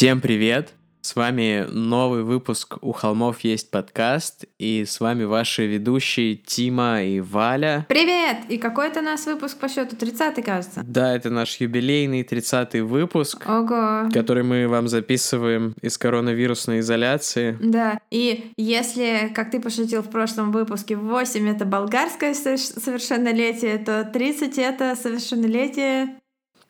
Всем 0.00 0.22
привет! 0.22 0.72
С 1.02 1.14
вами 1.14 1.66
новый 1.70 2.22
выпуск 2.22 2.78
«У 2.80 2.92
холмов 2.92 3.40
есть 3.40 3.70
подкаст», 3.70 4.46
и 4.58 4.86
с 4.86 4.98
вами 4.98 5.24
ваши 5.24 5.66
ведущие 5.66 6.36
Тима 6.36 7.02
и 7.02 7.20
Валя. 7.20 7.84
Привет! 7.86 8.38
И 8.48 8.56
какой 8.56 8.88
это 8.88 9.00
у 9.00 9.02
нас 9.02 9.26
выпуск 9.26 9.58
по 9.58 9.68
счету? 9.68 9.96
30-й, 9.96 10.42
кажется. 10.42 10.80
Да, 10.86 11.14
это 11.14 11.28
наш 11.28 11.60
юбилейный 11.60 12.22
30-й 12.22 12.80
выпуск, 12.80 13.46
Ого! 13.46 14.08
который 14.10 14.42
мы 14.42 14.68
вам 14.68 14.88
записываем 14.88 15.74
из 15.82 15.98
коронавирусной 15.98 16.78
изоляции. 16.78 17.58
Да, 17.60 18.00
и 18.10 18.52
если, 18.56 19.30
как 19.34 19.50
ты 19.50 19.60
пошутил 19.60 20.00
в 20.00 20.08
прошлом 20.08 20.50
выпуске, 20.50 20.96
8— 20.96 21.46
это 21.50 21.66
болгарское 21.66 22.32
со- 22.32 22.56
совершеннолетие, 22.56 23.76
то 23.76 24.08
30— 24.10 24.56
это 24.56 24.96
совершеннолетие... 24.96 26.16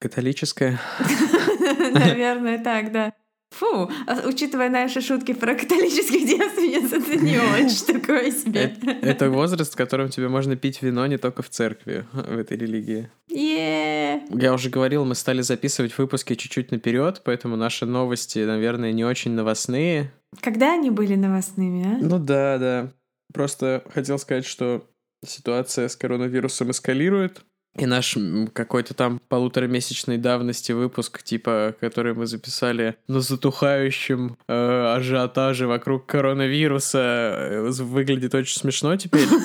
Католическое. 0.00 0.80
Наверное, 1.92 2.58
так, 2.62 2.90
да. 2.90 3.12
Фу, 3.50 3.90
а 4.06 4.26
учитывая 4.26 4.70
наши 4.70 5.00
шутки 5.00 5.34
про 5.34 5.54
католических 5.54 6.26
девственниц, 6.26 6.92
это 6.92 7.16
не 7.16 7.36
очень 7.54 7.84
такое 7.84 8.30
себе. 8.30 8.76
Это 9.02 9.28
возраст, 9.28 9.74
в 9.74 9.76
котором 9.76 10.08
тебе 10.08 10.28
можно 10.28 10.56
пить 10.56 10.82
вино 10.82 11.06
не 11.06 11.18
только 11.18 11.42
в 11.42 11.50
церкви, 11.50 12.06
в 12.12 12.38
этой 12.38 12.56
религии. 12.56 13.10
Я 13.28 14.54
уже 14.54 14.70
говорил, 14.70 15.04
мы 15.04 15.14
стали 15.14 15.42
записывать 15.42 15.98
выпуски 15.98 16.34
чуть-чуть 16.34 16.70
наперед, 16.70 17.22
поэтому 17.24 17.56
наши 17.56 17.86
новости, 17.86 18.38
наверное, 18.38 18.92
не 18.92 19.04
очень 19.04 19.32
новостные. 19.32 20.12
Когда 20.40 20.74
они 20.74 20.90
были 20.90 21.16
новостными, 21.16 21.84
а? 21.84 21.98
Ну 22.00 22.18
да, 22.18 22.58
да. 22.58 22.92
Просто 23.34 23.84
хотел 23.92 24.18
сказать, 24.18 24.46
что 24.46 24.88
ситуация 25.26 25.88
с 25.88 25.96
коронавирусом 25.96 26.70
эскалирует. 26.70 27.42
И 27.76 27.86
наш 27.86 28.16
какой-то 28.52 28.94
там 28.94 29.20
полуторамесячной 29.28 30.18
давности 30.18 30.72
выпуск, 30.72 31.22
типа, 31.22 31.76
который 31.80 32.14
мы 32.14 32.26
записали 32.26 32.96
на 33.06 33.20
затухающем 33.20 34.36
э, 34.48 34.94
ажиотаже 34.96 35.66
вокруг 35.68 36.06
коронавируса, 36.06 36.98
э, 36.98 37.70
выглядит 37.70 38.34
очень 38.34 38.58
смешно 38.58 38.96
теперь. 38.96 39.28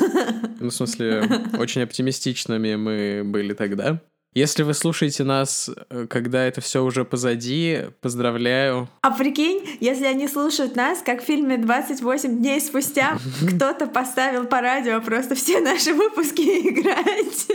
Ну, 0.58 0.70
в 0.70 0.74
смысле, 0.74 1.30
очень 1.60 1.82
оптимистичными 1.82 2.76
мы 2.76 3.24
были 3.26 3.54
тогда. 3.54 4.02
Если 4.36 4.64
вы 4.64 4.74
слушаете 4.74 5.24
нас, 5.24 5.72
э, 5.90 6.08
когда 6.10 6.44
это 6.44 6.60
все 6.60 6.84
уже 6.84 7.06
позади, 7.06 7.86
поздравляю. 8.02 8.90
А 9.02 9.12
прикинь, 9.12 9.66
если 9.80 10.04
они 10.04 10.28
слушают 10.28 10.76
нас, 10.76 11.02
как 11.02 11.24
в 11.24 11.26
фильме 11.26 11.56
«28 11.56 12.40
дней 12.40 12.60
спустя», 12.60 13.18
кто-то 13.56 13.88
поставил 13.88 14.46
по 14.46 14.60
радио 14.60 15.00
просто 15.00 15.36
все 15.36 15.62
наши 15.62 15.94
выпуски 15.94 16.42
играть, 16.70 17.48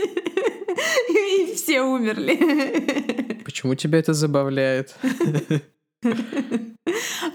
и 1.09 1.53
все 1.53 1.83
умерли. 1.83 3.43
Почему 3.45 3.75
тебя 3.75 3.99
это 3.99 4.13
забавляет? 4.15 4.95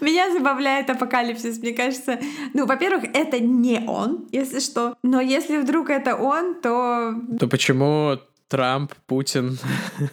Меня 0.01 0.33
забавляет 0.33 0.91
апокалипсис, 0.91 1.59
мне 1.59 1.73
кажется. 1.73 2.19
Ну, 2.53 2.67
во-первых, 2.67 3.05
это 3.15 3.39
не 3.39 3.79
он, 3.87 4.27
если 4.33 4.59
что. 4.59 4.97
Но 5.05 5.21
если 5.21 5.59
вдруг 5.59 5.91
это 5.91 6.17
он, 6.17 6.61
то... 6.61 7.15
То 7.39 7.47
почему 7.47 8.19
Трамп, 8.49 8.93
Путин, 9.07 9.59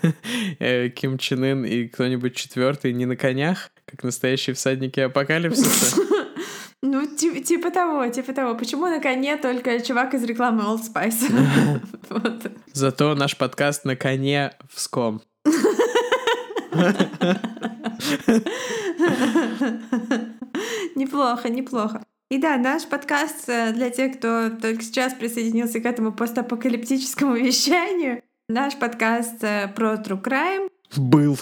э, 0.59 0.89
Ким 0.89 1.17
Чен 1.17 1.43
Ын 1.43 1.65
и 1.65 1.87
кто-нибудь 1.87 2.35
четвертый 2.35 2.93
не 2.93 3.05
на 3.05 3.15
конях, 3.15 3.69
как 3.85 4.03
настоящие 4.03 4.53
всадники 4.55 4.99
апокалипсиса? 4.99 5.97
Ну, 6.85 7.05
ти- 7.07 7.41
типа 7.41 7.71
того, 7.71 8.05
типа 8.09 8.33
того. 8.33 8.55
Почему 8.57 8.87
на 8.87 8.99
коне 8.99 9.37
только 9.37 9.79
чувак 9.79 10.13
из 10.15 10.23
рекламы 10.25 10.63
Old 10.63 10.81
Spice? 10.93 11.31
Вот. 12.09 12.51
Зато 12.73 13.15
наш 13.15 13.37
подкаст 13.37 13.85
на 13.85 13.95
коне 13.95 14.51
в 14.69 14.81
ском. 14.81 15.21
Неплохо, 20.95 21.49
неплохо. 21.49 22.03
И 22.33 22.39
да, 22.39 22.57
наш 22.57 22.87
подкаст 22.87 23.47
э, 23.47 23.73
для 23.73 23.91
тех, 23.91 24.17
кто 24.17 24.49
только 24.49 24.81
сейчас 24.81 25.13
присоединился 25.13 25.79
к 25.79 25.85
этому 25.85 26.11
постапокалиптическому 26.11 27.35
вещанию. 27.35 28.23
Наш 28.49 28.75
подкаст 28.75 29.43
э, 29.43 29.67
про 29.75 30.01
True 30.03 30.19
Crime. 30.19 30.67
Был. 30.97 31.37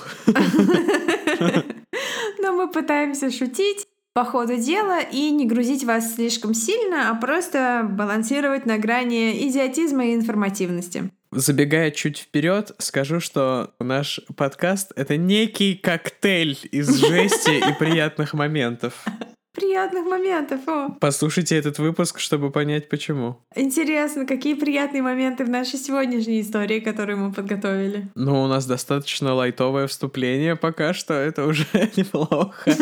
Но 2.40 2.52
мы 2.52 2.70
пытаемся 2.70 3.32
шутить 3.32 3.88
по 4.12 4.26
ходу 4.26 4.58
дела 4.58 5.00
и 5.00 5.32
не 5.32 5.48
грузить 5.48 5.86
вас 5.86 6.16
слишком 6.16 6.54
сильно, 6.54 7.10
а 7.10 7.16
просто 7.16 7.88
балансировать 7.90 8.66
на 8.66 8.78
грани 8.78 9.48
идиотизма 9.48 10.08
и 10.08 10.14
информативности. 10.14 11.10
Забегая 11.32 11.92
чуть 11.92 12.18
вперед, 12.18 12.74
скажу, 12.80 13.22
что 13.22 13.74
наш 13.80 14.20
подкаст— 14.36 14.92
это 14.98 15.16
некий 15.16 15.76
коктейль 15.76 16.58
из 16.74 16.94
жести 16.94 17.60
и 17.70 17.80
приятных 17.80 18.34
моментов. 18.34 19.06
Приятных 19.54 20.06
моментов, 20.06 20.62
о! 20.68 20.96
Послушайте 21.02 21.58
этот 21.58 21.78
выпуск, 21.78 22.20
чтобы 22.20 22.52
понять, 22.52 22.88
почему. 22.88 23.36
Интересно, 23.54 24.26
какие 24.26 24.54
приятные 24.54 25.02
моменты 25.02 25.44
в 25.44 25.50
нашей 25.50 25.78
сегодняшней 25.78 26.40
истории, 26.40 26.80
которую 26.80 27.18
мы 27.18 27.34
подготовили. 27.34 28.08
Ну, 28.16 28.44
у 28.44 28.48
нас 28.48 28.66
достаточно 28.66 29.34
лайтовое 29.34 29.88
вступление 29.88 30.56
пока 30.56 30.94
что, 30.94 31.16
это 31.16 31.46
уже 31.46 31.66
неплохо. 31.98 32.54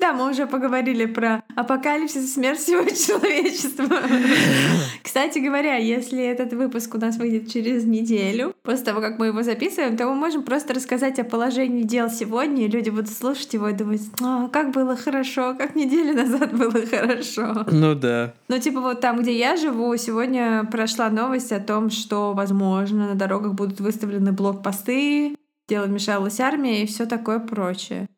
Да, 0.00 0.12
мы 0.14 0.30
уже 0.30 0.46
поговорили 0.46 1.04
про 1.04 1.42
апокалипсис 1.54 2.24
и 2.24 2.26
смерть 2.26 2.58
всего 2.58 2.82
человечества. 2.82 3.86
Кстати 5.02 5.38
говоря, 5.38 5.76
если 5.76 6.24
этот 6.24 6.52
выпуск 6.54 6.94
у 6.94 6.98
нас 6.98 7.16
выйдет 7.16 7.52
через 7.52 7.84
неделю, 7.84 8.54
после 8.62 8.86
того, 8.86 9.00
как 9.00 9.18
мы 9.18 9.26
его 9.26 9.42
записываем, 9.42 9.96
то 9.96 10.06
мы 10.06 10.14
можем 10.14 10.42
просто 10.42 10.74
рассказать 10.74 11.18
о 11.18 11.24
положении 11.24 11.82
дел 11.82 12.10
сегодня, 12.10 12.64
и 12.64 12.68
люди 12.68 12.90
будут 12.90 13.10
слушать 13.10 13.52
его 13.54 13.68
и 13.68 13.72
думать, 13.72 14.02
«А, 14.22 14.48
как 14.48 14.72
было 14.72 14.96
хорошо, 14.96 15.54
как 15.56 15.69
неделю 15.74 16.14
назад 16.14 16.56
было 16.56 16.86
хорошо. 16.86 17.66
Ну 17.70 17.94
да. 17.94 18.34
Ну, 18.48 18.58
типа 18.58 18.80
вот 18.80 19.00
там, 19.00 19.20
где 19.22 19.36
я 19.36 19.56
живу, 19.56 19.96
сегодня 19.96 20.64
прошла 20.70 21.10
новость 21.10 21.52
о 21.52 21.60
том, 21.60 21.90
что, 21.90 22.32
возможно, 22.32 23.08
на 23.08 23.14
дорогах 23.14 23.54
будут 23.54 23.80
выставлены 23.80 24.32
блокпосты, 24.32 25.36
дело 25.68 25.86
вмешалась 25.86 26.40
армия 26.40 26.82
и 26.82 26.86
все 26.86 27.06
такое 27.06 27.38
прочее. 27.38 28.08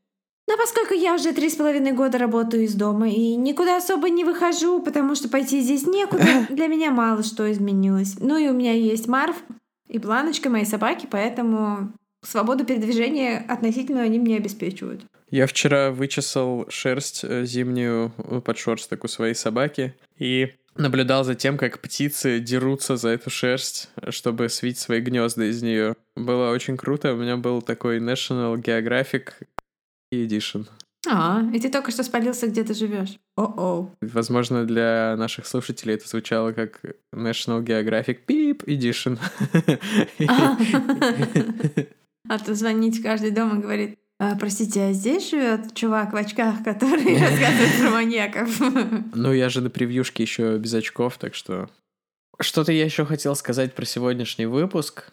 Но 0.49 0.57
поскольку 0.57 0.95
я 0.95 1.15
уже 1.15 1.33
три 1.33 1.49
с 1.49 1.55
половиной 1.55 1.93
года 1.93 2.19
работаю 2.19 2.65
из 2.65 2.75
дома 2.75 3.09
и 3.09 3.37
никуда 3.37 3.77
особо 3.77 4.11
не 4.11 4.25
выхожу, 4.25 4.83
потому 4.83 5.15
что 5.15 5.29
пойти 5.29 5.61
здесь 5.61 5.87
некуда, 5.87 6.25
для 6.51 6.67
меня 6.67 6.91
мало 6.91 7.23
что 7.23 7.51
изменилось. 7.51 8.17
Ну 8.21 8.37
и 8.37 8.49
у 8.49 8.53
меня 8.53 8.73
есть 8.73 9.09
Марв 9.09 9.37
и 9.89 9.99
Бланочка, 9.99 10.51
мои 10.51 10.65
собаки, 10.65 11.07
поэтому 11.11 11.93
свободу 12.23 12.65
передвижения 12.65 13.45
относительно 13.49 14.03
они 14.03 14.19
мне 14.19 14.37
обеспечивают. 14.37 15.05
Я 15.33 15.47
вчера 15.47 15.91
вычесал 15.91 16.67
шерсть 16.69 17.25
э, 17.25 17.47
зимнюю 17.47 18.13
э, 18.19 18.43
под 18.45 18.59
шорсток 18.59 19.03
у 19.05 19.09
своей 19.09 19.35
собаки 19.35 19.95
и 20.19 20.53
наблюдал 20.77 21.25
за 21.25 21.35
тем, 21.35 21.57
как 21.57 21.79
птицы 21.79 22.39
дерутся 22.39 22.99
за 22.99 23.09
эту 23.09 23.31
шерсть, 23.31 23.89
чтобы 24.11 24.51
свить 24.51 24.79
свои 24.79 25.01
гнезда 25.01 25.47
из 25.47 25.63
нее. 25.63 25.97
Было 26.17 26.51
очень 26.51 26.77
круто. 26.77 27.15
У 27.15 27.17
меня 27.17 27.39
был 27.39 27.63
такой 27.63 27.99
National 27.99 28.57
Geographic 28.63 29.31
Edition. 30.13 30.67
А, 31.09 31.41
и 31.55 31.59
ты 31.59 31.71
только 31.71 31.93
что 31.93 32.03
спалился, 32.03 32.47
где 32.49 32.63
ты 32.63 32.75
живешь. 32.75 33.19
О-о. 33.35 33.91
Возможно, 34.03 34.67
для 34.67 35.17
наших 35.17 35.47
слушателей 35.47 35.95
это 35.95 36.07
звучало 36.07 36.53
как 36.53 36.83
National 37.11 37.65
Geographic 37.65 38.19
Beep 38.29 38.67
Edition. 38.67 39.19
А 42.29 42.39
то 42.39 42.55
звонить 42.55 43.03
каждый 43.03 43.33
дом 43.33 43.59
и 43.59 43.63
говорит, 43.63 43.99
«А, 44.23 44.37
простите, 44.37 44.85
а 44.85 44.93
здесь 44.93 45.31
живет 45.31 45.75
чувак 45.75 46.13
в 46.13 46.17
очках, 46.17 46.63
который 46.63 47.19
рассказывает 47.21 47.81
про 47.81 47.91
маньяков? 47.91 48.61
Ну, 49.17 49.33
я 49.33 49.49
же 49.49 49.61
на 49.61 49.69
превьюшке 49.69 50.23
еще 50.23 50.59
без 50.59 50.73
очков, 50.75 51.19
так 51.19 51.35
что... 51.35 51.69
Что-то 52.41 52.71
я 52.71 52.85
еще 52.85 53.05
хотел 53.05 53.35
сказать 53.35 53.75
про 53.75 53.85
сегодняшний 53.85 54.47
выпуск. 54.47 55.11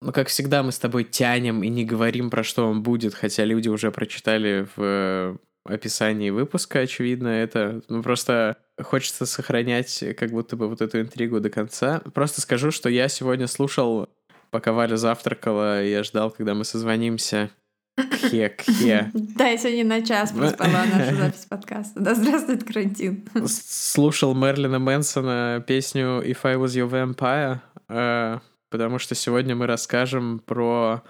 Ну, 0.00 0.12
как 0.12 0.28
всегда, 0.28 0.62
мы 0.62 0.70
с 0.70 0.78
тобой 0.78 1.02
тянем 1.02 1.64
и 1.64 1.68
не 1.68 1.84
говорим, 1.84 2.30
про 2.30 2.44
что 2.44 2.68
он 2.68 2.84
будет, 2.84 3.14
хотя 3.14 3.44
люди 3.44 3.68
уже 3.68 3.90
прочитали 3.90 4.68
в 4.76 4.80
э, 4.80 5.36
описании 5.64 6.30
выпуска, 6.30 6.78
очевидно, 6.78 7.26
это. 7.26 7.82
Ну, 7.88 8.00
просто 8.00 8.58
хочется 8.80 9.26
сохранять 9.26 10.04
как 10.16 10.30
будто 10.30 10.56
бы 10.56 10.68
вот 10.68 10.80
эту 10.82 11.00
интригу 11.00 11.40
до 11.40 11.50
конца. 11.50 12.00
Просто 12.14 12.40
скажу, 12.40 12.70
что 12.70 12.88
я 12.90 13.08
сегодня 13.08 13.48
слушал, 13.48 14.08
пока 14.52 14.72
Валя 14.72 14.96
завтракала, 14.96 15.82
я 15.82 16.04
ждал, 16.04 16.30
когда 16.30 16.54
мы 16.54 16.64
созвонимся. 16.64 17.50
Кхе, 17.96 18.50
кхе. 18.50 19.10
Да, 19.14 19.48
я 19.48 19.56
сегодня 19.56 19.84
на 19.84 20.02
час 20.04 20.32
проспала 20.32 20.84
нашу 20.84 21.16
запись 21.16 21.46
подкаста. 21.48 21.98
Да 21.98 22.14
здравствует 22.14 22.62
карантин. 22.64 23.26
слушал 23.46 24.34
Мерлина 24.34 24.78
Мэнсона 24.78 25.64
песню 25.66 26.22
If 26.22 26.38
I 26.42 26.56
Was 26.56 26.74
Your 26.76 26.90
Vampire, 26.90 27.60
э, 27.88 28.38
потому 28.68 28.98
что 28.98 29.14
сегодня 29.14 29.56
мы 29.56 29.66
расскажем 29.66 30.40
про 30.40 31.02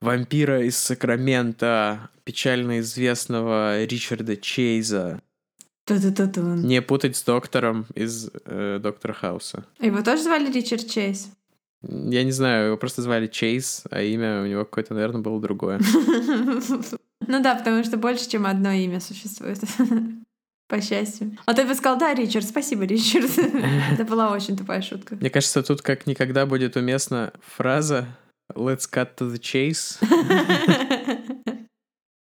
вампира 0.00 0.62
из 0.64 0.78
Сакрамента, 0.78 2.08
печально 2.24 2.80
известного 2.80 3.84
Ричарда 3.84 4.36
Чейза. 4.36 5.20
Не 5.86 6.80
путать 6.80 7.16
с 7.16 7.22
доктором 7.22 7.84
из 7.94 8.30
э, 8.46 8.78
Доктора 8.82 9.12
Хауса. 9.12 9.66
Его 9.78 10.00
тоже 10.00 10.22
звали 10.22 10.50
Ричард 10.50 10.88
Чейз? 10.88 11.28
Я 11.88 12.24
не 12.24 12.32
знаю, 12.32 12.66
его 12.66 12.76
просто 12.76 13.02
звали 13.02 13.26
Чейз, 13.26 13.84
а 13.90 14.00
имя 14.02 14.42
у 14.42 14.46
него 14.46 14.64
какое-то, 14.64 14.94
наверное, 14.94 15.20
было 15.20 15.40
другое. 15.40 15.80
Ну 17.26 17.42
да, 17.42 17.54
потому 17.54 17.82
что 17.84 17.96
больше, 17.96 18.28
чем 18.28 18.44
одно 18.44 18.70
имя 18.72 19.00
существует. 19.00 19.58
По 20.68 20.80
счастью. 20.80 21.38
А 21.46 21.54
ты 21.54 21.64
бы 21.64 21.74
сказал, 21.74 21.98
да, 21.98 22.14
Ричард, 22.14 22.46
спасибо, 22.46 22.84
Ричард. 22.84 23.30
Это 23.92 24.04
была 24.04 24.30
очень 24.30 24.56
тупая 24.56 24.82
шутка. 24.82 25.16
Мне 25.16 25.30
кажется, 25.30 25.62
тут 25.62 25.80
как 25.80 26.06
никогда 26.06 26.44
будет 26.44 26.76
уместна 26.76 27.32
фраза 27.56 28.06
«Let's 28.54 28.88
cut 28.90 29.16
to 29.16 29.32
the 29.32 29.38
chase». 29.38 29.96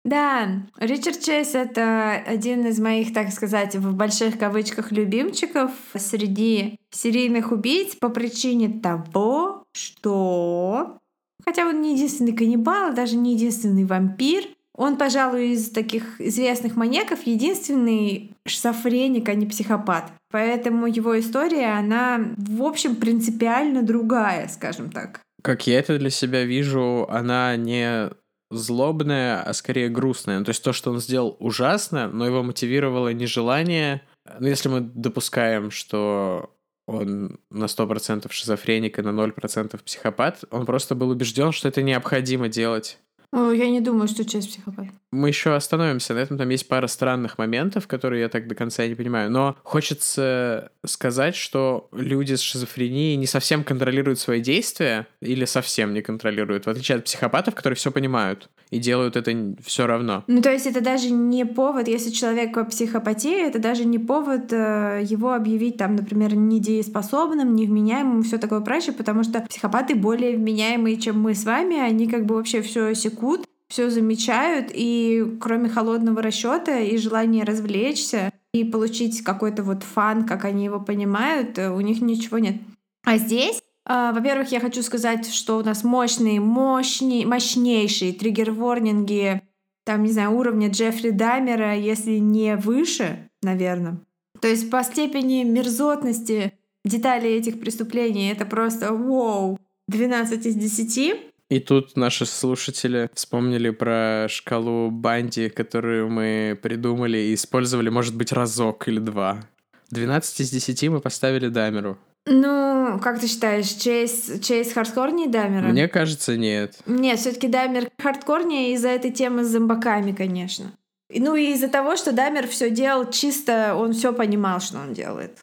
Да, 0.04 0.62
Ричард 0.78 1.20
Чейз— 1.20 1.54
это 1.54 2.14
один 2.14 2.66
из 2.66 2.80
моих, 2.80 3.12
так 3.12 3.30
сказать, 3.30 3.76
в 3.76 3.94
больших 3.94 4.36
кавычках 4.38 4.90
любимчиков 4.90 5.70
среди 5.94 6.76
серийных 6.90 7.52
убийц 7.52 7.94
по 7.94 8.08
причине 8.08 8.80
того, 8.80 9.64
что... 9.72 10.98
Хотя 11.44 11.66
он 11.66 11.80
не 11.80 11.94
единственный 11.94 12.32
каннибал, 12.32 12.94
даже 12.94 13.16
не 13.16 13.34
единственный 13.34 13.84
вампир, 13.84 14.44
он, 14.74 14.96
пожалуй, 14.96 15.50
из 15.50 15.70
таких 15.70 16.20
известных 16.20 16.76
маньяков 16.76 17.26
единственный 17.26 18.34
шизофреник, 18.46 19.28
а 19.28 19.34
не 19.34 19.46
психопат. 19.46 20.12
Поэтому 20.30 20.86
его 20.86 21.18
история, 21.18 21.78
она, 21.78 22.20
в 22.36 22.62
общем, 22.62 22.96
принципиально 22.96 23.82
другая, 23.82 24.48
скажем 24.48 24.90
так. 24.90 25.20
Как 25.42 25.66
я 25.66 25.78
это 25.78 25.98
для 25.98 26.10
себя 26.10 26.44
вижу, 26.44 27.06
она 27.10 27.56
не 27.56 28.10
злобная, 28.52 29.42
а 29.42 29.52
скорее 29.52 29.88
грустная. 29.88 30.38
Ну, 30.38 30.44
то 30.44 30.50
есть 30.50 30.62
то, 30.62 30.72
что 30.72 30.90
он 30.90 31.00
сделал 31.00 31.36
ужасно, 31.40 32.08
но 32.08 32.26
его 32.26 32.42
мотивировало 32.42 33.12
нежелание. 33.12 34.02
Ну, 34.38 34.46
если 34.46 34.68
мы 34.68 34.80
допускаем, 34.80 35.70
что 35.70 36.54
он 36.86 37.38
на 37.50 37.64
100% 37.64 38.30
шизофреник 38.30 38.98
и 38.98 39.02
на 39.02 39.10
0% 39.10 39.82
психопат, 39.84 40.44
он 40.50 40.66
просто 40.66 40.94
был 40.94 41.10
убежден, 41.10 41.52
что 41.52 41.68
это 41.68 41.82
необходимо 41.82 42.48
делать. 42.48 42.98
Я 43.32 43.70
не 43.70 43.80
думаю, 43.80 44.08
что 44.08 44.24
часть 44.24 44.50
психопат. 44.50 44.88
Мы 45.12 45.28
еще 45.28 45.54
остановимся 45.54 46.14
на 46.14 46.18
этом. 46.18 46.38
Там 46.38 46.48
есть 46.48 46.66
пара 46.66 46.86
странных 46.86 47.38
моментов, 47.38 47.86
которые 47.86 48.22
я 48.22 48.28
так 48.28 48.48
до 48.48 48.54
конца 48.54 48.86
не 48.86 48.94
понимаю. 48.94 49.30
Но 49.30 49.56
хочется 49.62 50.72
сказать, 50.84 51.36
что 51.36 51.88
люди 51.92 52.34
с 52.34 52.40
шизофренией 52.40 53.16
не 53.16 53.26
совсем 53.26 53.62
контролируют 53.62 54.18
свои 54.18 54.40
действия 54.40 55.06
или 55.20 55.44
совсем 55.44 55.92
не 55.92 56.00
контролируют, 56.00 56.66
в 56.66 56.70
отличие 56.70 56.98
от 56.98 57.04
психопатов, 57.04 57.54
которые 57.54 57.76
все 57.76 57.92
понимают 57.92 58.48
и 58.72 58.78
делают 58.78 59.16
это 59.16 59.54
все 59.62 59.86
равно. 59.86 60.24
Ну, 60.26 60.40
то 60.40 60.50
есть 60.50 60.66
это 60.66 60.80
даже 60.80 61.10
не 61.10 61.44
повод, 61.44 61.88
если 61.88 62.10
человек 62.10 62.56
психопатия, 62.70 63.46
это 63.46 63.58
даже 63.58 63.84
не 63.84 63.98
повод 63.98 64.50
э, 64.50 65.02
его 65.04 65.34
объявить 65.34 65.76
там, 65.76 65.94
например, 65.94 66.34
недееспособным, 66.34 67.54
невменяемым, 67.54 68.22
все 68.22 68.38
такое 68.38 68.60
прочее, 68.60 68.94
потому 68.94 69.24
что 69.24 69.42
психопаты 69.42 69.94
более 69.94 70.38
вменяемые, 70.38 70.96
чем 70.96 71.20
мы 71.20 71.34
с 71.34 71.44
вами, 71.44 71.78
они 71.78 72.08
как 72.08 72.24
бы 72.24 72.34
вообще 72.34 72.62
все 72.62 72.94
секут, 72.94 73.44
все 73.72 73.88
замечают, 73.88 74.70
и 74.70 75.38
кроме 75.40 75.70
холодного 75.70 76.20
расчета 76.20 76.78
и 76.78 76.98
желания 76.98 77.42
развлечься 77.42 78.30
и 78.52 78.64
получить 78.64 79.24
какой-то 79.24 79.62
вот 79.62 79.82
фан, 79.82 80.26
как 80.26 80.44
они 80.44 80.66
его 80.66 80.78
понимают, 80.78 81.56
э, 81.56 81.70
у 81.70 81.80
них 81.80 82.02
ничего 82.02 82.36
нет. 82.38 82.56
А 83.04 83.16
здесь 83.16 83.62
а, 83.84 84.12
во-первых, 84.12 84.52
я 84.52 84.60
хочу 84.60 84.82
сказать, 84.82 85.26
что 85.26 85.56
у 85.56 85.64
нас 85.64 85.84
мощные, 85.84 86.38
мощней, 86.38 87.24
мощнейшие 87.24 88.12
триггер-ворнинги, 88.12 89.40
там, 89.84 90.04
не 90.04 90.12
знаю, 90.12 90.32
уровня 90.32 90.68
Джеффри 90.68 91.10
Дамера, 91.10 91.74
если 91.74 92.18
не 92.18 92.56
выше, 92.56 93.30
наверное. 93.42 93.98
То 94.40 94.48
есть 94.48 94.70
по 94.70 94.84
степени 94.84 95.44
мерзотности 95.44 96.52
деталей 96.84 97.38
этих 97.38 97.58
преступлений 97.58 98.28
это 98.30 98.44
просто 98.44 98.92
вау, 98.92 99.58
12 99.88 100.46
из 100.46 100.54
10. 100.54 101.31
И 101.52 101.60
тут 101.60 101.98
наши 101.98 102.24
слушатели 102.24 103.10
вспомнили 103.12 103.68
про 103.68 104.26
шкалу 104.30 104.90
Банди, 104.90 105.50
которую 105.50 106.08
мы 106.08 106.58
придумали 106.62 107.18
и 107.18 107.34
использовали, 107.34 107.90
может 107.90 108.16
быть, 108.16 108.32
разок 108.32 108.88
или 108.88 108.98
два. 108.98 109.44
12 109.90 110.40
из 110.40 110.50
10 110.50 110.88
мы 110.88 111.00
поставили 111.00 111.48
Дамеру. 111.48 111.98
Ну, 112.24 112.98
как 113.02 113.20
ты 113.20 113.26
считаешь, 113.26 113.68
Чейз, 113.68 114.40
Чейз 114.40 114.72
хардкорнее 114.72 115.28
Дамера? 115.28 115.68
Мне 115.68 115.88
кажется, 115.88 116.38
нет. 116.38 116.78
Нет, 116.86 117.18
все 117.18 117.32
таки 117.32 117.48
Дамер 117.48 117.90
хардкорнее 117.98 118.72
из-за 118.72 118.88
этой 118.88 119.10
темы 119.10 119.44
с 119.44 119.48
зомбаками, 119.48 120.12
конечно. 120.12 120.72
Ну 121.14 121.36
и 121.36 121.52
из-за 121.52 121.68
того, 121.68 121.96
что 121.96 122.12
Дамер 122.12 122.48
все 122.48 122.70
делал 122.70 123.10
чисто, 123.10 123.76
он 123.76 123.92
все 123.92 124.14
понимал, 124.14 124.60
что 124.60 124.78
он 124.78 124.94
делает. 124.94 125.36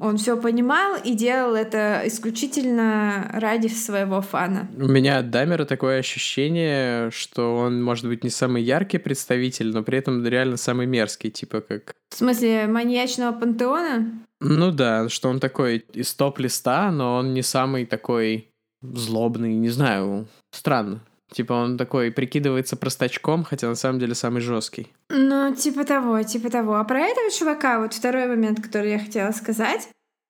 Он 0.00 0.16
все 0.16 0.36
понимал 0.36 0.96
и 1.02 1.14
делал 1.14 1.54
это 1.54 2.02
исключительно 2.04 3.30
ради 3.32 3.68
своего 3.68 4.20
фана. 4.20 4.68
У 4.76 4.88
меня 4.88 5.18
от 5.18 5.30
Дамера 5.30 5.64
такое 5.64 5.98
ощущение, 5.98 7.10
что 7.10 7.56
он 7.56 7.82
может 7.82 8.06
быть 8.06 8.24
не 8.24 8.30
самый 8.30 8.62
яркий 8.62 8.98
представитель, 8.98 9.72
но 9.72 9.82
при 9.82 9.98
этом 9.98 10.24
реально 10.26 10.56
самый 10.56 10.86
мерзкий, 10.86 11.30
типа 11.30 11.60
как... 11.60 11.94
В 12.10 12.16
смысле, 12.16 12.66
маньячного 12.66 13.32
пантеона? 13.32 14.06
Ну 14.40 14.70
да, 14.70 15.08
что 15.08 15.28
он 15.28 15.40
такой 15.40 15.84
из 15.92 16.12
топ-листа, 16.14 16.90
но 16.90 17.16
он 17.16 17.34
не 17.34 17.42
самый 17.42 17.86
такой 17.86 18.48
злобный, 18.82 19.54
не 19.54 19.70
знаю, 19.70 20.26
странно. 20.52 21.00
Типа 21.34 21.52
он 21.54 21.76
такой 21.76 22.12
прикидывается 22.12 22.76
простачком, 22.76 23.42
хотя 23.42 23.66
на 23.66 23.74
самом 23.74 23.98
деле 23.98 24.14
самый 24.14 24.40
жесткий. 24.40 24.92
Ну, 25.08 25.52
типа 25.52 25.84
того, 25.84 26.22
типа 26.22 26.48
того. 26.48 26.76
А 26.76 26.84
про 26.84 27.00
этого 27.00 27.28
чувака, 27.32 27.80
вот 27.80 27.92
второй 27.92 28.28
момент, 28.28 28.62
который 28.62 28.92
я 28.92 29.00
хотела 29.00 29.32
сказать, 29.32 29.88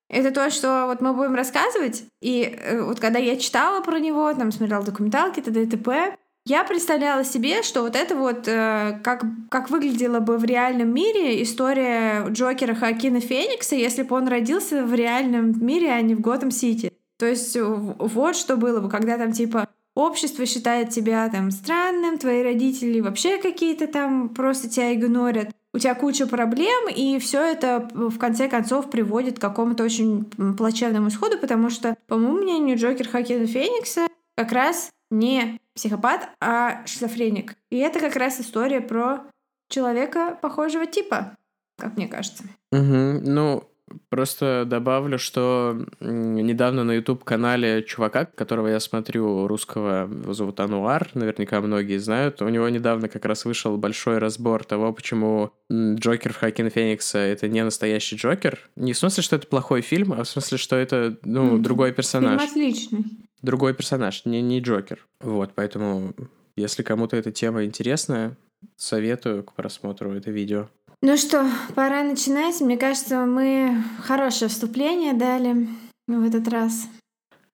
это 0.08 0.30
то, 0.30 0.48
что 0.48 0.86
вот 0.86 1.02
мы 1.02 1.12
будем 1.12 1.34
рассказывать, 1.34 2.04
и 2.22 2.56
э, 2.58 2.80
вот 2.82 3.00
когда 3.00 3.18
я 3.18 3.36
читала 3.36 3.82
про 3.82 3.98
него, 3.98 4.32
там 4.32 4.50
смотрела 4.50 4.82
документалки, 4.82 5.40
т.д. 5.40 5.64
и 5.64 5.66
т.п., 5.66 6.16
я 6.46 6.64
представляла 6.64 7.22
себе, 7.22 7.62
что 7.62 7.82
вот 7.82 7.96
это 7.96 8.16
вот 8.16 8.48
э, 8.48 8.98
как, 9.04 9.24
как 9.50 9.68
выглядело 9.68 10.20
бы 10.20 10.38
в 10.38 10.44
реальном 10.44 10.94
мире 10.94 11.42
история 11.42 12.24
Джокера 12.30 12.74
Хакина 12.74 13.20
Феникса, 13.20 13.74
если 13.74 14.04
бы 14.04 14.16
он 14.16 14.26
родился 14.28 14.84
в 14.84 14.94
реальном 14.94 15.52
мире, 15.66 15.90
а 15.90 16.00
не 16.00 16.14
в 16.14 16.20
Готэм-Сити. 16.20 16.92
То 17.18 17.26
есть 17.26 17.56
вот 17.58 18.36
что 18.36 18.56
было 18.56 18.80
бы, 18.80 18.88
когда 18.88 19.18
там 19.18 19.32
типа 19.32 19.68
общество 19.94 20.46
считает 20.46 20.90
тебя 20.90 21.28
там 21.28 21.50
странным, 21.50 22.18
твои 22.18 22.42
родители 22.42 23.00
вообще 23.00 23.38
какие-то 23.38 23.86
там 23.86 24.28
просто 24.28 24.68
тебя 24.68 24.94
игнорят, 24.94 25.50
у 25.72 25.78
тебя 25.78 25.94
куча 25.94 26.26
проблем, 26.26 26.88
и 26.88 27.18
все 27.18 27.42
это 27.42 27.88
в 27.92 28.18
конце 28.18 28.48
концов 28.48 28.90
приводит 28.90 29.38
к 29.38 29.42
какому-то 29.42 29.84
очень 29.84 30.24
плачевному 30.56 31.08
исходу, 31.08 31.38
потому 31.38 31.70
что, 31.70 31.96
по 32.06 32.16
моему 32.16 32.38
мнению, 32.38 32.78
Джокер 32.78 33.08
Хакина 33.08 33.46
Феникса 33.46 34.06
как 34.36 34.52
раз 34.52 34.90
не 35.10 35.58
психопат, 35.74 36.28
а 36.40 36.86
шизофреник. 36.86 37.56
И 37.70 37.78
это 37.78 38.00
как 38.00 38.16
раз 38.16 38.40
история 38.40 38.80
про 38.80 39.26
человека 39.68 40.38
похожего 40.40 40.86
типа, 40.86 41.36
как 41.78 41.96
мне 41.96 42.06
кажется. 42.06 42.44
Угу. 42.72 43.20
Ну, 43.22 43.64
Просто 44.08 44.64
добавлю, 44.66 45.18
что 45.18 45.86
недавно 46.00 46.84
на 46.84 46.92
YouTube-канале 46.92 47.82
чувака, 47.82 48.26
которого 48.26 48.68
я 48.68 48.80
смотрю, 48.80 49.46
русского, 49.46 50.08
его 50.10 50.32
зовут 50.34 50.60
Ануар, 50.60 51.10
наверняка 51.14 51.60
многие 51.60 51.98
знают, 51.98 52.42
у 52.42 52.48
него 52.48 52.68
недавно 52.68 53.08
как 53.08 53.24
раз 53.24 53.44
вышел 53.44 53.76
большой 53.76 54.18
разбор 54.18 54.64
того, 54.64 54.92
почему 54.92 55.52
Джокер 55.70 56.32
в 56.32 56.36
Хакин 56.36 56.70
Феникса— 56.70 57.18
это 57.20 57.48
не 57.48 57.64
настоящий 57.64 58.16
Джокер. 58.16 58.58
Не 58.76 58.92
в 58.92 58.98
смысле, 58.98 59.22
что 59.22 59.36
это 59.36 59.46
плохой 59.46 59.80
фильм, 59.80 60.12
а 60.12 60.24
в 60.24 60.28
смысле, 60.28 60.58
что 60.58 60.76
это, 60.76 61.16
ну, 61.24 61.56
mm-hmm. 61.56 61.60
другой 61.60 61.92
персонаж. 61.92 62.40
Фильм 62.40 62.50
отличный. 62.50 63.04
Другой 63.42 63.74
персонаж, 63.74 64.24
не, 64.24 64.40
не 64.40 64.60
Джокер. 64.60 65.06
Вот, 65.20 65.50
поэтому, 65.54 66.14
если 66.56 66.82
кому-то 66.82 67.16
эта 67.16 67.30
тема 67.30 67.64
интересна, 67.64 68.36
советую 68.76 69.44
к 69.44 69.52
просмотру 69.52 70.12
это 70.12 70.30
видео. 70.30 70.68
Ну 71.06 71.18
что, 71.18 71.46
пора 71.74 72.02
начинать. 72.02 72.62
Мне 72.62 72.78
кажется, 72.78 73.26
мы 73.26 73.76
хорошее 74.00 74.48
вступление 74.48 75.12
дали 75.12 75.68
в 76.06 76.26
этот 76.26 76.48
раз. 76.48 76.88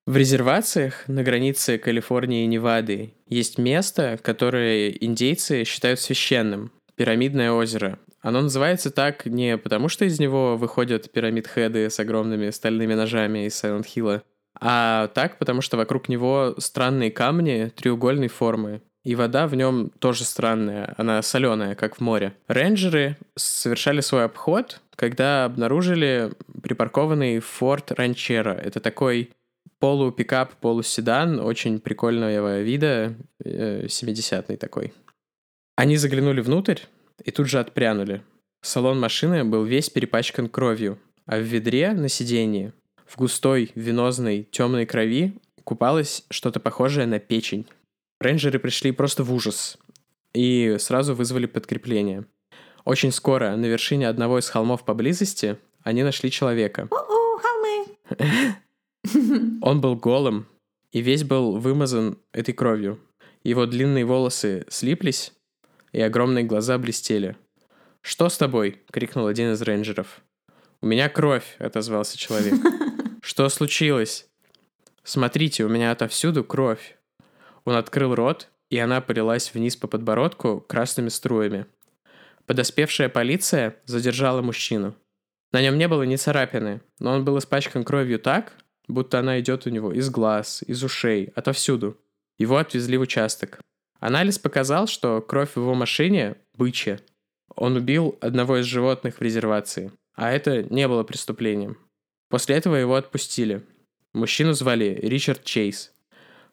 В 0.07 0.17
резервациях 0.17 1.03
на 1.09 1.25
границе 1.25 1.77
Калифорнии 1.77 2.45
и 2.45 2.47
Невады 2.47 3.13
есть 3.27 3.59
место, 3.59 4.21
которое 4.23 4.91
индейцы 4.91 5.65
считают 5.65 5.99
священным– 5.99 6.71
Пирамидное 6.95 7.51
озеро. 7.51 7.99
Оно 8.21 8.41
называется 8.43 8.93
так 8.93 9.27
не 9.27 9.59
потому, 9.59 9.89
что 9.89 10.05
из 10.05 10.21
него 10.21 10.57
выходят 10.57 11.11
пирамид-хеды 11.11 11.91
с 11.91 11.99
огромными 11.99 12.51
стальными 12.51 12.95
ножами 12.95 13.47
из 13.47 13.57
Сайлент 13.57 13.87
Хилла, 13.87 14.23
а 14.61 15.09
так, 15.09 15.39
потому 15.39 15.61
что 15.61 15.77
вокруг 15.77 16.09
него 16.09 16.55
странные 16.59 17.11
камни 17.11 17.73
треугольной 17.75 18.29
формы, 18.29 18.83
и 19.05 19.15
вода 19.15 19.47
в 19.47 19.55
нем 19.55 19.91
тоже 19.99 20.25
странная, 20.25 20.95
она 20.99 21.23
соленая, 21.23 21.75
как 21.75 21.97
в 21.97 22.01
море. 22.01 22.35
Рейнджеры 22.49 23.17
совершали 23.37 24.01
свой 24.01 24.25
обход, 24.25 24.81
когда 24.95 25.45
обнаружили 25.47 26.33
припаркованный 26.63 27.39
Ford 27.39 27.87
Ranchero. 27.97 28.53
Это 28.53 28.81
такой 28.81 29.31
полупикап, 29.79 30.55
полуседан, 30.57 31.41
очень 31.41 31.81
прикольного 31.81 32.61
вида, 32.61 33.15
70-й 33.43 34.55
э, 34.55 34.57
такой. 34.59 34.93
Они 35.77 35.97
заглянули 35.97 36.43
внутрь 36.43 36.81
и 37.25 37.31
тут 37.31 37.49
же 37.49 37.59
отпрянули. 37.59 38.23
Салон 38.63 39.01
машины 39.01 39.45
был 39.45 39.65
весь 39.65 39.89
перепачкан 39.89 40.49
кровью, 40.49 40.99
а 41.25 41.39
в 41.39 41.43
ведре 41.43 41.93
на 41.93 42.11
сиденье 42.11 42.75
в 43.07 43.17
густой 43.17 43.73
венозной 43.75 44.47
темной 44.51 44.85
крови 44.85 45.39
купалось 45.65 46.25
что-то 46.31 46.61
похожее 46.61 47.07
на 47.07 47.19
печень. 47.19 47.67
Рейнджеры 48.21 48.59
пришли 48.59 48.93
просто 48.93 49.25
в 49.25 49.33
ужас. 49.33 49.79
и 50.33 50.77
сразу 50.79 51.15
вызвали 51.15 51.47
подкрепление. 51.47 52.25
Очень 52.85 53.11
скоро 53.11 53.57
на 53.57 53.67
вершине 53.67 54.09
одного 54.09 54.39
из 54.39 54.49
холмов 54.49 54.85
поблизости 54.85 55.59
они 55.83 56.05
нашли 56.05 56.31
человека. 56.31 56.87
О-о, 56.91 57.39
холмы! 57.39 58.59
Он 59.63 59.81
был 59.81 59.97
голым 59.97 60.47
и 60.93 61.01
весь 61.01 61.25
был 61.25 61.59
вымазан 61.59 62.19
этой 62.33 62.53
кровью. 62.55 63.01
Его 63.43 63.67
длинные 63.67 64.05
волосы 64.05 64.67
слиплись, 64.69 65.33
и 65.93 66.01
огромные 66.01 66.45
глаза 66.45 66.79
блестели. 66.79 67.37
«Что 68.03 68.29
с 68.29 68.39
тобой?»— 68.39 68.81
крикнул 68.93 69.27
один 69.27 69.53
из 69.53 69.63
рейнджеров. 69.63 70.21
«У 70.81 70.87
меня 70.87 71.09
кровь»,— 71.09 71.57
отозвался 71.59 72.19
человек. 72.19 72.55
«Что 73.23 73.49
случилось?» 73.49 74.29
«Смотрите, 75.03 75.65
у 75.65 75.69
меня 75.69 75.91
отовсюду 75.91 76.45
кровь». 76.45 77.00
Он 77.65 77.75
открыл 77.75 78.15
рот, 78.15 78.49
и 78.71 78.79
она 78.79 79.01
полилась 79.01 79.53
вниз 79.53 79.77
по 79.77 79.89
подбородку 79.89 80.61
красными 80.61 81.09
струями. 81.09 81.67
Подоспевшая 82.47 83.09
полиция 83.09 83.77
задержала 83.85 84.43
мужчину. 84.43 84.95
На 85.53 85.63
нем 85.63 85.79
не 85.79 85.89
было 85.89 86.05
ни 86.05 86.17
царапины, 86.17 86.81
но 86.99 87.13
он 87.13 87.25
был 87.25 87.39
испачкан 87.39 87.85
кровью 87.85 88.19
так, 88.19 88.55
будто 88.87 89.19
она 89.19 89.41
идет 89.41 89.67
у 89.67 89.71
него 89.71 89.93
из 89.93 90.11
глаз, 90.11 90.63
из 90.67 90.83
ушей, 90.83 91.33
отовсюду. 91.35 91.99
Его 92.39 92.57
отвезли 92.57 92.97
в 92.97 93.03
участок. 93.03 93.61
Анализ 93.99 94.39
показал, 94.39 94.87
что 94.87 95.21
кровь 95.21 95.53
в 95.53 95.57
его 95.59 95.75
машине– 95.75 96.37
бычья. 96.57 97.01
Он 97.55 97.77
убил 97.77 98.17
одного 98.21 98.59
из 98.59 98.65
животных 98.65 99.19
в 99.19 99.23
резервации, 99.23 99.93
а 100.15 100.31
это 100.31 100.63
не 100.63 100.89
было 100.89 101.03
преступлением. 101.03 101.77
После 102.29 102.57
этого 102.57 102.77
его 102.77 102.95
отпустили. 102.95 103.63
Мужчину 104.13 104.53
звали 104.55 104.99
Ричард 105.03 105.45
Чейз. 105.45 105.93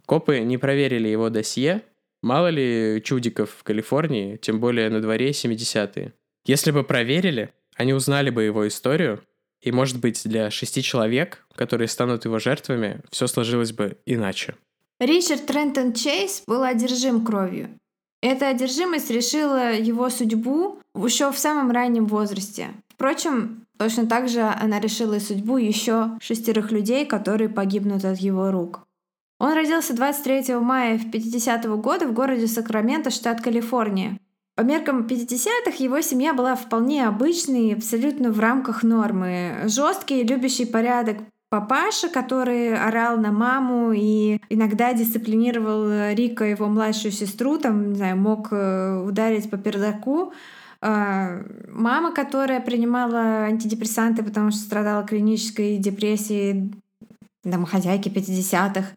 Копы 0.08 0.40
не 0.40 0.58
проверили 0.58 1.10
его 1.10 1.30
досье, 1.30 1.84
мало 2.24 2.48
ли 2.48 3.02
чудиков 3.04 3.52
в 3.52 3.64
Калифорнии, 3.64 4.38
тем 4.38 4.62
более 4.62 4.90
на 4.90 5.02
дворе 5.02 5.32
70-е. 5.32 6.14
Если 6.46 6.72
бы 6.72 6.84
проверили, 6.84 7.54
они 7.76 7.94
узнали 7.94 8.30
бы 8.30 8.44
его 8.44 8.66
историю, 8.68 9.22
и, 9.62 9.72
может 9.72 10.00
быть, 10.00 10.22
для 10.24 10.50
шести 10.50 10.82
человек, 10.82 11.46
которые 11.56 11.90
станут 11.90 12.24
его 12.24 12.40
жертвами, 12.40 13.02
все 13.12 13.28
сложилось 13.28 13.74
бы 13.74 13.98
иначе. 14.06 14.56
Ричард 15.00 15.46
Трентон 15.46 15.92
Чейз 15.94 16.44
был 16.48 16.64
одержим 16.64 17.26
кровью. 17.26 17.70
Эта 18.22 18.48
одержимость 18.48 19.12
решила 19.12 19.74
его 19.74 20.10
судьбу 20.10 20.80
еще 20.96 21.34
в 21.34 21.38
самом 21.38 21.72
раннем 21.72 22.06
возрасте. 22.06 22.70
Впрочем, 22.88 23.66
точно 23.78 24.08
так 24.08 24.30
же 24.30 24.42
она 24.42 24.80
решила 24.80 25.16
и 25.16 25.20
судьбу 25.20 25.58
еще 25.58 26.18
шестерых 26.22 26.72
людей, 26.72 27.06
которые 27.06 27.50
погибнут 27.50 28.06
от 28.06 28.20
его 28.20 28.52
рук. 28.52 28.87
Он 29.40 29.54
родился 29.54 29.94
23 29.94 30.56
мая 30.60 30.98
в 30.98 31.12
50 31.12 31.66
-го 31.66 31.78
года 31.78 32.08
в 32.08 32.14
городе 32.14 32.48
Сакраменто, 32.48 33.12
штат 33.12 33.42
Калифорния. 33.42 34.18
По 34.56 34.62
меркам 34.62 35.06
50-х 35.06 35.84
его 35.84 36.02
семья 36.02 36.34
была 36.34 36.56
вполне 36.56 37.08
обычной, 37.08 37.76
абсолютно 37.76 38.32
в 38.32 38.40
рамках 38.40 38.82
нормы. 38.82 39.62
Жесткий, 39.66 40.24
любящий 40.24 40.66
порядок 40.66 41.18
папаша, 41.50 42.10
который 42.10 42.76
орал 42.76 43.18
на 43.18 43.32
маму 43.32 43.92
и 43.92 44.40
иногда 44.50 44.94
дисциплинировал 44.94 46.12
Рика, 46.14 46.44
его 46.44 46.68
младшую 46.68 47.12
сестру, 47.12 47.60
там, 47.60 47.90
не 47.90 47.96
знаю, 47.96 48.18
мог 48.18 48.48
э, 48.52 49.04
ударить 49.08 49.50
по 49.50 49.58
пердаку. 49.58 50.34
А, 50.82 51.44
мама, 51.70 52.12
которая 52.12 52.60
принимала 52.60 53.46
антидепрессанты, 53.46 54.24
потому 54.24 54.52
что 54.52 54.60
страдала 54.62 55.04
клинической 55.06 55.78
депрессией, 55.78 56.74
домохозяйки 57.44 58.10
50-х. 58.10 58.97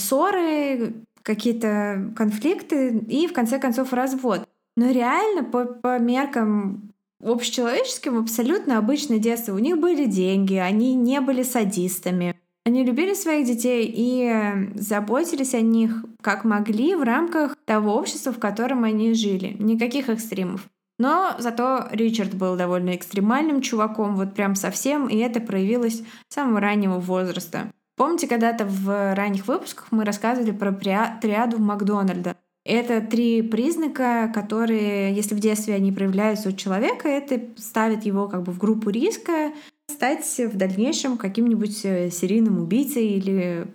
Ссоры, 0.00 0.94
какие-то 1.22 2.12
конфликты 2.16 2.98
и, 3.08 3.26
в 3.26 3.32
конце 3.32 3.58
концов, 3.58 3.92
развод. 3.92 4.48
Но 4.76 4.90
реально, 4.90 5.44
по, 5.44 5.64
по 5.64 5.98
меркам 5.98 6.92
общечеловеческим, 7.22 8.18
абсолютно 8.18 8.78
обычное 8.78 9.18
детство. 9.18 9.54
У 9.54 9.58
них 9.58 9.78
были 9.78 10.06
деньги, 10.06 10.54
они 10.54 10.94
не 10.94 11.20
были 11.20 11.42
садистами. 11.42 12.34
Они 12.64 12.84
любили 12.84 13.14
своих 13.14 13.46
детей 13.46 13.92
и 13.94 14.70
заботились 14.74 15.54
о 15.54 15.60
них 15.60 16.04
как 16.20 16.44
могли 16.44 16.94
в 16.94 17.02
рамках 17.02 17.56
того 17.64 17.94
общества, 17.94 18.32
в 18.32 18.38
котором 18.38 18.84
они 18.84 19.14
жили. 19.14 19.56
Никаких 19.58 20.08
экстримов. 20.08 20.68
Но 20.98 21.34
зато 21.38 21.88
Ричард 21.92 22.34
был 22.34 22.56
довольно 22.56 22.94
экстремальным 22.94 23.62
чуваком, 23.62 24.16
вот 24.16 24.34
прям 24.34 24.54
совсем, 24.54 25.08
и 25.08 25.16
это 25.16 25.40
проявилось 25.40 26.02
с 26.28 26.34
самого 26.34 26.60
раннего 26.60 26.98
возраста. 26.98 27.72
Помните, 28.00 28.26
когда-то 28.28 28.64
в 28.64 29.14
ранних 29.14 29.46
выпусках 29.46 29.88
мы 29.90 30.06
рассказывали 30.06 30.52
про 30.52 30.72
триаду 30.72 31.58
Макдональда? 31.58 32.34
Это 32.64 33.02
три 33.02 33.42
признака, 33.42 34.32
которые, 34.34 35.14
если 35.14 35.34
в 35.34 35.38
детстве 35.38 35.74
они 35.74 35.92
проявляются 35.92 36.48
у 36.48 36.52
человека, 36.52 37.08
это 37.08 37.42
ставит 37.60 38.06
его 38.06 38.26
как 38.26 38.42
бы 38.42 38.52
в 38.52 38.58
группу 38.58 38.88
риска 38.88 39.52
стать 39.86 40.24
в 40.38 40.56
дальнейшем 40.56 41.18
каким-нибудь 41.18 41.84
э, 41.84 42.10
серийным 42.10 42.62
убийцей 42.62 43.06
или 43.06 43.66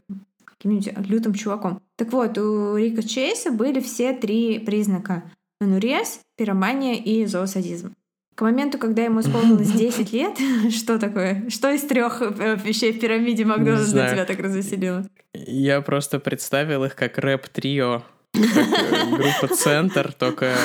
каким-нибудь 0.44 1.08
лютым 1.08 1.36
чуваком. 1.36 1.80
Так 1.96 2.12
вот, 2.12 2.36
у 2.40 2.78
Рика 2.78 3.04
Чейса 3.04 3.52
были 3.52 3.80
все 3.80 4.12
три 4.12 4.58
признака. 4.58 5.22
Анурез, 5.62 6.20
пиромания 6.36 6.96
и 6.96 7.28
зоосадизм. 7.28 7.94
К 8.36 8.42
моменту, 8.42 8.78
когда 8.78 9.04
ему 9.04 9.22
исполнилось 9.22 9.72
10 9.72 10.14
лет, 10.14 10.38
что 10.72 11.00
такое? 11.00 11.50
Что 11.50 11.72
из 11.72 11.82
трех 11.82 12.22
э, 12.22 12.58
вещей 12.64 12.94
в 12.94 13.00
пирамиде 13.00 13.46
Макдональдса 13.46 14.10
тебя 14.12 14.26
так 14.26 14.40
развеселило? 14.40 15.06
Я 15.34 15.82
просто 15.82 16.20
представил 16.20 16.86
их 16.86 16.96
как 16.96 17.18
рэп-трио 17.18 18.04
Э, 18.36 19.16
группа 19.18 19.56
«Центр», 19.56 20.14
только... 20.14 20.56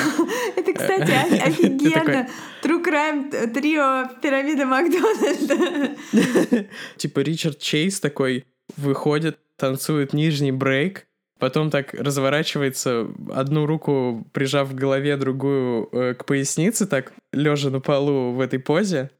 Это, 0.56 0.72
кстати, 0.72 1.10
офигенно. 1.42 2.28
True 2.62 2.84
Crime 2.84 3.46
трио 3.48 4.08
пирамида 4.20 4.66
Макдональда. 4.66 5.96
Типа 6.96 7.20
Ричард 7.20 7.58
Чейз 7.58 8.00
такой 8.00 8.44
выходит, 8.76 9.38
танцует 9.56 10.12
нижний 10.12 10.52
брейк, 10.52 11.06
потом 11.40 11.70
так 11.70 11.94
разворачивается, 11.94 13.06
одну 13.34 13.66
руку 13.66 14.24
прижав 14.32 14.70
к 14.70 14.74
голове, 14.74 15.16
другую 15.16 15.88
э, 15.92 16.14
к 16.14 16.24
пояснице, 16.24 16.86
так 16.86 17.12
лежа 17.32 17.70
на 17.70 17.80
полу 17.80 18.32
в 18.32 18.40
этой 18.40 18.58
позе, 18.58 19.10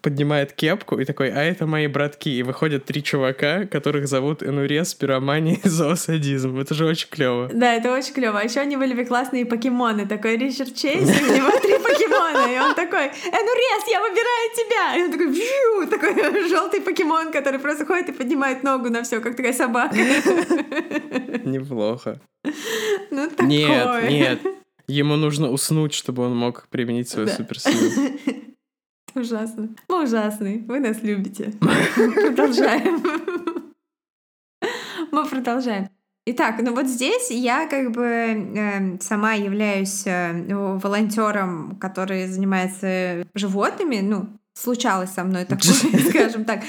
поднимает 0.00 0.52
кепку 0.52 0.98
и 0.98 1.04
такой, 1.04 1.30
а 1.30 1.42
это 1.42 1.66
мои 1.66 1.86
братки. 1.86 2.28
И 2.28 2.42
выходят 2.42 2.84
три 2.84 3.02
чувака, 3.02 3.66
которых 3.66 4.08
зовут 4.08 4.42
Энурес, 4.42 4.94
Пиромания 4.94 5.58
и 5.62 5.68
Зоосадизм. 5.68 6.58
Это 6.58 6.74
же 6.74 6.86
очень 6.86 7.08
клево. 7.08 7.50
Да, 7.52 7.74
это 7.74 7.92
очень 7.92 8.14
клево. 8.14 8.40
А 8.40 8.44
еще 8.44 8.60
они 8.60 8.76
были 8.76 9.04
классные 9.04 9.46
покемоны. 9.46 10.06
Такой 10.06 10.36
Ричард 10.36 10.74
Чейз, 10.74 11.08
и 11.08 11.24
у 11.24 11.36
него 11.36 11.50
три 11.60 11.78
покемона. 11.78 12.52
И 12.52 12.58
он 12.58 12.74
такой, 12.74 13.06
Энурес, 13.06 13.88
я 13.90 14.00
выбираю 14.00 14.50
тебя. 14.56 14.96
И 14.96 15.02
он 15.02 15.12
такой, 15.12 15.30
Вью! 15.32 15.86
такой 15.90 16.48
желтый 16.48 16.80
покемон, 16.80 17.32
который 17.32 17.58
просто 17.58 17.86
ходит 17.86 18.08
и 18.10 18.12
поднимает 18.12 18.62
ногу 18.62 18.90
на 18.90 19.02
все, 19.02 19.20
как 19.20 19.36
такая 19.36 19.52
собака. 19.52 19.94
Неплохо. 21.44 22.20
Ну, 23.10 23.30
такое. 23.30 23.46
Нет, 23.46 24.10
нет. 24.10 24.40
Ему 24.86 25.16
нужно 25.16 25.50
уснуть, 25.50 25.94
чтобы 25.94 26.24
он 26.24 26.36
мог 26.36 26.68
применить 26.68 27.08
свою 27.08 27.26
да. 27.26 27.34
суперсилу. 27.34 28.18
Ужасно. 29.20 29.68
Мы 29.88 30.04
ужасные. 30.04 30.64
Вы 30.66 30.80
нас 30.80 31.02
любите. 31.02 31.52
Продолжаем. 31.60 33.02
Мы 35.12 35.26
продолжаем. 35.26 35.88
Итак, 36.26 36.56
ну 36.60 36.74
вот 36.74 36.86
здесь 36.86 37.30
я 37.30 37.68
как 37.68 37.92
бы 37.92 38.02
э, 38.04 38.98
сама 39.00 39.34
являюсь 39.34 40.06
э, 40.06 40.32
волонтером, 40.48 41.76
который 41.78 42.26
занимается 42.26 43.24
животными, 43.34 44.00
ну, 44.00 44.28
случалось 44.54 45.10
со 45.10 45.22
мной 45.22 45.44
такое, 45.44 45.72
скажем 46.08 46.44
так. 46.46 46.62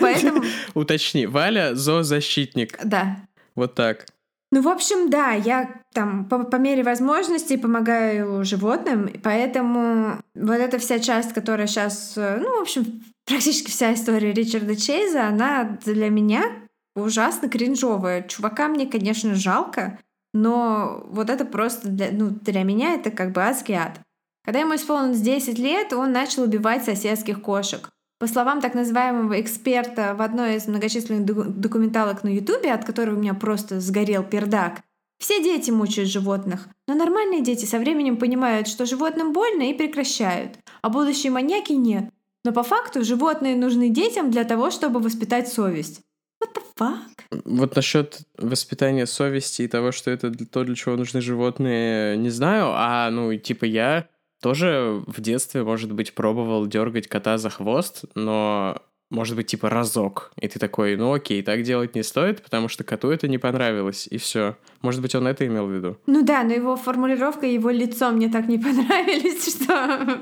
Поэтому... 0.00 0.42
Уточни, 0.74 1.26
Валя 1.26 1.74
зоозащитник. 1.74 2.78
Да. 2.84 3.18
Вот 3.54 3.74
так. 3.74 4.06
Ну, 4.52 4.60
в 4.60 4.68
общем, 4.68 5.08
да, 5.08 5.32
я 5.32 5.80
там 5.94 6.26
по, 6.26 6.44
по 6.44 6.56
мере 6.56 6.82
возможностей 6.82 7.56
помогаю 7.56 8.44
животным, 8.44 9.10
поэтому 9.22 10.18
вот 10.34 10.52
эта 10.56 10.78
вся 10.78 10.98
часть, 10.98 11.32
которая 11.32 11.66
сейчас, 11.66 12.12
э, 12.18 12.36
ну, 12.38 12.58
в 12.58 12.60
общем, 12.60 13.02
практически 13.26 13.70
вся 13.70 13.94
история 13.94 14.34
Ричарда 14.34 14.76
Чейза, 14.76 15.26
она 15.26 15.78
для 15.82 16.10
меня 16.10 16.42
ужасно 16.94 17.48
кринжовая. 17.48 18.24
Чувака 18.24 18.68
мне, 18.68 18.86
конечно, 18.86 19.34
жалко, 19.34 19.98
но 20.34 21.02
вот 21.08 21.30
это 21.30 21.46
просто 21.46 21.88
для, 21.88 22.10
ну, 22.12 22.28
для 22.28 22.62
меня 22.62 22.92
это 22.92 23.10
как 23.10 23.32
бы 23.32 23.42
адский 23.42 23.74
ад. 23.74 24.00
Когда 24.44 24.60
ему 24.60 24.74
исполнилось 24.74 25.20
10 25.20 25.58
лет, 25.58 25.94
он 25.94 26.12
начал 26.12 26.42
убивать 26.42 26.84
соседских 26.84 27.40
кошек. 27.40 27.88
По 28.22 28.28
словам 28.28 28.60
так 28.60 28.74
называемого 28.74 29.40
эксперта 29.40 30.14
в 30.14 30.22
одной 30.22 30.54
из 30.54 30.68
многочисленных 30.68 31.24
документалок 31.58 32.22
на 32.22 32.28
Ютубе, 32.28 32.72
от 32.72 32.84
которой 32.84 33.16
у 33.16 33.18
меня 33.18 33.34
просто 33.34 33.80
сгорел 33.80 34.22
пердак, 34.22 34.82
все 35.18 35.42
дети 35.42 35.72
мучают 35.72 36.08
животных, 36.08 36.68
но 36.86 36.94
нормальные 36.94 37.40
дети 37.40 37.64
со 37.64 37.80
временем 37.80 38.16
понимают, 38.16 38.68
что 38.68 38.86
животным 38.86 39.32
больно 39.32 39.68
и 39.68 39.74
прекращают, 39.74 40.56
а 40.82 40.88
будущие 40.88 41.32
маньяки 41.32 41.72
нет. 41.72 42.10
Но 42.44 42.52
по 42.52 42.62
факту 42.62 43.02
животные 43.02 43.56
нужны 43.56 43.88
детям 43.88 44.30
для 44.30 44.44
того, 44.44 44.70
чтобы 44.70 45.00
воспитать 45.00 45.48
совесть. 45.48 46.02
Вот 46.40 46.56
the 46.56 46.62
fuck? 46.78 47.42
Вот 47.44 47.74
насчет 47.74 48.20
воспитания 48.38 49.06
совести 49.06 49.62
и 49.62 49.68
того, 49.68 49.90
что 49.90 50.12
это 50.12 50.30
то, 50.32 50.62
для 50.62 50.76
чего 50.76 50.94
нужны 50.94 51.20
животные, 51.20 52.16
не 52.16 52.30
знаю. 52.30 52.66
А, 52.68 53.10
ну, 53.10 53.34
типа, 53.34 53.64
я 53.64 54.06
тоже 54.42 55.02
в 55.06 55.20
детстве, 55.20 55.62
может 55.62 55.92
быть, 55.92 56.14
пробовал 56.14 56.66
дергать 56.66 57.06
кота 57.06 57.38
за 57.38 57.48
хвост, 57.48 58.04
но 58.16 58.82
может 59.12 59.36
быть, 59.36 59.46
типа 59.46 59.68
разок. 59.68 60.32
И 60.40 60.48
ты 60.48 60.58
такой, 60.58 60.96
ну 60.96 61.12
окей, 61.12 61.42
так 61.42 61.62
делать 61.62 61.94
не 61.94 62.02
стоит, 62.02 62.42
потому 62.42 62.68
что 62.68 62.82
коту 62.82 63.10
это 63.10 63.28
не 63.28 63.38
понравилось, 63.38 64.08
и 64.10 64.16
все. 64.16 64.56
Может 64.80 65.02
быть, 65.02 65.14
он 65.14 65.26
это 65.26 65.46
имел 65.46 65.66
в 65.66 65.70
виду? 65.70 65.98
Ну 66.06 66.22
да, 66.22 66.42
но 66.42 66.52
его 66.52 66.76
формулировка, 66.76 67.46
его 67.46 67.70
лицо 67.70 68.10
мне 68.10 68.28
так 68.28 68.48
не 68.48 68.58
понравились, 68.62 69.54
что 69.54 70.20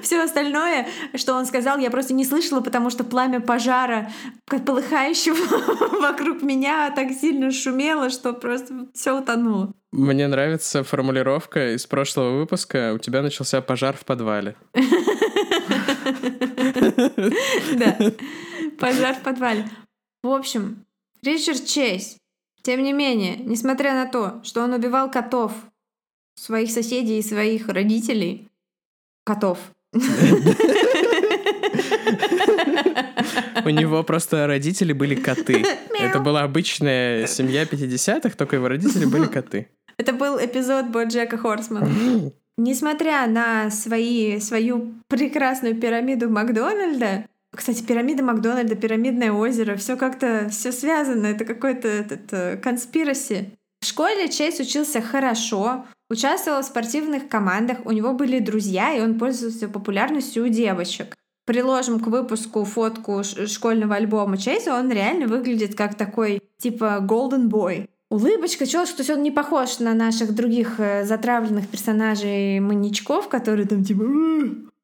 все 0.02 0.22
остальное, 0.22 0.86
что 1.14 1.34
он 1.34 1.44
сказал, 1.44 1.78
я 1.78 1.90
просто 1.90 2.14
не 2.14 2.24
слышала, 2.24 2.60
потому 2.60 2.88
что 2.88 3.04
пламя 3.04 3.40
пожара, 3.40 4.10
полыхающего 4.46 6.00
вокруг 6.00 6.42
меня, 6.42 6.90
так 6.94 7.10
сильно 7.10 7.50
шумело, 7.50 8.10
что 8.10 8.32
просто 8.32 8.86
все 8.94 9.18
утонуло. 9.18 9.72
Мне 9.90 10.26
нравится 10.26 10.84
формулировка 10.84 11.74
из 11.74 11.86
прошлого 11.86 12.38
выпуска. 12.38 12.94
У 12.94 12.98
тебя 12.98 13.20
начался 13.20 13.60
пожар 13.60 13.94
в 13.94 14.06
подвале. 14.06 14.56
Да, 17.76 17.98
пожар 18.78 19.14
в 19.16 19.22
подвале. 19.22 19.68
В 20.22 20.28
общем, 20.28 20.84
Ричард 21.22 21.66
Чейз, 21.66 22.16
тем 22.62 22.82
не 22.82 22.92
менее, 22.92 23.36
несмотря 23.36 23.94
на 23.94 24.06
то, 24.06 24.40
что 24.44 24.62
он 24.62 24.72
убивал 24.72 25.10
котов, 25.10 25.52
своих 26.34 26.70
соседей 26.70 27.18
и 27.18 27.22
своих 27.22 27.68
родителей, 27.68 28.48
котов, 29.24 29.58
у 33.64 33.68
него 33.68 34.02
просто 34.02 34.46
родители 34.46 34.92
были 34.92 35.14
коты. 35.14 35.64
Это 35.98 36.20
была 36.20 36.42
обычная 36.42 37.26
семья 37.26 37.64
50-х, 37.64 38.30
только 38.30 38.56
его 38.56 38.68
родители 38.68 39.04
были 39.04 39.26
коты. 39.26 39.68
Это 39.98 40.12
был 40.12 40.38
эпизод 40.38 40.86
Боджека 40.86 41.36
Хорсмана. 41.36 41.88
Несмотря 42.58 43.26
на 43.26 43.70
свои, 43.70 44.38
свою 44.40 44.94
прекрасную 45.08 45.78
пирамиду 45.80 46.28
Макдональда, 46.28 47.26
кстати, 47.54 47.82
пирамида 47.82 48.22
Макдональда, 48.22 48.74
пирамидное 48.76 49.32
озеро, 49.32 49.76
все 49.76 49.96
как-то 49.96 50.48
все 50.50 50.72
связано, 50.72 51.26
это 51.26 51.44
какой-то 51.44 51.88
этот 51.88 52.62
конспираси. 52.62 53.52
В 53.80 53.86
школе 53.86 54.28
Чейз 54.28 54.60
учился 54.60 55.00
хорошо, 55.00 55.84
участвовал 56.08 56.62
в 56.62 56.66
спортивных 56.66 57.28
командах, 57.28 57.78
у 57.84 57.92
него 57.92 58.12
были 58.12 58.38
друзья, 58.38 58.94
и 58.94 59.00
он 59.00 59.18
пользовался 59.18 59.68
популярностью 59.68 60.44
у 60.44 60.48
девочек. 60.48 61.16
Приложим 61.44 61.98
к 61.98 62.06
выпуску 62.06 62.64
фотку 62.64 63.22
школьного 63.24 63.96
альбома 63.96 64.38
Чейза, 64.38 64.78
он 64.78 64.90
реально 64.90 65.26
выглядит 65.26 65.74
как 65.74 65.96
такой 65.96 66.40
типа 66.58 67.00
golden 67.02 67.48
boy 67.48 67.88
улыбочка, 68.12 68.66
чё, 68.66 68.84
то 68.84 68.98
есть 68.98 69.10
он 69.10 69.22
не 69.22 69.30
похож 69.30 69.78
на 69.78 69.94
наших 69.94 70.34
других 70.34 70.78
э, 70.78 71.04
затравленных 71.04 71.66
персонажей 71.66 72.60
маньячков, 72.60 73.28
которые 73.28 73.66
там 73.66 73.82
типа... 73.82 74.04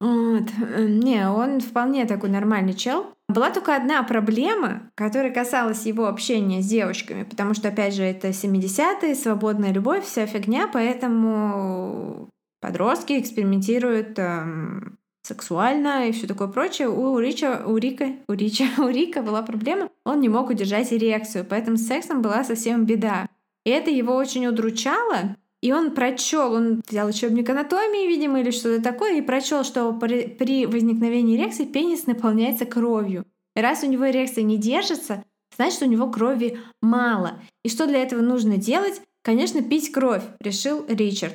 Вот. 0.00 0.44
Э, 0.75 0.87
не, 0.88 1.28
он 1.28 1.61
вполне 1.61 2.06
такой 2.06 2.30
нормальный 2.30 2.73
чел. 2.73 3.06
Была 3.28 3.50
только 3.50 3.76
одна 3.76 4.02
проблема, 4.02 4.90
которая 4.94 5.30
касалась 5.30 5.85
его 5.85 6.06
общения 6.06 6.62
с 6.62 6.66
девочками, 6.66 7.25
потому 7.25 7.52
что, 7.52 7.68
опять 7.68 7.94
же, 7.94 8.02
это 8.02 8.28
70-е, 8.28 9.14
свободная 9.14 9.73
любовь, 9.73 10.04
вся 10.04 10.25
фигня, 10.26 10.66
поэтому 10.73 12.30
подростки 12.61 13.18
экспериментируют 13.18 14.18
эм, 14.18 14.98
сексуально 15.28 16.08
и 16.08 16.12
все 16.12 16.26
такое 16.26 16.49
прочее. 16.49 16.88
У 16.88 17.19
Рича, 17.19 17.62
у 17.67 17.76
Рика, 17.76 18.17
у 18.26 18.32
Рича, 18.32 18.67
у 18.78 18.88
Рика 18.88 19.23
была 19.23 19.43
проблема, 19.43 19.91
он 20.04 20.21
не 20.21 20.28
мог 20.28 20.50
удержать 20.50 20.93
эрекцию, 20.93 21.47
поэтому 21.49 21.76
с 21.76 21.86
сексом 21.86 22.23
была 22.23 22.43
совсем 22.43 22.84
беда. 22.84 23.28
И 23.64 23.71
это 23.71 23.91
его 23.91 24.14
очень 24.14 24.47
удручало, 24.47 25.36
и 25.60 25.73
он 25.73 25.91
прочел, 25.91 26.52
он 26.52 26.82
взял 26.88 27.08
учебник 27.08 27.50
анатомии, 27.50 28.08
видимо, 28.08 28.41
или 28.41 28.50
что-то 28.50 28.82
такое, 28.82 29.19
и 29.19 29.23
прочел, 29.23 29.64
что 29.64 29.93
при, 29.93 30.26
при 30.26 30.67
возникновении 30.67 31.36
эрекции 31.36 31.64
пенис 31.64 32.06
наполняется 32.06 32.64
кровью. 32.64 33.25
И 33.54 33.60
раз 33.60 33.82
у 33.82 33.86
него 33.86 34.08
эрекция 34.08 34.45
не 34.45 34.56
держится, 34.56 35.25
значит, 35.56 35.82
у 35.82 35.86
него 35.86 36.10
крови 36.10 36.58
мало. 36.80 37.41
И 37.64 37.69
что 37.69 37.86
для 37.86 38.02
этого 38.02 38.21
нужно 38.21 38.56
делать? 38.56 39.02
Конечно, 39.23 39.62
пить 39.62 39.91
кровь, 39.93 40.23
решил 40.41 40.86
Ричард. 40.88 41.34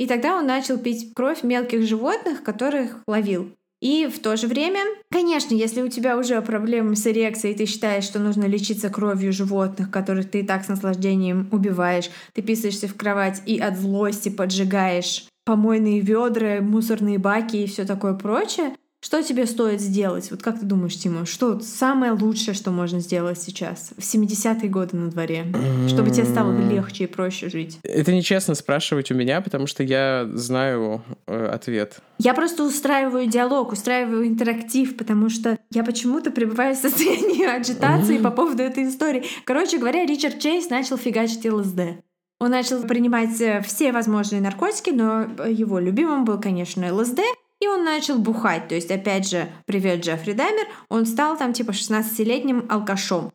И 0.00 0.06
тогда 0.06 0.38
он 0.38 0.46
начал 0.46 0.78
пить 0.78 1.12
кровь 1.14 1.42
мелких 1.42 1.82
животных, 1.82 2.42
которых 2.42 3.02
ловил. 3.06 3.52
И 3.82 4.06
в 4.06 4.18
то 4.18 4.34
же 4.38 4.46
время, 4.46 4.80
конечно, 5.10 5.54
если 5.54 5.82
у 5.82 5.88
тебя 5.88 6.16
уже 6.16 6.40
проблемы 6.40 6.96
с 6.96 7.06
эрекцией, 7.06 7.54
ты 7.54 7.66
считаешь, 7.66 8.04
что 8.04 8.18
нужно 8.18 8.46
лечиться 8.46 8.88
кровью 8.88 9.30
животных, 9.30 9.90
которых 9.90 10.30
ты 10.30 10.42
так 10.42 10.64
с 10.64 10.68
наслаждением 10.68 11.50
убиваешь, 11.52 12.10
ты 12.32 12.40
писаешься 12.40 12.88
в 12.88 12.94
кровать 12.94 13.42
и 13.44 13.58
от 13.58 13.76
злости 13.78 14.30
поджигаешь 14.30 15.26
помойные 15.44 16.00
ведра, 16.00 16.62
мусорные 16.62 17.18
баки 17.18 17.56
и 17.56 17.66
все 17.66 17.84
такое 17.84 18.14
прочее, 18.14 18.72
что 19.02 19.22
тебе 19.22 19.46
стоит 19.46 19.80
сделать? 19.80 20.30
Вот 20.30 20.42
как 20.42 20.60
ты 20.60 20.66
думаешь, 20.66 20.96
Тима, 20.96 21.24
что 21.24 21.58
самое 21.60 22.12
лучшее, 22.12 22.54
что 22.54 22.70
можно 22.70 23.00
сделать 23.00 23.40
сейчас, 23.40 23.92
в 23.96 24.00
70-е 24.00 24.68
годы 24.68 24.96
на 24.96 25.10
дворе, 25.10 25.46
чтобы 25.88 26.10
тебе 26.10 26.26
стало 26.26 26.52
легче 26.68 27.04
и 27.04 27.06
проще 27.06 27.48
жить? 27.48 27.78
Это 27.82 28.12
нечестно 28.12 28.54
спрашивать 28.54 29.10
у 29.10 29.14
меня, 29.14 29.40
потому 29.40 29.66
что 29.66 29.82
я 29.82 30.28
знаю 30.34 31.02
э, 31.26 31.46
ответ. 31.46 32.00
Я 32.18 32.34
просто 32.34 32.62
устраиваю 32.62 33.26
диалог, 33.26 33.72
устраиваю 33.72 34.26
интерактив, 34.26 34.94
потому 34.96 35.30
что 35.30 35.58
я 35.70 35.82
почему-то 35.82 36.30
пребываю 36.30 36.74
в 36.74 36.78
состоянии 36.78 37.46
агитации 37.56 38.18
по 38.18 38.30
поводу 38.30 38.62
этой 38.62 38.86
истории. 38.86 39.24
Короче 39.44 39.78
говоря, 39.78 40.04
Ричард 40.04 40.38
Чейз 40.38 40.68
начал 40.68 40.98
фигачить 40.98 41.50
ЛСД. 41.50 42.02
Он 42.38 42.50
начал 42.50 42.82
принимать 42.82 43.38
э, 43.40 43.62
все 43.62 43.92
возможные 43.92 44.40
наркотики, 44.40 44.90
но 44.90 45.26
его 45.46 45.78
любимым 45.78 46.24
был, 46.24 46.40
конечно, 46.40 46.92
ЛСД. 46.94 47.20
И 47.60 47.68
он 47.68 47.84
начал 47.84 48.18
бухать. 48.18 48.68
То 48.68 48.74
есть, 48.74 48.90
опять 48.90 49.28
же, 49.28 49.48
привет 49.66 50.04
Джеффри 50.04 50.32
Даймер, 50.32 50.66
он 50.88 51.06
стал 51.06 51.36
там 51.36 51.52
типа 51.52 51.70
16-летним 51.70 52.66
алкашом. 52.70 53.32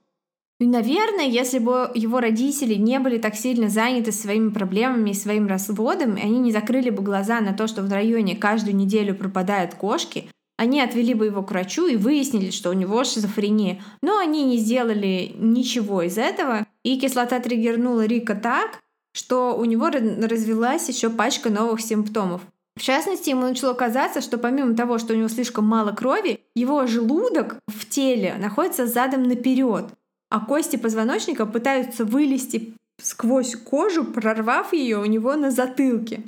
И, 0.59 0.65
наверное, 0.65 1.25
если 1.25 1.59
бы 1.59 1.91
его 1.93 2.21
родители 2.21 2.75
не 2.75 2.99
были 2.99 3.17
так 3.17 3.35
сильно 3.35 3.69
заняты 3.69 4.11
своими 4.13 4.49
проблемами 4.49 5.09
и 5.09 5.13
своим 5.13 5.47
разводом, 5.47 6.15
и 6.15 6.21
они 6.21 6.39
не 6.39 6.51
закрыли 6.51 6.89
бы 6.89 7.03
глаза 7.03 7.41
на 7.41 7.53
то, 7.53 7.67
что 7.67 7.83
в 7.83 7.91
районе 7.91 8.37
каждую 8.37 8.75
неделю 8.75 9.15
пропадают 9.15 9.75
кошки, 9.75 10.29
они 10.57 10.79
отвели 10.79 11.13
бы 11.13 11.25
его 11.25 11.43
к 11.43 11.51
врачу 11.51 11.87
и 11.87 11.97
выяснили, 11.97 12.51
что 12.51 12.69
у 12.69 12.73
него 12.73 13.03
шизофрения. 13.03 13.83
Но 14.01 14.17
они 14.17 14.45
не 14.45 14.57
сделали 14.57 15.33
ничего 15.37 16.01
из 16.01 16.17
этого, 16.17 16.65
и 16.83 16.97
кислота 16.97 17.41
триггернула 17.41 18.05
Рика 18.05 18.35
так, 18.35 18.79
что 19.11 19.57
у 19.57 19.65
него 19.65 19.89
развелась 19.89 20.87
еще 20.87 21.09
пачка 21.09 21.49
новых 21.49 21.81
симптомов. 21.81 22.41
В 22.77 22.81
частности, 22.81 23.29
ему 23.29 23.41
начало 23.41 23.73
казаться, 23.73 24.21
что 24.21 24.37
помимо 24.37 24.75
того, 24.75 24.97
что 24.97 25.13
у 25.13 25.15
него 25.15 25.29
слишком 25.29 25.65
мало 25.65 25.91
крови, 25.93 26.41
его 26.55 26.85
желудок 26.87 27.57
в 27.67 27.87
теле 27.87 28.35
находится 28.37 28.85
задом 28.85 29.23
наперед, 29.23 29.85
а 30.29 30.39
кости 30.41 30.75
позвоночника 30.75 31.45
пытаются 31.45 32.03
вылезти 32.03 32.73
сквозь 33.01 33.55
кожу, 33.55 34.03
прорвав 34.03 34.73
ее 34.73 34.97
у 34.97 35.05
него 35.05 35.35
на 35.35 35.51
затылке. 35.51 36.23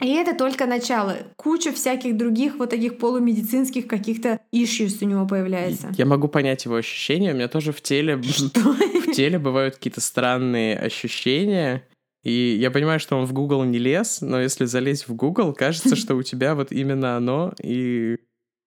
И 0.00 0.08
это 0.14 0.34
только 0.34 0.66
начало. 0.66 1.18
Куча 1.36 1.72
всяких 1.72 2.16
других 2.16 2.56
вот 2.56 2.70
таких 2.70 2.96
полумедицинских 2.96 3.86
каких-то 3.86 4.40
issues 4.54 4.98
у 5.02 5.04
него 5.04 5.26
появляется. 5.26 5.92
Я 5.98 6.06
могу 6.06 6.26
понять 6.26 6.64
его 6.64 6.76
ощущения. 6.76 7.32
У 7.32 7.34
меня 7.34 7.48
тоже 7.48 7.72
в 7.72 7.82
теле... 7.82 8.20
Что? 8.22 8.60
В 8.60 9.12
теле 9.12 9.38
бывают 9.38 9.76
какие-то 9.76 10.00
странные 10.00 10.78
ощущения. 10.78 11.84
И 12.22 12.58
я 12.60 12.70
понимаю, 12.70 13.00
что 13.00 13.16
он 13.16 13.24
в 13.24 13.32
Google 13.32 13.64
не 13.64 13.78
лез, 13.78 14.20
но 14.20 14.40
если 14.40 14.66
залезть 14.66 15.08
в 15.08 15.14
Google, 15.14 15.54
кажется, 15.54 15.96
что 15.96 16.14
у 16.16 16.22
тебя 16.22 16.54
вот 16.54 16.70
именно 16.70 17.16
оно, 17.16 17.54
и 17.62 18.18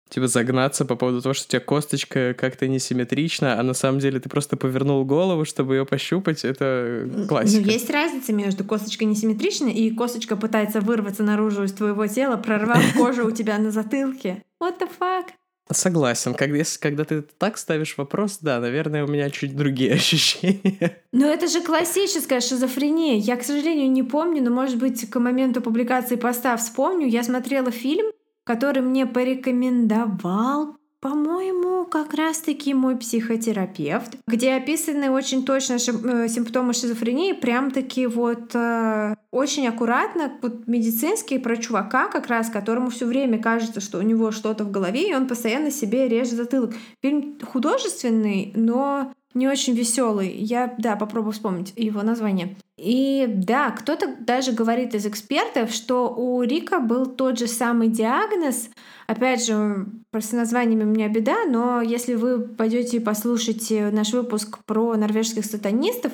типа 0.10 0.28
загнаться 0.28 0.86
по 0.86 0.96
поводу 0.96 1.22
того, 1.22 1.34
что 1.34 1.46
у 1.46 1.50
тебя 1.50 1.60
косточка 1.60 2.34
как-то 2.34 2.68
несимметрична, 2.68 3.60
а 3.60 3.64
на 3.64 3.74
самом 3.74 4.00
деле 4.00 4.20
ты 4.20 4.30
просто 4.30 4.58
повернул 4.58 5.04
голову, 5.06 5.46
чтобы 5.46 5.76
ее 5.76 5.86
пощупать, 5.86 6.46
это 6.46 7.10
классика. 7.28 7.66
Ну, 7.66 7.72
есть 7.72 7.90
разница 7.90 8.34
между 8.34 8.64
косточкой 8.64 9.08
несимметричной 9.08 9.74
и 9.74 9.92
косточка 9.92 10.36
пытается 10.36 10.80
вырваться 10.80 11.24
наружу 11.24 11.64
из 11.64 11.74
твоего 11.74 12.08
тела, 12.08 12.38
прорвав 12.38 12.94
кожу 12.96 13.28
у 13.28 13.32
тебя 13.32 13.58
на 13.58 13.72
затылке. 13.72 14.44
What 14.62 14.80
the 14.80 14.90
fuck? 15.00 15.26
Согласен. 15.72 16.36
Когда, 16.36 16.64
когда 16.80 17.06
ты 17.06 17.22
так 17.22 17.58
ставишь 17.58 17.98
вопрос, 17.98 18.38
да, 18.42 18.60
наверное, 18.60 19.04
у 19.04 19.08
меня 19.08 19.30
чуть 19.32 19.56
другие 19.56 19.94
ощущения. 19.96 21.02
Но 21.12 21.28
это 21.28 21.48
же 21.48 21.62
классическая 21.62 22.40
шизофрения. 22.40 23.18
Я, 23.18 23.36
к 23.36 23.44
сожалению, 23.44 23.92
не 23.92 24.04
помню, 24.04 24.44
но, 24.44 24.52
может 24.52 24.78
быть, 24.78 25.10
к 25.10 25.20
моменту 25.20 25.62
публикации 25.62 26.16
поста 26.16 26.56
вспомню. 26.58 27.08
Я 27.08 27.24
смотрела 27.24 27.72
фильм, 27.72 28.12
который 28.44 28.84
мне 28.84 29.08
порекомендовал 29.08 30.78
по-моему, 31.06 31.86
как 31.86 32.16
раз-таки 32.16 32.74
мой 32.74 32.98
психотерапевт, 32.98 34.18
где 34.26 34.56
описаны 34.56 35.12
очень 35.12 35.46
точно 35.46 35.76
э, 35.76 36.28
симптомы 36.28 36.74
шизофрении, 36.74 37.32
прям-таки 37.34 38.08
вот 38.08 38.56
э, 38.56 39.14
очень 39.30 39.68
аккуратно, 39.68 40.32
вот 40.42 40.66
медицинские 40.66 41.40
про 41.40 41.58
чувака 41.58 42.08
как 42.08 42.26
раз, 42.26 42.50
которому 42.50 42.90
все 42.90 43.06
время 43.06 43.40
кажется, 43.40 43.82
что 43.82 44.00
у 44.00 44.02
него 44.02 44.32
что-то 44.32 44.64
в 44.64 44.72
голове, 44.72 45.12
и 45.12 45.14
он 45.14 45.28
постоянно 45.28 45.70
себе 45.70 46.08
режет 46.08 46.38
затылок. 46.38 46.74
Фильм 47.04 47.38
художественный, 47.40 48.52
но 48.56 49.14
не 49.36 49.48
очень 49.48 49.76
веселый. 49.76 50.32
Я, 50.32 50.74
да, 50.78 50.96
попробую 50.96 51.34
вспомнить 51.34 51.74
его 51.76 52.02
название. 52.02 52.56
И 52.78 53.26
да, 53.28 53.72
кто-то 53.72 54.16
даже 54.20 54.52
говорит 54.54 54.96
из 54.96 55.06
экспертов, 55.06 55.72
что 55.72 56.10
у 56.10 56.42
Рика 56.42 56.80
был 56.80 57.06
тот 57.06 57.38
же 57.38 57.48
самый 57.48 57.90
диагноз. 57.90 58.70
Опять 59.08 59.46
же, 59.46 59.86
просто 60.10 60.36
названиями 60.38 60.84
у 60.84 60.88
меня 60.88 61.10
беда, 61.10 61.46
но 61.48 61.82
если 61.82 62.16
вы 62.16 62.40
пойдете 62.40 62.98
и 62.98 63.02
послушаете 63.02 63.92
наш 63.92 64.14
выпуск 64.14 64.60
про 64.66 64.96
норвежских 64.96 65.46
сатанистов, 65.46 66.14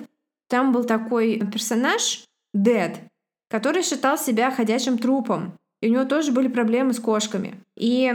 там 0.50 0.74
был 0.74 0.84
такой 0.84 1.40
персонаж, 1.52 2.26
Дед, 2.54 3.00
который 3.50 3.84
считал 3.84 4.18
себя 4.18 4.52
ходячим 4.52 4.98
трупом. 4.98 5.54
И 5.82 5.88
у 5.88 5.94
него 5.94 6.06
тоже 6.06 6.32
были 6.32 6.48
проблемы 6.48 6.94
с 6.94 7.00
кошками. 7.00 7.56
И 7.78 8.12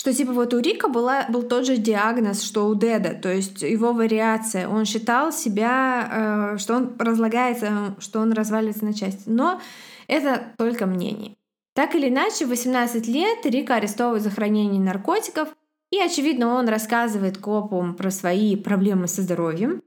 что 0.00 0.14
типа 0.14 0.32
вот 0.32 0.54
у 0.54 0.60
Рика 0.60 0.88
была, 0.88 1.26
был 1.28 1.42
тот 1.42 1.66
же 1.66 1.76
диагноз, 1.76 2.42
что 2.42 2.66
у 2.68 2.74
Деда, 2.74 3.12
то 3.12 3.30
есть 3.30 3.60
его 3.60 3.92
вариация. 3.92 4.66
Он 4.66 4.86
считал 4.86 5.30
себя, 5.30 6.54
э, 6.54 6.58
что 6.58 6.76
он 6.76 6.96
разлагается, 6.98 7.94
что 7.98 8.20
он 8.20 8.32
разваливается 8.32 8.86
на 8.86 8.94
части. 8.94 9.24
Но 9.26 9.60
это 10.08 10.54
только 10.56 10.86
мнение. 10.86 11.36
Так 11.74 11.94
или 11.94 12.08
иначе, 12.08 12.46
в 12.46 12.48
18 12.48 13.06
лет 13.08 13.44
Рика 13.44 13.74
арестовывают 13.74 14.22
за 14.22 14.30
хранение 14.30 14.80
наркотиков, 14.80 15.50
и, 15.92 16.00
очевидно, 16.00 16.54
он 16.54 16.66
рассказывает 16.66 17.36
копам 17.36 17.94
про 17.94 18.10
свои 18.10 18.56
проблемы 18.56 19.06
со 19.06 19.20
здоровьем, 19.20 19.82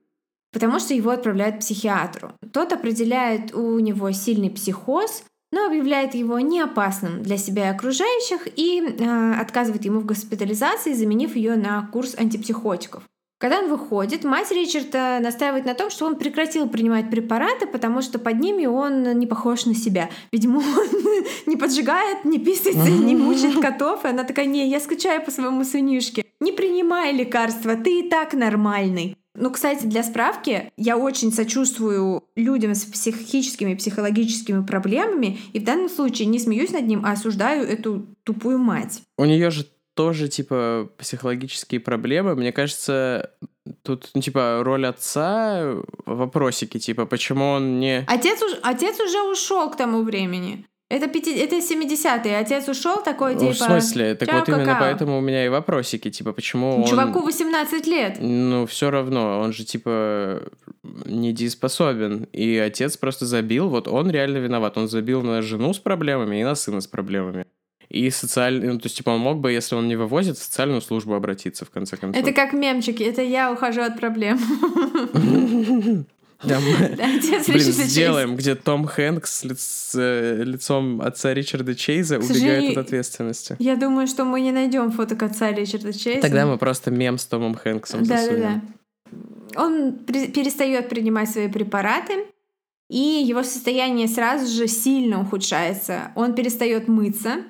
потому 0.51 0.77
что 0.77 0.93
его 0.93 1.09
отправляют 1.09 1.55
к 1.55 1.59
психиатру. 1.61 2.33
Тот 2.53 2.71
определяет 2.71 3.51
у 3.55 3.79
него 3.79 4.11
сильный 4.11 4.51
психоз, 4.51 5.23
но 5.53 5.67
объявляет 5.67 6.15
его 6.15 6.39
неопасным 6.39 7.21
для 7.21 7.37
себя 7.37 7.67
и 7.67 7.75
окружающих 7.75 8.47
и 8.55 8.81
э, 8.81 9.33
отказывает 9.39 9.85
ему 9.85 9.99
в 9.99 10.05
госпитализации, 10.05 10.93
заменив 10.93 11.35
ее 11.35 11.55
на 11.55 11.87
курс 11.93 12.15
антипсихотиков. 12.17 13.03
Когда 13.39 13.59
он 13.59 13.69
выходит, 13.69 14.23
мать 14.23 14.49
Ричарда 14.51 15.19
настаивает 15.21 15.65
на 15.65 15.75
том, 15.75 15.91
что 15.91 16.07
он 16.07 16.15
прекратил 16.15 16.67
принимать 16.67 17.11
препараты, 17.11 17.67
потому 17.67 18.01
что 18.01 18.17
под 18.17 18.39
ними 18.39 18.65
он 18.65 19.03
не 19.19 19.27
похож 19.27 19.65
на 19.65 19.75
себя. 19.75 20.09
Видимо, 20.31 20.57
он 20.57 20.87
не 21.45 21.55
поджигает, 21.55 22.25
не 22.25 22.39
писается, 22.39 22.89
не 22.89 23.15
мучает 23.15 23.59
котов. 23.61 24.05
И 24.05 24.07
она 24.07 24.23
такая, 24.23 24.45
не, 24.45 24.67
я 24.67 24.79
скучаю 24.79 25.23
по 25.23 25.29
своему 25.29 25.65
сынишке. 25.65 26.25
Не 26.39 26.51
принимай 26.51 27.13
лекарства, 27.13 27.75
ты 27.75 27.99
и 27.99 28.09
так 28.09 28.33
нормальный. 28.33 29.17
Ну, 29.35 29.49
кстати, 29.51 29.85
для 29.85 30.03
справки, 30.03 30.71
я 30.77 30.97
очень 30.97 31.31
сочувствую 31.31 32.23
людям 32.35 32.75
с 32.75 32.85
психическими 32.85 33.73
психологическими 33.73 34.63
проблемами, 34.63 35.39
и 35.53 35.59
в 35.59 35.63
данном 35.63 35.89
случае 35.89 36.27
не 36.27 36.39
смеюсь 36.39 36.71
над 36.71 36.85
ним, 36.85 37.03
а 37.05 37.13
осуждаю 37.13 37.67
эту 37.67 38.05
тупую 38.23 38.59
мать. 38.59 39.01
У 39.17 39.25
нее 39.25 39.49
же 39.49 39.65
тоже, 39.95 40.27
типа, 40.27 40.89
психологические 40.97 41.79
проблемы. 41.79 42.35
Мне 42.35 42.51
кажется, 42.51 43.31
тут, 43.81 44.09
ну, 44.13 44.21
типа, 44.21 44.61
роль 44.63 44.85
отца 44.85 45.75
вопросики, 46.05 46.79
типа, 46.79 47.05
почему 47.05 47.45
он 47.45 47.79
не... 47.79 48.03
Отец, 48.07 48.39
отец 48.61 48.99
уже 48.99 49.21
ушел 49.21 49.69
к 49.69 49.77
тому 49.77 50.03
времени. 50.03 50.65
Это, 50.93 51.07
пяти... 51.07 51.35
это 51.35 51.55
70-е. 51.55 52.37
Отец 52.37 52.69
ушел 52.69 53.01
такой, 53.01 53.33
типа... 53.33 53.51
В 53.51 53.57
смысле? 53.57 54.13
Так 54.13 54.31
вот 54.31 54.47
именно 54.47 54.77
поэтому 54.79 55.17
у 55.17 55.21
меня 55.21 55.43
и 55.43 55.49
вопросики, 55.49 56.11
типа, 56.11 56.33
почему 56.33 56.81
он... 56.81 56.85
Чуваку 56.85 57.21
18 57.21 57.87
лет. 57.87 58.17
Ну, 58.19 58.67
все 58.67 58.91
равно, 58.91 59.39
он 59.39 59.53
же, 59.53 59.65
типа, 59.65 60.43
недееспособен. 61.05 62.27
И 62.31 62.57
отец 62.57 62.97
просто 62.97 63.25
забил, 63.25 63.69
вот 63.69 63.87
он 63.87 64.11
реально 64.11 64.37
виноват. 64.37 64.77
Он 64.77 64.87
забил 64.87 65.23
на 65.23 65.41
жену 65.41 65.73
с 65.73 65.79
проблемами 65.79 66.39
и 66.41 66.43
на 66.43 66.53
сына 66.53 66.79
с 66.79 66.85
проблемами. 66.85 67.47
И 67.89 68.11
социальный, 68.11 68.67
ну, 68.67 68.77
то 68.77 68.85
есть, 68.85 68.97
типа, 68.97 69.09
он 69.09 69.19
мог 69.19 69.39
бы, 69.39 69.51
если 69.51 69.73
он 69.73 69.87
не 69.87 69.95
вывозит, 69.95 70.37
в 70.37 70.43
социальную 70.43 70.81
службу 70.81 71.15
обратиться, 71.15 71.65
в 71.65 71.71
конце 71.71 71.97
концов. 71.97 72.21
Это 72.21 72.33
как 72.33 72.53
мемчики, 72.53 73.01
это 73.01 73.23
я 73.23 73.51
ухожу 73.51 73.81
от 73.81 73.99
проблем. 73.99 74.39
Да, 76.43 76.59
мы, 76.59 76.95
блин, 77.47 77.61
сделаем, 77.61 78.35
где 78.35 78.55
Том 78.55 78.85
Хэнкс 78.85 79.45
с 79.57 79.95
э, 79.95 80.43
лицом 80.43 81.01
отца 81.01 81.33
Ричарда 81.33 81.75
Чейза 81.75 82.19
убегает 82.19 82.77
от 82.77 82.85
ответственности. 82.85 83.55
Я 83.59 83.75
думаю, 83.75 84.07
что 84.07 84.25
мы 84.25 84.41
не 84.41 84.51
найдем 84.51 84.91
фоток 84.91 85.23
отца 85.23 85.51
Ричарда 85.51 85.93
Чейза. 85.93 86.21
Тогда 86.21 86.45
мы 86.45 86.57
просто 86.57 86.91
мем 86.91 87.17
с 87.17 87.25
Томом 87.25 87.55
Хэнксом 87.55 88.03
Да, 88.03 88.27
да, 88.27 88.35
да. 88.35 88.61
Он 89.55 89.93
перестает 89.93 90.89
принимать 90.89 91.29
свои 91.29 91.47
препараты, 91.47 92.25
и 92.89 93.23
его 93.25 93.43
состояние 93.43 94.07
сразу 94.07 94.47
же 94.47 94.67
сильно 94.67 95.21
ухудшается. 95.21 96.11
Он 96.15 96.33
перестает 96.33 96.87
мыться, 96.87 97.43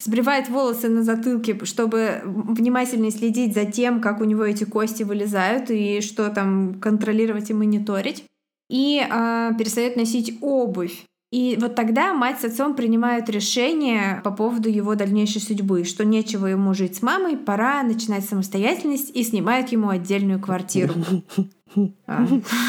сбривает 0.00 0.48
волосы 0.48 0.88
на 0.88 1.02
затылке, 1.02 1.58
чтобы 1.64 2.20
внимательно 2.24 3.10
следить 3.10 3.54
за 3.54 3.64
тем, 3.64 4.00
как 4.00 4.20
у 4.20 4.24
него 4.24 4.44
эти 4.44 4.64
кости 4.64 5.02
вылезают 5.02 5.70
и 5.70 6.00
что 6.00 6.30
там 6.30 6.74
контролировать 6.80 7.50
и 7.50 7.54
мониторить 7.54 8.24
и 8.68 9.00
э, 9.00 9.52
перестает 9.58 9.96
носить 9.96 10.38
обувь. 10.40 11.04
И 11.30 11.58
вот 11.60 11.74
тогда 11.74 12.14
мать 12.14 12.40
с 12.40 12.44
отцом 12.44 12.74
принимают 12.74 13.28
решение 13.28 14.22
по 14.24 14.30
поводу 14.30 14.70
его 14.70 14.94
дальнейшей 14.94 15.42
судьбы, 15.42 15.84
что 15.84 16.04
нечего 16.04 16.46
ему 16.46 16.72
жить 16.72 16.96
с 16.96 17.02
мамой, 17.02 17.36
пора 17.36 17.82
начинать 17.82 18.24
самостоятельность 18.24 19.14
и 19.14 19.22
снимают 19.22 19.68
ему 19.68 19.88
отдельную 19.90 20.40
квартиру. 20.40 20.94
А. 22.06 22.26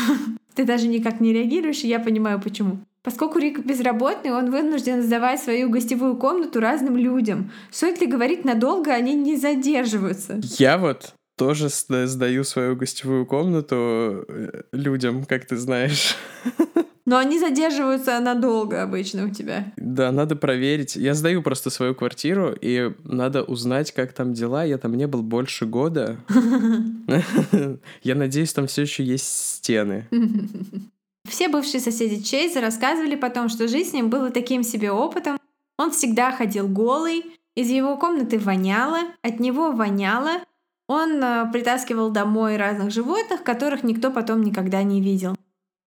Ты 0.55 0.65
даже 0.65 0.89
никак 0.89 1.21
не 1.21 1.31
реагируешь, 1.31 1.85
и 1.85 1.87
я 1.87 2.01
понимаю 2.01 2.41
почему. 2.41 2.79
Поскольку 3.01 3.39
Рик 3.39 3.65
безработный, 3.65 4.31
он 4.31 4.51
вынужден 4.51 5.01
сдавать 5.01 5.41
свою 5.41 5.69
гостевую 5.69 6.17
комнату 6.17 6.59
разным 6.59 6.97
людям. 6.97 7.49
Стоит 7.71 8.01
ли 8.01 8.07
говорить 8.07 8.43
надолго, 8.43 8.91
они 8.91 9.15
не 9.15 9.37
задерживаются. 9.37 10.41
Я 10.57 10.77
вот 10.77 11.13
тоже 11.39 11.69
сдаю 11.69 12.43
свою 12.43 12.75
гостевую 12.75 13.25
комнату 13.25 14.25
э, 14.27 14.63
людям, 14.73 15.23
как 15.23 15.45
ты 15.45 15.55
знаешь. 15.55 16.17
Но 17.05 17.17
они 17.17 17.39
задерживаются 17.39 18.19
надолго 18.19 18.83
обычно 18.83 19.25
у 19.25 19.29
тебя. 19.29 19.71
Да, 19.77 20.11
надо 20.11 20.35
проверить. 20.35 20.97
Я 20.97 21.13
сдаю 21.15 21.41
просто 21.41 21.69
свою 21.69 21.95
квартиру, 21.95 22.53
и 22.61 22.91
надо 23.03 23.41
узнать, 23.41 23.93
как 23.93 24.11
там 24.13 24.33
дела. 24.33 24.65
Я 24.65 24.77
там 24.77 24.93
не 24.95 25.07
был 25.07 25.23
больше 25.23 25.65
года. 25.65 26.17
Я 28.03 28.15
надеюсь, 28.15 28.53
там 28.53 28.67
все 28.67 28.81
еще 28.83 29.03
есть 29.03 29.55
стены. 29.55 30.07
Все 31.27 31.47
бывшие 31.47 31.79
соседи 31.79 32.23
Чейза 32.23 32.59
рассказывали 32.59 33.15
потом, 33.15 33.49
что 33.49 33.67
жизнь 33.67 33.89
с 33.91 33.93
ним 33.93 34.09
была 34.09 34.31
таким 34.31 34.63
себе 34.63 34.91
опытом. 34.91 35.37
Он 35.77 35.91
всегда 35.91 36.31
ходил 36.31 36.67
голый, 36.67 37.23
из 37.55 37.69
его 37.69 37.97
комнаты 37.97 38.39
воняло, 38.39 38.99
от 39.21 39.39
него 39.39 39.71
воняло, 39.71 40.41
он 40.89 41.23
э, 41.23 41.51
притаскивал 41.51 42.09
домой 42.09 42.57
разных 42.57 42.89
животных, 42.89 43.43
которых 43.43 43.83
никто 43.83 44.09
потом 44.09 44.41
никогда 44.41 44.81
не 44.81 45.01
видел. 45.01 45.35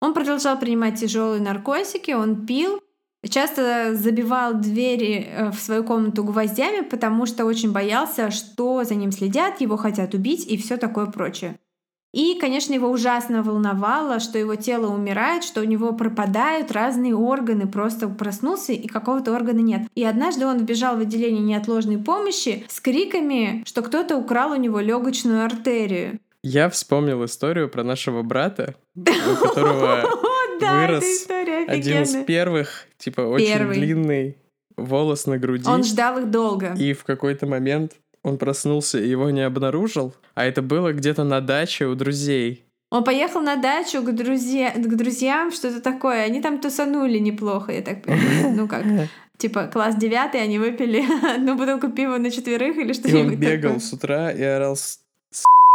Он 0.01 0.15
продолжал 0.15 0.57
принимать 0.59 1.01
тяжелые 1.01 1.43
наркотики, 1.43 2.13
он 2.13 2.47
пил, 2.47 2.81
часто 3.29 3.97
забивал 3.97 4.55
двери 4.55 5.27
э, 5.29 5.51
в 5.51 5.57
свою 5.57 5.83
комнату 5.83 6.23
гвоздями, 6.23 6.85
потому 6.85 7.27
что 7.27 7.45
очень 7.45 7.73
боялся, 7.73 8.31
что 8.31 8.85
за 8.85 8.95
ним 8.95 9.11
следят, 9.11 9.61
его 9.61 9.77
хотят 9.77 10.15
убить 10.15 10.47
и 10.47 10.57
все 10.57 10.77
такое 10.77 11.07
прочее. 11.07 11.59
И, 12.13 12.39
конечно, 12.39 12.75
его 12.75 12.91
ужасно 12.91 13.43
волновало, 13.43 14.21
что 14.21 14.39
его 14.39 14.55
тело 14.55 14.93
умирает, 14.93 15.45
что 15.45 15.63
у 15.63 15.65
него 15.65 15.95
пропадают 15.95 16.71
разные 16.71 17.17
органы, 17.17 17.67
просто 17.67 18.09
проснулся 18.09 18.73
и 18.73 18.87
какого-то 18.87 19.35
органа 19.35 19.61
нет. 19.61 19.83
И 19.95 20.05
однажды 20.05 20.47
он 20.47 20.59
вбежал 20.59 20.97
в 20.97 21.01
отделение 21.01 21.43
неотложной 21.43 21.99
помощи 21.99 22.67
с 22.69 22.81
криками, 22.81 23.63
что 23.67 23.83
кто-то 23.83 24.17
украл 24.17 24.53
у 24.53 24.57
него 24.57 24.81
легочную 24.81 25.45
артерию. 25.45 26.21
Я 26.43 26.69
вспомнил 26.69 27.25
историю 27.25 27.69
про 27.69 27.83
нашего 27.83 28.23
брата, 28.23 28.75
у 28.95 29.47
которого 29.47 30.05
вырос 30.61 31.27
один 31.67 32.03
из 32.03 32.25
первых, 32.25 32.87
типа 32.99 33.23
очень 33.23 33.69
длинный 33.73 34.37
волос 34.77 35.27
на 35.27 35.39
груди. 35.39 35.69
Он 35.69 35.83
ждал 35.83 36.19
их 36.19 36.31
долго. 36.31 36.75
И 36.75 36.93
в 36.93 37.05
какой-то 37.05 37.47
момент 37.47 37.93
он 38.23 38.39
проснулся 38.39 38.99
и 38.99 39.09
его 39.09 39.31
не 39.31 39.43
обнаружил, 39.43 40.15
а 40.35 40.45
это 40.45 40.63
было 40.63 40.93
где-то 40.93 41.25
на 41.25 41.41
даче 41.41 41.87
у 41.87 41.95
друзей. 41.95 42.65
Он 42.91 43.05
поехал 43.05 43.41
на 43.41 43.57
дачу 43.57 44.03
к, 44.03 44.13
друзья... 44.15 44.71
к 44.73 44.97
друзьям, 44.97 45.51
что-то 45.51 45.81
такое. 45.81 46.25
Они 46.25 46.43
там 46.43 46.61
тусанули 46.61 47.19
неплохо, 47.19 47.73
я 47.73 47.81
так 47.81 48.03
понимаю. 48.03 48.55
Ну 48.55 48.69
как, 48.69 48.85
типа 49.39 49.67
класс 49.67 49.97
девятый, 49.97 50.43
они 50.43 50.59
выпили 50.59 51.03
одну 51.35 51.57
бутылку 51.57 51.89
пива 51.89 52.19
на 52.19 52.31
четверых 52.31 52.77
или 52.77 52.93
что-нибудь 52.93 53.33
И 53.33 53.35
он 53.35 53.41
бегал 53.41 53.73
такое. 53.75 53.87
с 53.87 53.93
утра 53.93 54.31
и 54.31 54.43
орал 54.43 54.77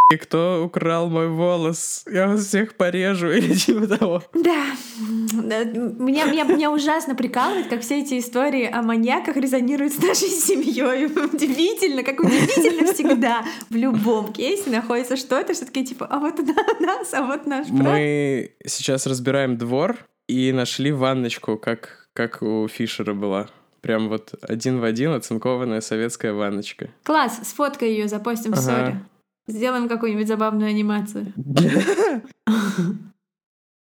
и 0.10 0.16
кто 0.16 0.64
украл 0.64 1.10
мой 1.10 1.28
волос? 1.28 2.04
Я 2.10 2.28
вас 2.28 2.46
всех 2.46 2.76
порежу 2.76 3.30
или 3.30 3.54
типа 3.54 3.88
того. 3.88 4.24
Да. 4.34 4.66
Меня, 5.00 6.26
меня, 6.26 6.44
меня 6.46 6.72
ужасно 6.72 7.14
прикалывает, 7.14 7.68
как 7.68 7.82
все 7.82 8.02
эти 8.02 8.18
истории 8.20 8.70
о 8.72 8.82
маньяках 8.82 9.36
резонируют 9.36 9.94
с 9.94 10.02
нашей 10.02 10.30
семьей. 10.30 11.08
Удивительно, 11.08 12.04
как 12.04 12.22
удивительно 12.22 12.94
всегда 12.94 13.44
в 13.70 13.76
любом 13.76 14.32
кейсе 14.32 14.70
находится 14.70 15.18
что-то, 15.18 15.54
что 15.54 15.66
такие 15.66 15.86
типа, 15.86 16.08
а 16.10 16.20
вот 16.20 16.40
у 16.40 16.84
нас, 16.84 17.14
а 17.14 17.24
вот 17.24 17.46
наш 17.46 17.68
брат. 17.68 17.88
Мы 17.88 18.56
сейчас 18.66 19.08
разбираем 19.08 19.58
двор 19.58 19.98
и 20.28 20.54
нашли 20.54 20.94
ванночку, 20.94 21.58
как, 21.58 22.08
как 22.14 22.42
у 22.42 22.68
Фишера 22.70 23.14
была. 23.14 23.50
Прям 23.82 24.08
вот 24.08 24.34
один 24.42 24.80
в 24.80 24.86
один 24.86 25.12
оцинкованная 25.12 25.82
советская 25.82 26.34
ванночка. 26.34 26.90
Класс, 27.04 27.40
сфоткай 27.44 27.90
ее, 27.90 28.08
запостим 28.08 28.54
в 28.54 28.58
ага. 28.58 29.04
Сделаем 29.48 29.88
какую-нибудь 29.88 30.28
забавную 30.28 30.70
анимацию. 30.70 31.34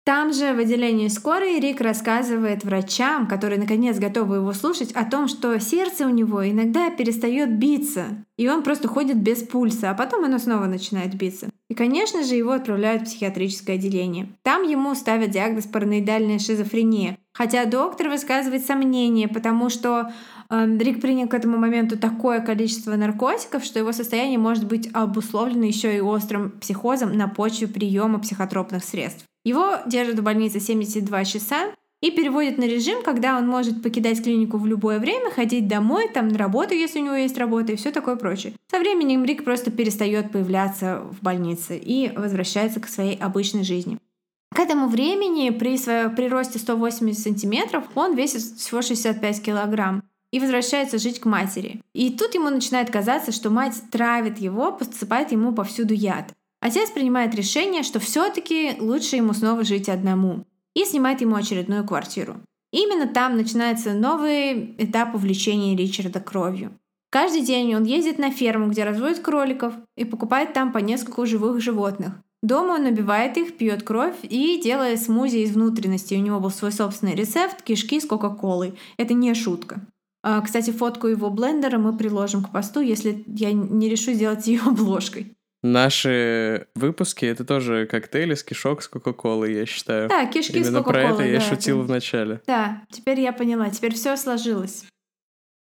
Там 0.07 0.31
же 0.31 0.53
в 0.53 0.59
отделении 0.59 1.09
скорой 1.09 1.59
Рик 1.59 1.81
рассказывает 1.81 2.63
врачам, 2.63 3.27
которые 3.27 3.59
наконец 3.59 3.99
готовы 3.99 4.37
его 4.37 4.53
слушать, 4.53 4.93
о 4.93 5.03
том, 5.03 5.27
что 5.27 5.59
сердце 5.59 6.05
у 6.05 6.09
него 6.09 6.49
иногда 6.49 6.89
перестает 6.91 7.57
биться, 7.57 8.23
и 8.37 8.47
он 8.47 8.63
просто 8.63 8.87
ходит 8.87 9.17
без 9.17 9.43
пульса, 9.43 9.91
а 9.91 9.93
потом 9.93 10.23
оно 10.23 10.39
снова 10.39 10.65
начинает 10.65 11.13
биться. 11.15 11.49
И, 11.69 11.73
конечно 11.73 12.23
же, 12.23 12.35
его 12.35 12.53
отправляют 12.53 13.01
в 13.01 13.05
психиатрическое 13.05 13.75
отделение. 13.75 14.29
Там 14.43 14.63
ему 14.63 14.95
ставят 14.95 15.31
диагноз 15.31 15.65
параноидальная 15.65 16.39
шизофрения. 16.39 17.17
Хотя 17.33 17.65
доктор 17.65 18.07
высказывает 18.07 18.65
сомнения, 18.65 19.27
потому 19.27 19.69
что 19.69 20.13
Рик 20.49 21.01
принял 21.01 21.27
к 21.27 21.33
этому 21.33 21.57
моменту 21.57 21.97
такое 21.97 22.39
количество 22.39 22.95
наркотиков, 22.95 23.63
что 23.63 23.79
его 23.79 23.91
состояние 23.91 24.37
может 24.37 24.65
быть 24.65 24.89
обусловлено 24.93 25.65
еще 25.65 25.95
и 25.95 26.01
острым 26.01 26.51
психозом 26.51 27.17
на 27.17 27.27
почве 27.27 27.67
приема 27.67 28.19
психотропных 28.19 28.83
средств. 28.83 29.25
Его 29.43 29.77
держат 29.85 30.19
в 30.19 30.23
больнице 30.23 30.59
72 30.59 31.25
часа 31.25 31.71
и 32.01 32.11
переводят 32.11 32.57
на 32.57 32.65
режим, 32.65 33.01
когда 33.01 33.37
он 33.37 33.47
может 33.47 33.81
покидать 33.81 34.23
клинику 34.23 34.57
в 34.57 34.67
любое 34.67 34.99
время, 34.99 35.31
ходить 35.31 35.67
домой, 35.67 36.09
там 36.13 36.27
на 36.27 36.37
работу, 36.37 36.73
если 36.73 36.99
у 36.99 37.05
него 37.05 37.15
есть 37.15 37.37
работа 37.37 37.73
и 37.73 37.75
все 37.75 37.91
такое 37.91 38.15
прочее. 38.15 38.53
Со 38.69 38.79
временем 38.79 39.25
Рик 39.25 39.43
просто 39.43 39.71
перестает 39.71 40.31
появляться 40.31 41.01
в 41.11 41.21
больнице 41.21 41.77
и 41.77 42.11
возвращается 42.15 42.79
к 42.79 42.87
своей 42.87 43.17
обычной 43.17 43.63
жизни. 43.63 43.97
К 44.53 44.59
этому 44.59 44.87
времени 44.87 45.49
при 45.49 45.77
своем 45.77 46.15
приросте 46.15 46.59
180 46.59 47.21
сантиметров 47.21 47.83
он 47.95 48.15
весит 48.15 48.41
всего 48.41 48.81
65 48.81 49.41
килограмм 49.41 50.03
и 50.37 50.39
возвращается 50.39 50.99
жить 50.99 51.19
к 51.19 51.25
матери. 51.25 51.81
И 51.93 52.11
тут 52.11 52.35
ему 52.35 52.49
начинает 52.49 52.91
казаться, 52.91 53.31
что 53.31 53.49
мать 53.49 53.81
травит 53.91 54.37
его, 54.37 54.71
подсыпает 54.71 55.31
ему 55.31 55.51
повсюду 55.51 55.95
яд. 55.95 56.31
Отец 56.61 56.91
принимает 56.91 57.33
решение, 57.33 57.81
что 57.81 57.99
все-таки 57.99 58.75
лучше 58.79 59.15
ему 59.15 59.33
снова 59.33 59.63
жить 59.63 59.89
одному 59.89 60.45
и 60.75 60.85
снимает 60.85 61.21
ему 61.21 61.35
очередную 61.35 61.85
квартиру. 61.85 62.37
Именно 62.71 63.07
там 63.07 63.35
начинается 63.35 63.93
новый 63.93 64.75
этап 64.77 65.15
увлечения 65.15 65.75
Ричарда 65.75 66.19
кровью. 66.19 66.71
Каждый 67.09 67.41
день 67.41 67.73
он 67.75 67.85
ездит 67.85 68.19
на 68.19 68.29
ферму, 68.29 68.67
где 68.67 68.83
разводят 68.83 69.19
кроликов, 69.19 69.73
и 69.95 70.05
покупает 70.05 70.53
там 70.53 70.71
по 70.71 70.77
нескольку 70.77 71.25
живых 71.25 71.61
животных. 71.61 72.13
Дома 72.43 72.73
он 72.73 72.83
набивает 72.83 73.37
их, 73.37 73.57
пьет 73.57 73.81
кровь 73.81 74.17
и 74.21 74.61
делает 74.61 75.01
смузи 75.01 75.37
из 75.37 75.55
внутренностей. 75.55 76.17
У 76.17 76.21
него 76.21 76.39
был 76.39 76.51
свой 76.51 76.71
собственный 76.71 77.15
рецепт 77.15 77.63
кишки 77.63 77.99
с 77.99 78.05
Кока-Колой. 78.05 78.75
Это 78.97 79.15
не 79.15 79.33
шутка. 79.33 79.81
А, 80.23 80.41
кстати, 80.41 80.71
фотку 80.71 81.07
его 81.07 81.29
блендера 81.29 81.77
мы 81.77 81.95
приложим 81.95 82.43
к 82.43 82.51
посту, 82.51 82.81
если 82.81 83.23
я 83.27 83.53
не 83.53 83.89
решу 83.89 84.13
сделать 84.13 84.47
ее 84.47 84.61
обложкой. 84.65 85.33
Наши 85.63 86.67
выпуски— 86.75 87.25
это 87.25 87.43
тоже 87.43 87.87
коктейли 87.87 88.35
с 88.35 88.43
кишок 88.43 88.83
с 88.83 88.87
Кока-Колой, 88.87 89.53
я 89.53 89.65
считаю. 89.65 90.07
Да, 90.07 90.25
кишки 90.25 90.57
Именно 90.57 90.81
с 90.81 90.83
Кока-Колой. 90.83 91.15
про 91.15 91.23
это 91.23 91.31
я 91.31 91.41
шутил 91.41 91.79
да. 91.79 91.83
в 91.83 91.89
начале. 91.89 92.41
Да, 92.45 92.83
теперь 92.91 93.19
я 93.19 93.33
поняла, 93.33 93.69
теперь 93.69 93.95
все 93.95 94.15
сложилось. 94.17 94.85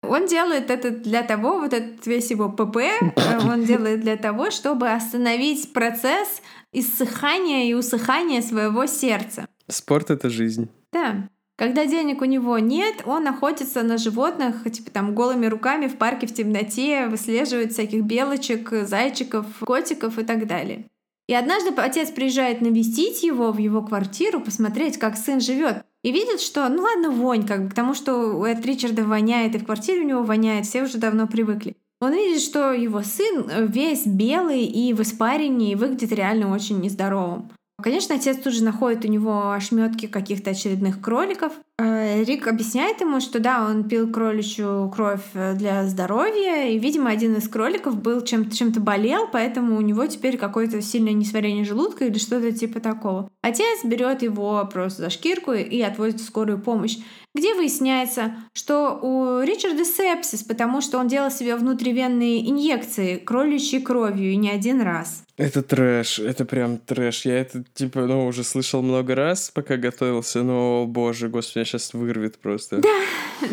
Он 0.01 0.25
делает 0.25 0.69
это 0.69 0.91
для 0.91 1.23
того, 1.23 1.59
вот 1.59 1.73
этот 1.73 2.05
весь 2.07 2.29
его 2.31 2.49
ПП, 2.49 2.77
э, 2.77 3.39
он 3.45 3.63
делает 3.63 4.01
для 4.01 4.17
того, 4.17 4.51
чтобы 4.51 4.91
остановить 4.91 5.71
процесс 5.71 6.41
иссыхания 6.73 7.69
и 7.69 7.73
усыхания 7.73 8.41
своего 8.41 8.85
сердца. 8.85 9.47
Спорт— 9.69 10.09
это 10.11 10.29
жизнь. 10.29 10.69
Да. 10.91 11.29
Когда 11.55 11.85
денег 11.85 12.21
у 12.21 12.25
него 12.25 12.57
нет, 12.57 13.03
он 13.05 13.27
охотится 13.27 13.83
на 13.83 13.97
животных, 13.97 14.63
типа 14.71 14.89
там 14.89 15.13
голыми 15.13 15.45
руками 15.45 15.87
в 15.87 15.97
парке 15.97 16.25
в 16.25 16.33
темноте, 16.33 17.07
выслеживает 17.07 17.73
всяких 17.73 18.03
белочек, 18.03 18.71
зайчиков, 18.87 19.45
котиков 19.61 20.17
и 20.17 20.23
так 20.23 20.47
далее. 20.47 20.85
И 21.27 21.33
однажды 21.33 21.69
отец 21.77 22.09
приезжает 22.11 22.61
навестить 22.61 23.23
его 23.23 23.51
в 23.51 23.57
его 23.57 23.81
квартиру, 23.81 24.41
посмотреть, 24.41 24.97
как 24.97 25.15
сын 25.15 25.39
живет. 25.39 25.85
И 26.03 26.11
видит, 26.11 26.41
что, 26.41 26.67
ну 26.67 26.81
ладно, 26.81 27.11
вонь, 27.11 27.47
как 27.47 27.63
бы, 27.63 27.69
потому 27.69 27.93
что 27.93 28.43
от 28.43 28.65
Ричарда 28.65 29.05
воняет, 29.05 29.55
и 29.55 29.57
в 29.57 29.65
квартире 29.65 30.01
у 30.01 30.07
него 30.07 30.23
воняет, 30.23 30.65
все 30.65 30.83
уже 30.83 30.97
давно 30.97 31.27
привыкли. 31.27 31.77
Он 32.01 32.13
видит, 32.13 32.41
что 32.41 32.73
его 32.73 33.01
сын 33.01 33.49
э, 33.49 33.65
весь 33.65 34.05
белый 34.05 34.65
и 34.65 34.93
в 34.93 35.01
испарине, 35.01 35.71
и 35.71 35.75
выглядит 35.75 36.11
реально 36.11 36.53
очень 36.53 36.81
нездоровым. 36.81 37.49
Конечно, 37.83 38.15
отец 38.15 38.37
тут 38.37 38.53
же 38.53 38.63
находит 38.63 39.03
у 39.03 39.09
него 39.09 39.51
ошметки 39.51 40.05
каких-то 40.07 40.51
очередных 40.51 41.01
кроликов. 41.01 41.51
Э, 41.77 42.23
Рик 42.23 42.47
объясняет 42.47 43.01
ему, 43.01 43.19
что 43.19 43.41
да, 43.41 43.67
он 43.69 43.83
пил 43.89 44.09
кроличью 44.09 44.89
кровь 44.95 45.25
э, 45.33 45.53
для 45.55 45.85
здоровья, 45.85 46.69
и, 46.69 46.79
видимо, 46.79 47.09
один 47.09 47.35
из 47.35 47.49
кроликов 47.49 48.01
был 48.01 48.21
чем-то 48.21 48.55
чем 48.55 48.71
болел, 48.71 49.27
поэтому 49.29 49.75
у 49.75 49.81
него 49.81 50.05
теперь 50.05 50.37
какое-то 50.37 50.81
сильное 50.81 51.11
несварение 51.11 51.65
желудка 51.65 52.05
или 52.05 52.17
что-то 52.17 52.53
типа 52.53 52.79
такого. 52.79 53.29
Отец 53.41 53.83
берет 53.83 54.21
его 54.21 54.65
просто 54.71 55.03
за 55.03 55.09
шкирку 55.09 55.51
и 55.51 55.81
отводит 55.81 56.21
в 56.21 56.25
скорую 56.25 56.61
помощь 56.61 56.99
где 57.35 57.55
выясняется, 57.55 58.35
что 58.53 58.99
у 59.01 59.41
Ричарда 59.41 59.85
сепсис, 59.85 60.43
потому 60.43 60.81
что 60.81 60.99
он 60.99 61.07
делал 61.07 61.31
себе 61.31 61.55
внутривенные 61.55 62.49
инъекции 62.49 63.17
кроличьей 63.17 63.81
кровью 63.81 64.31
и 64.31 64.35
не 64.35 64.51
один 64.51 64.81
раз. 64.81 65.23
Это 65.37 65.63
трэш, 65.63 66.19
это 66.19 66.45
прям 66.45 66.77
трэш. 66.77 67.25
Я 67.25 67.39
это, 67.39 67.63
типа, 67.73 68.01
ну, 68.01 68.27
уже 68.27 68.43
слышал 68.43 68.81
много 68.83 69.15
раз, 69.15 69.49
пока 69.49 69.77
готовился, 69.77 70.43
но, 70.43 70.85
боже, 70.85 71.29
господи, 71.29 71.59
меня 71.59 71.65
сейчас 71.65 71.93
вырвет 71.93 72.37
просто. 72.37 72.79
Да, 72.79 73.49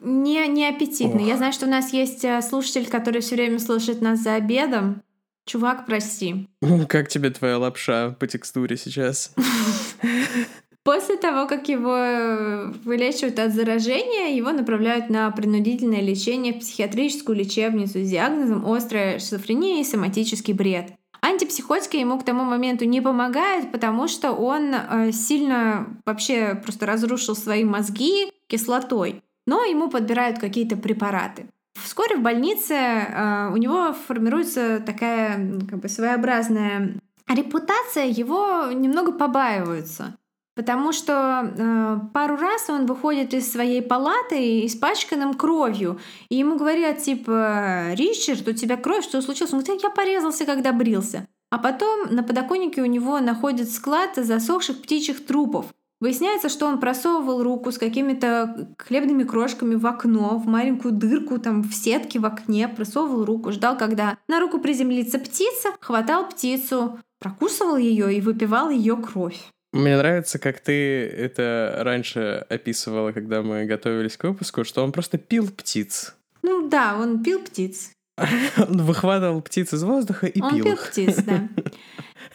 не, 0.00 0.46
не 0.46 0.68
аппетитно. 0.68 1.20
Я 1.20 1.36
знаю, 1.36 1.52
что 1.52 1.66
у 1.66 1.68
нас 1.68 1.92
есть 1.92 2.24
э, 2.24 2.40
слушатель, 2.42 2.86
который 2.86 3.20
все 3.20 3.34
время 3.34 3.58
слушает 3.58 4.00
нас 4.00 4.22
за 4.22 4.34
обедом. 4.34 5.02
Чувак, 5.46 5.86
прости. 5.86 6.48
Как 6.88 7.08
тебе 7.08 7.30
твоя 7.30 7.58
лапша 7.58 8.10
по 8.20 8.26
текстуре 8.26 8.76
сейчас? 8.76 9.34
После 10.88 11.18
того, 11.18 11.46
как 11.46 11.68
его 11.68 11.94
э, 11.94 12.72
вылечивают 12.82 13.38
от 13.38 13.52
заражения, 13.52 14.34
его 14.34 14.52
направляют 14.52 15.10
на 15.10 15.30
принудительное 15.30 16.00
лечение 16.00 16.54
в 16.54 16.60
психиатрическую 16.60 17.36
лечебницу 17.36 17.98
с 17.98 18.08
диагнозом 18.08 18.64
острая 18.64 19.18
шизофрения 19.18 19.82
и 19.82 19.84
соматический 19.84 20.54
бред. 20.54 20.94
Антипсихотики 21.20 21.98
ему 21.98 22.18
к 22.18 22.24
тому 22.24 22.42
моменту 22.44 22.86
не 22.86 23.02
помогают, 23.02 23.70
потому 23.70 24.08
что 24.08 24.32
он 24.32 24.74
э, 24.74 25.12
сильно 25.12 25.88
вообще 26.06 26.54
просто 26.54 26.86
разрушил 26.86 27.36
свои 27.36 27.64
мозги 27.64 28.32
кислотой. 28.46 29.22
Но 29.46 29.64
ему 29.64 29.90
подбирают 29.90 30.38
какие-то 30.38 30.78
препараты. 30.78 31.50
Вскоре 31.74 32.16
в 32.16 32.22
больнице 32.22 32.72
э, 32.72 33.50
у 33.52 33.58
него 33.58 33.92
формируется 33.92 34.80
такая 34.80 35.36
как 35.68 35.80
бы 35.80 35.88
своеобразная 35.90 36.94
репутация, 37.28 38.06
его 38.06 38.72
немного 38.72 39.12
побаиваются. 39.12 40.17
Потому 40.58 40.92
что 40.92 41.52
э, 41.56 42.00
пару 42.12 42.36
раз 42.36 42.68
он 42.68 42.86
выходит 42.86 43.32
из 43.32 43.48
своей 43.48 43.80
палаты 43.80 44.66
испачканным 44.66 45.34
кровью. 45.34 46.00
И 46.30 46.34
ему 46.34 46.56
говорят, 46.56 46.98
типа, 46.98 47.92
Ричард, 47.92 48.48
у 48.48 48.52
тебя 48.52 48.76
кровь, 48.76 49.04
что 49.04 49.22
случилось? 49.22 49.52
Он 49.52 49.60
говорит, 49.60 49.84
я 49.84 49.90
порезался, 49.90 50.46
когда 50.46 50.72
брился. 50.72 51.28
А 51.52 51.58
потом 51.58 52.12
на 52.12 52.24
подоконнике 52.24 52.82
у 52.82 52.86
него 52.86 53.20
находят 53.20 53.70
склад 53.70 54.16
засохших 54.16 54.82
птичьих 54.82 55.24
трупов. 55.24 55.66
Выясняется, 56.00 56.48
что 56.48 56.66
он 56.66 56.80
просовывал 56.80 57.44
руку 57.44 57.70
с 57.70 57.78
какими-то 57.78 58.74
хлебными 58.78 59.22
крошками 59.22 59.76
в 59.76 59.86
окно, 59.86 60.38
в 60.38 60.48
маленькую 60.48 60.90
дырку, 60.90 61.38
там 61.38 61.62
в 61.62 61.72
сетке 61.72 62.18
в 62.18 62.26
окне, 62.26 62.66
просовывал 62.66 63.24
руку, 63.24 63.52
ждал, 63.52 63.78
когда 63.78 64.18
на 64.26 64.40
руку 64.40 64.58
приземлится 64.58 65.20
птица, 65.20 65.68
хватал 65.78 66.28
птицу, 66.28 66.98
прокусывал 67.20 67.76
ее 67.76 68.12
и 68.12 68.20
выпивал 68.20 68.70
ее 68.70 68.96
кровь. 68.96 69.40
Мне 69.72 69.96
нравится, 69.96 70.38
как 70.38 70.60
ты 70.60 71.06
это 71.06 71.74
раньше 71.80 72.46
описывала, 72.48 73.12
когда 73.12 73.42
мы 73.42 73.66
готовились 73.66 74.16
к 74.16 74.24
выпуску, 74.24 74.64
что 74.64 74.82
он 74.82 74.92
просто 74.92 75.18
пил 75.18 75.50
птиц. 75.50 76.14
Ну 76.42 76.68
да, 76.68 76.96
он 76.96 77.22
пил 77.22 77.40
птиц. 77.42 77.90
Он 78.56 78.82
выхватывал 78.82 79.40
птиц 79.42 79.72
из 79.72 79.84
воздуха 79.84 80.26
и 80.26 80.40
он 80.40 80.56
пил 80.56 80.64
пил 80.64 80.74
их. 80.74 80.88
птиц, 80.90 81.16
да. 81.22 81.48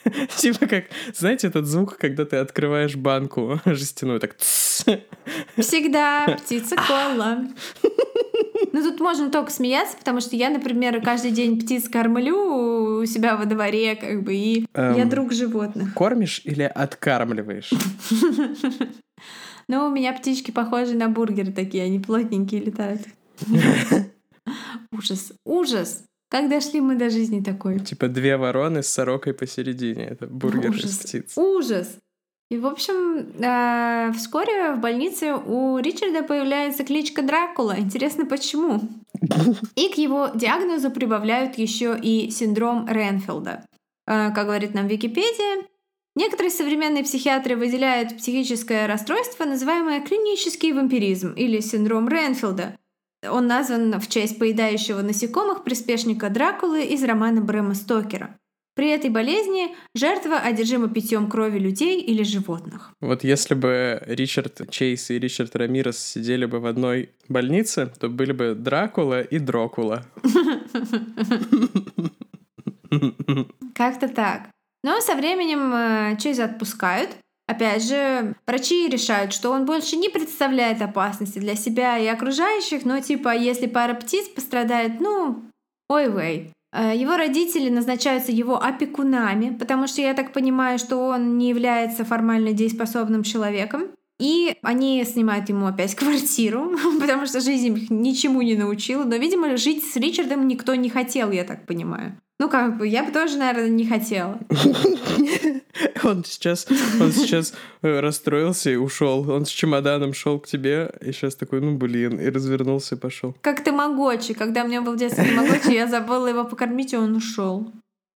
Типа 0.38 0.68
как, 0.68 0.86
знаете, 1.13 1.48
этот 1.48 1.66
звук, 1.66 1.98
когда 1.98 2.26
ты 2.26 2.38
открываешь 2.38 2.96
банку 2.96 3.60
жестяную, 3.66 4.20
так. 4.20 4.36
Всегда 4.38 6.28
птица 6.44 6.76
кола. 6.76 7.48
Ну, 8.72 8.82
тут 8.84 9.00
можно 9.00 9.30
только 9.30 9.52
смеяться, 9.52 9.98
потому 9.98 10.20
что 10.20 10.36
я, 10.36 10.50
например, 10.50 11.02
каждый 11.02 11.32
день 11.32 11.60
птиц 11.60 11.88
кормлю 11.89 13.00
у 13.02 13.06
себя 13.06 13.38
во 13.38 13.46
дворе, 13.46 13.96
как 13.96 14.24
бы, 14.24 14.34
и 14.34 14.66
я 14.74 15.04
Эм. 15.04 15.10
друг 15.10 15.32
животных. 15.32 15.94
Кормишь 15.94 16.42
или 16.44 16.63
откармливаешь? 16.63 17.72
Но 19.68 19.88
у 19.88 19.92
меня 19.92 20.12
птички 20.13 20.52
похожи 20.52 20.94
на 20.96 21.08
бургеры 21.08 21.52
такие, 21.52 21.84
они 21.86 22.00
плотненькие 22.00 22.62
летают. 22.62 23.02
Ужас, 24.92 25.32
ужас. 25.46 26.04
Как 26.34 26.50
дошли 26.50 26.82
мы 26.82 26.96
до 26.96 27.12
жизни 27.12 27.41
такой? 27.43 27.80
Типа 27.80 28.08
две 28.08 28.38
вороны 28.38 28.82
с 28.82 28.88
сорокой 28.88 29.36
посередине. 29.36 30.06
Это 30.06 30.26
бургер 30.26 30.72
из 30.72 30.86
Ужас. 30.86 30.98
птиц. 30.98 31.38
Ужас. 31.38 31.98
И, 32.50 32.58
в 32.58 32.65
общем, 32.65 33.19
э, 33.39 34.12
вскоре 34.13 34.72
в 34.72 34.80
больнице 34.80 35.36
у 35.36 35.78
Ричарда 35.78 36.24
появляется 36.24 36.84
кличка 36.84 37.22
Дракула. 37.22 37.78
Интересно, 37.78 38.26
почему? 38.26 38.82
И 39.76 39.89
к 39.89 39.98
его 40.00 40.32
диагнозу 40.34 40.89
прибавляют 40.89 41.60
еще 41.60 41.96
и 42.02 42.32
синдром 42.32 42.88
Ренфилда. 42.89 43.67
Э, 44.08 44.32
как 44.34 44.48
говорит 44.48 44.74
нам 44.74 44.88
Википедия, 44.88 45.67
некоторые 46.15 46.50
современные 46.50 47.04
психиатры 47.04 47.56
выделяют 47.56 48.17
психическое 48.17 48.88
расстройство, 48.88 49.46
называемое 49.46 50.02
клинический 50.02 50.72
вампиризм 50.72 51.34
или 51.34 51.60
синдром 51.60 52.08
Ренфилда. 52.10 52.76
Он 53.30 53.48
назван 53.48 54.00
в 54.00 54.08
честь 54.08 54.40
поедающего 54.40 55.02
насекомых 55.02 55.64
приспешника 55.64 56.30
Дракулы 56.30 56.84
из 56.84 57.04
романа 57.04 57.42
Брэма 57.42 57.76
Стокера. 57.76 58.38
При 58.76 58.90
этой 58.90 59.12
болезни 59.12 59.76
жертва 59.94 60.38
одержима 60.40 60.90
питьем 60.90 61.30
крови 61.30 61.60
людей 61.60 62.02
или 62.02 62.24
животных. 62.24 62.92
Вот 63.02 63.24
если 63.24 63.54
бы 63.54 64.02
Ричард 64.08 64.68
Чейз 64.72 65.12
и 65.12 65.20
Ричард 65.20 65.56
Рамирес 65.56 66.00
сидели 66.00 66.46
бы 66.46 66.60
в 66.60 66.66
одной 66.66 67.12
больнице, 67.30 67.94
то 68.00 68.10
были 68.10 68.32
бы 68.32 68.56
Дракула 68.56 69.22
и 69.22 69.38
Дрокула. 69.38 70.04
Как-то 73.76 74.08
так. 74.08 74.50
Но 74.84 75.00
со 75.02 75.16
временем 75.16 75.74
э, 75.74 76.18
Чейза 76.20 76.46
отпускают. 76.46 77.12
Опять 77.47 77.84
же, 77.84 78.36
врачи 78.47 78.88
решают, 78.88 79.34
что 79.34 79.51
он 79.51 79.65
больше 79.65 79.97
не 79.97 80.10
представляет 80.10 80.82
опасности 80.82 81.39
для 81.39 81.56
себя 81.56 81.97
и 81.97 82.08
окружающих, 82.08 82.86
но 82.86 82.99
типа, 83.01 83.36
если 83.36 83.67
пара 83.67 83.93
птиц 83.93 84.29
пострадает, 84.29 85.01
ну, 85.01 85.43
ой-вей. 85.89 86.53
Э, 86.73 86.95
его 86.95 87.17
родители 87.17 87.69
назначаются 87.69 88.32
его 88.32 88.62
опекунами, 88.62 89.56
потому 89.56 89.88
что 89.88 90.01
я 90.01 90.13
так 90.13 90.32
понимаю, 90.32 90.79
что 90.79 90.97
он 90.97 91.38
не 91.38 91.49
является 91.49 92.06
формально 92.06 92.53
дееспособным 92.53 93.23
человеком. 93.23 93.89
И 94.19 94.56
они 94.62 95.03
снимают 95.03 95.49
ему 95.49 95.65
опять 95.65 95.95
квартиру, 95.95 96.71
потому 96.99 97.25
что 97.25 97.41
жизнь 97.41 97.77
их 97.77 97.89
ничему 97.89 98.41
не 98.41 98.56
научила. 98.56 99.03
Но, 99.03 99.15
видимо, 99.17 99.58
жить 99.58 99.84
с 99.84 99.97
Ричардом 99.97 100.47
никто 100.47 100.75
не 100.75 100.89
хотел, 100.89 101.32
я 101.32 101.43
так 101.43 101.65
понимаю. 101.65 102.17
Ну, 102.43 102.49
как 102.49 102.77
бы, 102.77 102.86
я 102.86 103.06
бы 103.06 103.12
тоже, 103.12 103.38
наверное, 103.38 103.69
не 103.69 103.88
хотела. 103.88 104.38
Он 106.03 106.25
сейчас, 106.25 106.67
он 106.99 107.12
сейчас 107.13 107.53
э, 107.82 107.99
расстроился 108.01 108.69
и 108.69 108.75
ушел. 108.75 109.32
Он 109.32 109.45
с 109.45 109.49
чемоданом 109.49 110.13
шел 110.13 110.39
к 110.41 110.47
тебе, 110.47 110.91
и 110.99 111.13
сейчас 111.13 111.36
такой, 111.36 111.62
ну 111.62 111.77
блин, 111.77 112.19
и 112.19 112.29
развернулся 112.29 112.95
и 112.95 112.97
пошел. 112.97 113.34
Как 113.41 113.63
тамагочи. 113.63 114.34
Когда 114.34 114.65
у 114.65 114.67
меня 114.67 114.82
был 114.82 114.95
детский 114.95 115.23
тамагочи, 115.23 115.71
я 115.71 115.88
забыла 115.88 116.27
его 116.27 116.43
покормить, 116.43 116.91
и 116.91 116.97
он 116.97 117.15
ушел. 117.15 117.71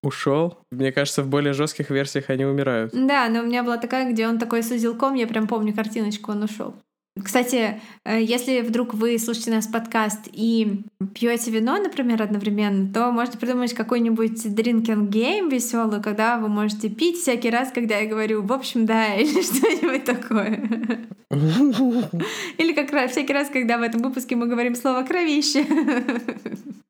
Ушел? 0.02 0.58
Мне 0.72 0.90
кажется, 0.90 1.22
в 1.22 1.28
более 1.28 1.52
жестких 1.52 1.90
версиях 1.90 2.30
они 2.30 2.46
умирают. 2.46 2.92
Да, 2.94 3.28
но 3.28 3.40
у 3.40 3.44
меня 3.44 3.62
была 3.62 3.76
такая, 3.76 4.10
где 4.10 4.26
он 4.26 4.38
такой 4.38 4.62
с 4.62 4.70
узелком, 4.70 5.14
я 5.14 5.26
прям 5.26 5.46
помню 5.46 5.74
картиночку, 5.74 6.32
он 6.32 6.44
ушел. 6.44 6.74
Кстати, 7.22 7.80
э, 8.04 8.20
если 8.20 8.60
вдруг 8.60 8.92
вы 8.94 9.18
слушаете 9.20 9.52
нас 9.52 9.68
подкаст 9.68 10.28
и 10.32 10.82
пьете 11.14 11.52
вино, 11.52 11.78
например, 11.78 12.20
одновременно, 12.20 12.92
то 12.92 13.12
можно 13.12 13.38
придумать 13.38 13.72
какой-нибудь 13.72 14.44
drinking 14.46 15.08
game 15.10 15.48
веселый, 15.48 16.02
когда 16.02 16.38
вы 16.38 16.48
можете 16.48 16.88
пить 16.88 17.18
всякий 17.18 17.50
раз, 17.50 17.70
когда 17.70 17.98
я 17.98 18.08
говорю, 18.08 18.42
в 18.42 18.52
общем, 18.52 18.84
да, 18.84 19.14
или 19.20 19.42
что-нибудь 19.42 20.04
такое. 20.04 21.06
Или 22.58 22.72
как 22.74 22.92
раз 22.92 23.10
всякий 23.10 23.32
раз, 23.32 23.48
когда 23.48 23.78
в 23.78 23.82
этом 23.82 24.02
выпуске 24.02 24.36
мы 24.36 24.46
говорим 24.46 24.76
слово 24.76 25.02
кровище. 25.02 25.66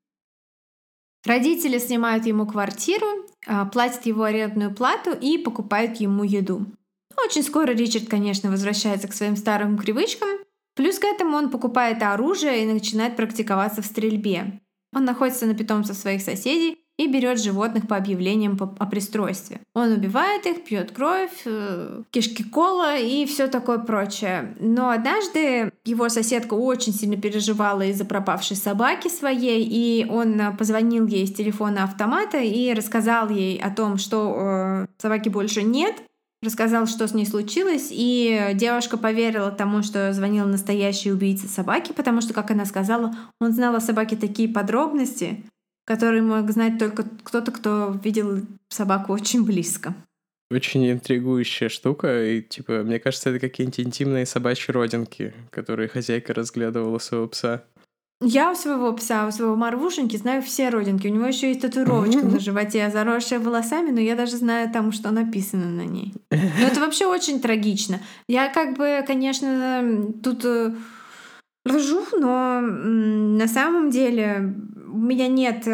Родители 1.24 1.78
снимают 1.78 2.26
ему 2.26 2.46
квартиру, 2.46 3.06
а, 3.46 3.64
платят 3.64 4.04
его 4.04 4.24
арендную 4.24 4.74
плату 4.74 5.12
и 5.18 5.38
покупают 5.38 5.96
ему 5.96 6.24
еду. 6.24 6.66
Очень 7.24 7.42
скоро 7.42 7.72
Ричард, 7.72 8.08
конечно, 8.08 8.50
возвращается 8.50 9.08
к 9.08 9.14
своим 9.14 9.36
старым 9.36 9.78
привычкам. 9.78 10.28
Плюс 10.76 10.98
к 10.98 11.04
этому 11.04 11.36
он 11.36 11.50
покупает 11.50 12.02
оружие 12.02 12.62
и 12.62 12.72
начинает 12.72 13.16
практиковаться 13.16 13.80
в 13.80 13.86
стрельбе. 13.86 14.60
Он 14.94 15.04
находится 15.04 15.46
на 15.46 15.54
питомцах 15.54 15.96
своих 15.96 16.20
соседей 16.22 16.78
и 16.96 17.08
берет 17.08 17.40
животных 17.40 17.88
по 17.88 17.96
объявлениям 17.96 18.56
о 18.60 18.86
пристройстве. 18.86 19.60
Он 19.74 19.92
убивает 19.92 20.46
их, 20.46 20.64
пьет 20.64 20.92
кровь, 20.92 21.42
э, 21.44 22.02
кишки 22.10 22.44
кола 22.44 22.96
и 22.96 23.26
все 23.26 23.48
такое 23.48 23.78
прочее. 23.78 24.54
Но 24.60 24.90
однажды 24.90 25.72
его 25.84 26.08
соседка 26.08 26.54
очень 26.54 26.92
сильно 26.92 27.16
переживала 27.16 27.82
из-за 27.86 28.04
пропавшей 28.04 28.56
собаки 28.56 29.08
своей, 29.08 29.64
и 29.64 30.06
он 30.08 30.56
позвонил 30.56 31.06
ей 31.06 31.26
с 31.26 31.34
телефона 31.34 31.84
автомата 31.84 32.38
и 32.38 32.72
рассказал 32.72 33.28
ей 33.28 33.58
о 33.58 33.70
том, 33.70 33.98
что 33.98 34.36
э, 34.38 34.86
собаки 34.98 35.28
больше 35.30 35.64
нет, 35.64 35.96
рассказал, 36.44 36.86
что 36.86 37.08
с 37.08 37.14
ней 37.14 37.26
случилось, 37.26 37.88
и 37.90 38.52
девушка 38.54 38.96
поверила 38.96 39.50
тому, 39.50 39.82
что 39.82 40.12
звонил 40.12 40.46
настоящий 40.46 41.10
убийца 41.10 41.48
собаки, 41.48 41.92
потому 41.92 42.20
что, 42.20 42.32
как 42.34 42.50
она 42.50 42.64
сказала, 42.64 43.14
он 43.40 43.52
знал 43.52 43.74
о 43.74 43.80
собаке 43.80 44.16
такие 44.16 44.48
подробности, 44.48 45.44
которые 45.86 46.22
мог 46.22 46.50
знать 46.50 46.78
только 46.78 47.04
кто-то, 47.22 47.50
кто 47.52 47.98
видел 48.02 48.42
собаку 48.68 49.12
очень 49.12 49.44
близко. 49.44 49.94
Очень 50.50 50.90
интригующая 50.90 51.68
штука, 51.68 52.24
и, 52.24 52.42
типа, 52.42 52.82
мне 52.84 52.98
кажется, 52.98 53.30
это 53.30 53.40
какие-нибудь 53.40 53.80
интимные 53.80 54.26
собачьи 54.26 54.72
родинки, 54.72 55.34
которые 55.50 55.88
хозяйка 55.88 56.34
разглядывала 56.34 56.98
своего 56.98 57.26
пса. 57.28 57.64
Я 58.26 58.50
у 58.50 58.54
своего 58.54 58.92
пса, 58.94 59.26
у 59.26 59.30
своего 59.30 59.54
Марвушеньки 59.54 60.16
знаю 60.16 60.42
все 60.42 60.70
родинки. 60.70 61.06
У 61.06 61.10
него 61.10 61.26
еще 61.26 61.48
есть 61.48 61.60
татуировочка 61.60 62.24
на 62.24 62.40
животе, 62.40 62.90
заросшая 62.90 63.38
волосами, 63.38 63.90
но 63.90 64.00
я 64.00 64.16
даже 64.16 64.36
знаю 64.36 64.70
там, 64.70 64.92
что 64.92 65.10
написано 65.10 65.66
на 65.66 65.84
ней. 65.84 66.14
Но 66.30 66.66
это 66.66 66.80
вообще 66.80 67.06
очень 67.06 67.40
трагично. 67.40 68.00
Я 68.28 68.48
как 68.48 68.76
бы, 68.76 69.04
конечно, 69.06 70.10
тут 70.22 70.44
э, 70.44 70.74
ржу, 71.68 72.04
но 72.18 72.60
на 72.60 73.46
самом 73.46 73.90
деле 73.90 74.54
у 74.92 74.98
меня 74.98 75.28
нет 75.28 75.66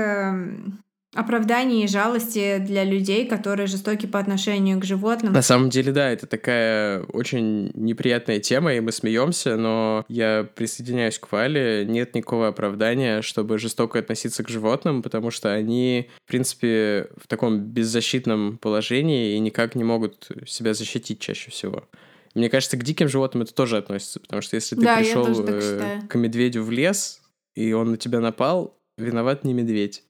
оправданий 1.15 1.85
и 1.85 1.89
жалости 1.89 2.59
для 2.59 2.85
людей, 2.85 3.27
которые 3.27 3.67
жестоки 3.67 4.07
по 4.07 4.19
отношению 4.19 4.79
к 4.79 4.85
животным. 4.85 5.33
На 5.33 5.43
самом 5.43 5.69
деле, 5.69 5.93
да, 5.93 6.11
это 6.11 6.27
такая 6.27 7.03
очень 7.03 7.73
неприятная 7.75 8.39
тема, 8.39 8.75
и 8.75 8.81
мы 8.81 8.93
смеемся, 8.93 9.57
но 9.57 10.05
я 10.09 10.47
присоединяюсь 10.55 11.19
к 11.19 11.33
Вале. 11.33 11.85
Нет 11.87 12.15
никакого 12.15 12.49
оправдания, 12.49 13.23
чтобы 13.23 13.59
жестоко 13.59 13.99
относиться 13.99 14.45
к 14.45 14.49
животным, 14.49 15.03
потому 15.03 15.31
что 15.31 15.53
они, 15.53 16.09
в 16.25 16.29
принципе, 16.29 17.09
в 17.17 17.27
таком 17.27 17.61
беззащитном 17.61 18.59
положении 18.59 19.35
и 19.35 19.39
никак 19.41 19.75
не 19.75 19.85
могут 19.85 20.29
себя 20.47 20.75
защитить 20.75 21.21
чаще 21.21 21.51
всего. 21.51 21.89
Мне 22.35 22.49
кажется, 22.49 22.77
к 22.77 22.85
диким 22.85 23.09
животным 23.09 23.43
это 23.43 23.53
тоже 23.53 23.77
относится, 23.77 24.21
потому 24.21 24.41
что 24.43 24.55
если 24.55 24.77
ты 24.77 24.83
да, 24.83 24.99
пришел 24.99 25.27
э, 25.49 26.03
к 26.09 26.15
медведю 26.15 26.63
в 26.63 26.71
лес, 26.71 27.21
и 27.57 27.73
он 27.73 27.91
на 27.91 27.97
тебя 27.97 28.21
напал, 28.21 28.79
виноват 28.97 29.45
не 29.45 29.53
медведь. 29.53 30.05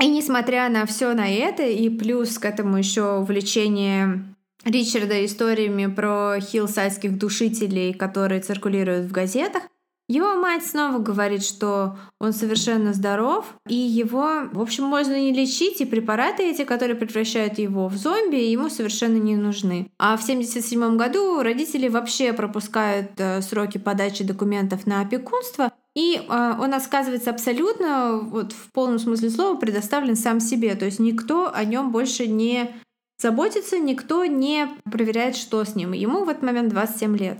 И 0.00 0.08
несмотря 0.08 0.68
на 0.70 0.86
все 0.86 1.12
на 1.12 1.28
это, 1.28 1.62
и 1.62 1.90
плюс 1.90 2.38
к 2.38 2.44
этому 2.46 2.78
еще 2.78 3.18
увлечение 3.18 4.24
Ричарда 4.64 5.24
историями 5.24 5.86
про 5.86 6.40
хиллсайдских 6.40 7.18
душителей, 7.18 7.92
которые 7.92 8.40
циркулируют 8.40 9.06
в 9.06 9.12
газетах, 9.12 9.62
его 10.10 10.34
мать 10.34 10.66
снова 10.66 10.98
говорит, 10.98 11.44
что 11.44 11.96
он 12.18 12.32
совершенно 12.32 12.92
здоров, 12.92 13.54
и 13.68 13.76
его, 13.76 14.48
в 14.52 14.60
общем, 14.60 14.82
можно 14.82 15.16
не 15.16 15.32
лечить, 15.32 15.80
и 15.80 15.84
препараты 15.84 16.50
эти, 16.50 16.64
которые 16.64 16.96
превращают 16.96 17.60
его 17.60 17.86
в 17.86 17.96
зомби, 17.96 18.34
ему 18.36 18.70
совершенно 18.70 19.18
не 19.18 19.36
нужны. 19.36 19.88
А 20.00 20.16
в 20.16 20.24
1977 20.24 20.96
году 20.96 21.42
родители 21.42 21.86
вообще 21.86 22.32
пропускают 22.32 23.12
э, 23.18 23.40
сроки 23.40 23.78
подачи 23.78 24.24
документов 24.24 24.84
на 24.84 25.00
опекунство, 25.00 25.70
и 25.94 26.16
э, 26.16 26.54
он 26.58 26.72
оказывается 26.74 27.30
абсолютно, 27.30 28.18
вот 28.18 28.52
в 28.52 28.70
полном 28.72 28.98
смысле 28.98 29.30
слова, 29.30 29.56
предоставлен 29.56 30.16
сам 30.16 30.40
себе. 30.40 30.74
То 30.76 30.84
есть 30.84 31.00
никто 31.00 31.52
о 31.52 31.64
нем 31.64 31.90
больше 31.90 32.26
не 32.26 32.70
заботится, 33.18 33.78
никто 33.78 34.24
не 34.24 34.68
проверяет, 34.90 35.36
что 35.36 35.64
с 35.64 35.74
ним. 35.74 35.92
Ему 35.92 36.24
в 36.24 36.28
этот 36.28 36.42
момент 36.42 36.70
27 36.70 37.16
лет. 37.16 37.38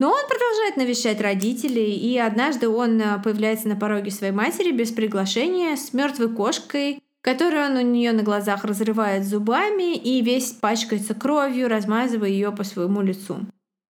Но 0.00 0.10
он 0.10 0.28
продолжает 0.28 0.76
навещать 0.76 1.20
родителей, 1.20 1.96
и 1.96 2.16
однажды 2.18 2.68
он 2.68 3.00
э, 3.00 3.20
появляется 3.22 3.66
на 3.66 3.74
пороге 3.74 4.12
своей 4.12 4.32
матери 4.32 4.70
без 4.70 4.92
приглашения 4.92 5.74
с 5.74 5.92
мертвой 5.92 6.28
кошкой, 6.28 7.02
которую 7.20 7.66
он 7.66 7.76
у 7.76 7.80
нее 7.80 8.12
на 8.12 8.22
глазах 8.22 8.64
разрывает 8.64 9.24
зубами 9.26 9.96
и 9.96 10.22
весь 10.22 10.52
пачкается 10.52 11.14
кровью, 11.14 11.68
размазывая 11.68 12.28
ее 12.28 12.52
по 12.52 12.62
своему 12.62 13.02
лицу. 13.02 13.40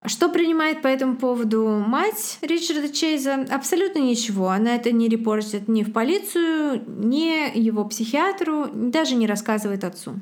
Что 0.07 0.28
принимает 0.28 0.80
по 0.80 0.86
этому 0.86 1.16
поводу 1.16 1.66
мать 1.66 2.38
Ричарда 2.42 2.88
Чейза? 2.88 3.46
Абсолютно 3.51 3.99
ничего. 3.99 4.49
Она 4.51 4.76
это 4.76 4.92
не 4.92 5.09
репортит 5.09 5.66
ни 5.66 5.82
в 5.82 5.92
полицию, 5.92 6.84
ни 6.86 7.59
его 7.59 7.84
психиатру, 7.84 8.68
даже 8.72 9.16
не 9.16 9.26
рассказывает 9.26 9.82
отцу. 9.82 10.20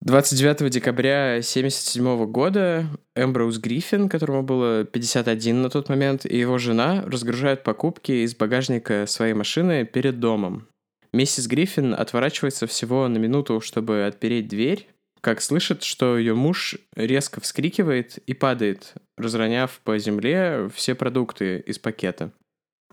29 0.00 0.70
декабря 0.70 1.38
1977 1.38 2.26
года 2.26 2.86
Эмброуз 3.14 3.58
Гриффин, 3.58 4.08
которому 4.08 4.42
было 4.42 4.84
51 4.84 5.62
на 5.62 5.68
тот 5.68 5.88
момент, 5.88 6.24
и 6.24 6.38
его 6.38 6.58
жена 6.58 7.02
разгружают 7.06 7.64
покупки 7.64 8.12
из 8.24 8.34
багажника 8.34 9.06
своей 9.06 9.34
машины 9.34 9.84
перед 9.84 10.20
домом. 10.20 10.68
Миссис 11.12 11.46
Гриффин 11.46 11.92
отворачивается 11.92 12.66
всего 12.66 13.08
на 13.08 13.18
минуту, 13.18 13.60
чтобы 13.60 14.04
отпереть 14.04 14.48
дверь, 14.48 14.88
как 15.26 15.42
слышит, 15.42 15.82
что 15.82 16.16
ее 16.16 16.36
муж 16.36 16.76
резко 16.94 17.40
вскрикивает 17.40 18.18
и 18.28 18.32
падает, 18.32 18.94
разроняв 19.16 19.80
по 19.82 19.98
земле 19.98 20.70
все 20.72 20.94
продукты 20.94 21.58
из 21.66 21.80
пакета. 21.80 22.30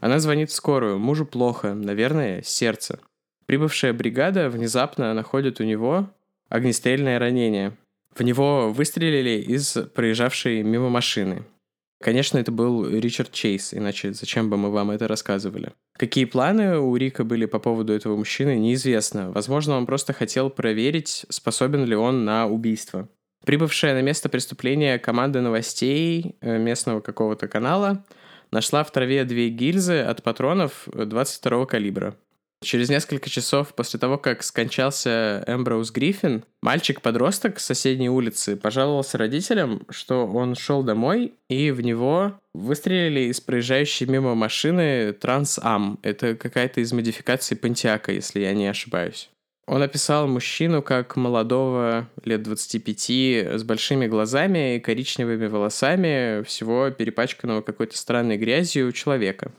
Она 0.02 0.18
звонит 0.18 0.50
в 0.50 0.54
скорую, 0.56 0.98
мужу 0.98 1.28
плохо, 1.28 1.76
наверное, 1.76 2.42
сердце. 2.42 3.00
Прибывшая 3.46 3.94
бригада 3.94 4.50
внезапно 4.50 5.14
находит 5.14 5.60
у 5.60 5.64
него 5.64 6.10
огнестрельное 6.50 7.20
ранение. 7.20 7.78
В 8.16 8.24
него 8.24 8.74
выстрелили 8.74 9.40
из 9.40 9.78
проезжавшей 9.94 10.64
мимо 10.64 10.90
машины. 10.90 11.44
Конечно, 12.04 12.38
это 12.38 12.52
был 12.52 12.86
Ричард 12.86 13.32
Чейз, 13.32 13.74
иначе 13.74 14.12
зачем 14.12 14.50
бы 14.50 14.58
мы 14.58 14.72
вам 14.72 14.92
это 14.92 15.08
рассказывали. 15.08 15.72
Какие 15.98 16.26
планы 16.26 16.78
у 16.78 16.94
Рика 16.98 17.24
были 17.24 17.46
по 17.46 17.60
поводу 17.60 17.94
этого 17.94 18.18
мужчины, 18.18 18.58
неизвестно. 18.58 19.32
Возможно, 19.32 19.78
он 19.78 19.86
просто 19.86 20.12
хотел 20.12 20.50
проверить, 20.50 21.26
способен 21.30 21.86
ли 21.86 21.96
он 21.96 22.26
на 22.26 22.46
убийство. 22.46 23.08
Прибывшая 23.46 23.94
на 23.94 24.02
место 24.02 24.28
преступления 24.28 25.00
команда 25.00 25.40
новостей 25.40 26.36
э, 26.42 26.58
местного 26.58 27.00
какого-то 27.00 27.48
канала 27.48 28.04
нашла 28.52 28.84
в 28.84 28.92
траве 28.92 29.24
две 29.24 29.48
гильзы 29.48 30.02
от 30.02 30.24
патронов 30.24 30.90
22 30.94 31.66
калибра. 31.68 32.18
Через 32.64 32.90
несколько 32.90 33.30
часов 33.30 33.74
после 33.76 34.00
того, 34.00 34.18
как 34.18 34.42
скончался 34.42 35.44
Эмброуз 35.48 35.92
Гриффин, 35.92 36.46
мальчик-подросток 36.62 37.60
с 37.60 37.66
соседней 37.66 38.10
улицы 38.10 38.56
пожаловался 38.56 39.18
родителям, 39.18 39.82
что 39.90 40.26
он 40.26 40.56
шел 40.56 40.82
домой, 40.82 41.34
и 41.50 41.72
в 41.72 41.82
него 41.82 42.40
выстрелили 42.54 43.30
из 43.30 43.42
проезжающей 43.42 44.06
мимо 44.06 44.34
машины 44.34 45.12
Трансам. 45.14 46.00
Это 46.04 46.36
какая-то 46.36 46.80
из 46.80 46.94
модификаций 46.94 47.58
Пантиака, 47.58 48.14
если 48.14 48.40
я 48.40 48.54
не 48.54 48.68
ошибаюсь. 48.68 49.30
Он 49.66 49.82
описал 49.82 50.28
мужчину 50.28 50.82
как 50.82 51.16
молодого, 51.16 52.10
лет 52.24 52.44
25, 52.44 53.10
с 53.60 53.64
большими 53.64 54.08
глазами 54.08 54.76
и 54.76 54.80
коричневыми 54.80 55.48
волосами, 55.48 56.44
всего 56.44 56.90
перепачканного 56.92 57.62
какой-то 57.62 57.98
странной 57.98 58.38
грязью 58.38 58.92
человека. 58.92 59.52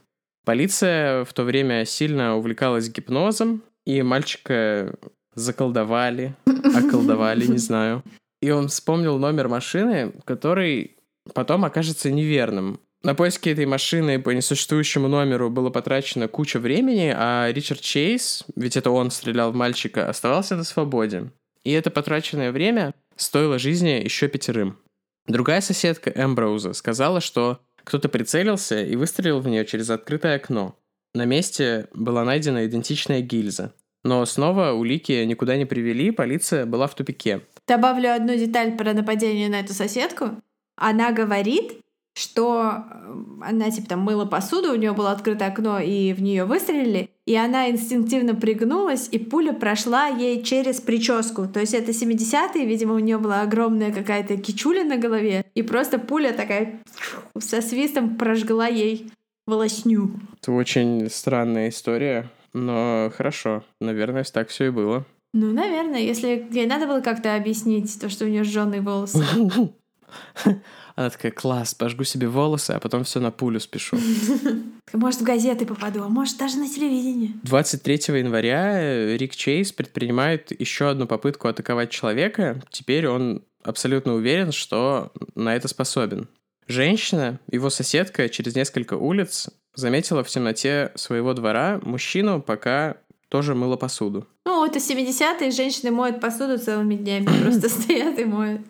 Полиция 0.44 1.24
в 1.24 1.32
то 1.32 1.44
время 1.44 1.84
сильно 1.84 2.36
увлекалась 2.36 2.90
гипнозом, 2.90 3.62
и 3.86 4.02
мальчика 4.02 4.94
заколдовали, 5.34 6.34
околдовали, 6.46 7.46
не 7.46 7.58
знаю. 7.58 8.02
И 8.40 8.50
он 8.50 8.68
вспомнил 8.68 9.18
номер 9.18 9.48
машины, 9.48 10.12
который 10.24 10.96
потом 11.32 11.64
окажется 11.64 12.10
неверным. 12.10 12.78
На 13.02 13.14
поиски 13.14 13.50
этой 13.50 13.66
машины 13.66 14.18
по 14.20 14.30
несуществующему 14.30 15.08
номеру 15.08 15.50
было 15.50 15.70
потрачено 15.70 16.28
куча 16.28 16.58
времени, 16.58 17.12
а 17.14 17.50
Ричард 17.52 17.80
Чейз, 17.80 18.44
ведь 18.56 18.76
это 18.76 18.90
он 18.90 19.10
стрелял 19.10 19.52
в 19.52 19.54
мальчика, 19.54 20.08
оставался 20.08 20.56
на 20.56 20.64
свободе. 20.64 21.30
И 21.64 21.72
это 21.72 21.90
потраченное 21.90 22.52
время 22.52 22.94
стоило 23.16 23.58
жизни 23.58 24.02
еще 24.02 24.28
пятерым. 24.28 24.78
Другая 25.26 25.60
соседка 25.60 26.10
Эмброуза 26.14 26.74
сказала, 26.74 27.20
что 27.20 27.60
кто-то 27.84 28.08
прицелился 28.08 28.82
и 28.82 28.96
выстрелил 28.96 29.40
в 29.40 29.48
нее 29.48 29.64
через 29.64 29.90
открытое 29.90 30.36
окно. 30.36 30.76
На 31.14 31.24
месте 31.24 31.88
была 31.92 32.24
найдена 32.24 32.66
идентичная 32.66 33.20
гильза. 33.20 33.72
Но 34.02 34.26
снова 34.26 34.72
улики 34.72 35.24
никуда 35.24 35.56
не 35.56 35.64
привели, 35.64 36.10
полиция 36.10 36.66
была 36.66 36.86
в 36.86 36.94
тупике. 36.94 37.40
Добавлю 37.66 38.14
одну 38.14 38.36
деталь 38.36 38.76
про 38.76 38.92
нападение 38.92 39.48
на 39.48 39.60
эту 39.60 39.72
соседку. 39.72 40.42
Она 40.76 41.12
говорит, 41.12 41.78
что 42.14 42.84
она 43.42 43.70
типа 43.70 43.88
там 43.88 44.00
мыла 44.00 44.24
посуду, 44.24 44.72
у 44.72 44.76
нее 44.76 44.92
было 44.92 45.10
открытое 45.10 45.48
окно, 45.48 45.80
и 45.80 46.12
в 46.12 46.22
нее 46.22 46.44
выстрелили, 46.44 47.10
и 47.26 47.34
она 47.34 47.68
инстинктивно 47.70 48.34
пригнулась, 48.34 49.08
и 49.10 49.18
пуля 49.18 49.52
прошла 49.52 50.06
ей 50.06 50.42
через 50.42 50.80
прическу. 50.80 51.48
То 51.48 51.60
есть 51.60 51.74
это 51.74 51.90
70-е, 51.90 52.64
видимо, 52.64 52.94
у 52.94 53.00
нее 53.00 53.18
была 53.18 53.42
огромная 53.42 53.92
какая-то 53.92 54.36
кичуля 54.36 54.84
на 54.84 54.96
голове, 54.96 55.44
и 55.54 55.62
просто 55.62 55.98
пуля 55.98 56.32
такая 56.32 56.80
со 57.38 57.60
свистом 57.60 58.16
прожгла 58.16 58.68
ей 58.68 59.10
волосню. 59.46 60.12
Это 60.40 60.52
очень 60.52 61.10
странная 61.10 61.68
история, 61.70 62.30
но 62.52 63.10
хорошо, 63.16 63.64
наверное, 63.80 64.24
так 64.24 64.48
все 64.48 64.66
и 64.66 64.70
было. 64.70 65.04
Ну, 65.32 65.52
наверное, 65.52 65.98
если 65.98 66.46
ей 66.52 66.66
надо 66.66 66.86
было 66.86 67.00
как-то 67.00 67.34
объяснить 67.34 68.00
то, 68.00 68.08
что 68.08 68.24
у 68.24 68.28
нее 68.28 68.44
сжженные 68.44 68.80
волосы. 68.80 69.24
Она 70.96 71.10
такая, 71.10 71.32
класс, 71.32 71.74
пожгу 71.74 72.04
себе 72.04 72.28
волосы, 72.28 72.70
а 72.70 72.80
потом 72.80 73.02
все 73.02 73.18
на 73.18 73.32
пулю 73.32 73.58
спешу. 73.58 73.98
Может, 74.92 75.20
в 75.22 75.24
газеты 75.24 75.66
попаду, 75.66 76.04
а 76.04 76.08
может, 76.08 76.38
даже 76.38 76.56
на 76.56 76.68
телевидение. 76.68 77.32
23 77.42 77.94
января 78.18 79.16
Рик 79.16 79.34
Чейз 79.34 79.72
предпринимает 79.72 80.58
еще 80.58 80.88
одну 80.88 81.08
попытку 81.08 81.48
атаковать 81.48 81.90
человека. 81.90 82.62
Теперь 82.70 83.08
он 83.08 83.42
абсолютно 83.64 84.14
уверен, 84.14 84.52
что 84.52 85.10
на 85.34 85.56
это 85.56 85.66
способен. 85.66 86.28
Женщина, 86.68 87.40
его 87.50 87.70
соседка, 87.70 88.28
через 88.28 88.54
несколько 88.54 88.94
улиц 88.94 89.48
заметила 89.74 90.22
в 90.22 90.28
темноте 90.28 90.92
своего 90.94 91.34
двора 91.34 91.80
мужчину, 91.82 92.40
пока 92.40 92.98
тоже 93.28 93.56
мыла 93.56 93.76
посуду. 93.76 94.28
Ну, 94.46 94.64
это 94.64 94.78
70-е, 94.78 95.50
женщины 95.50 95.90
моют 95.90 96.20
посуду 96.20 96.58
целыми 96.58 96.94
днями, 96.94 97.26
просто 97.42 97.68
стоят 97.68 98.18
и 98.18 98.24
моют. 98.24 98.60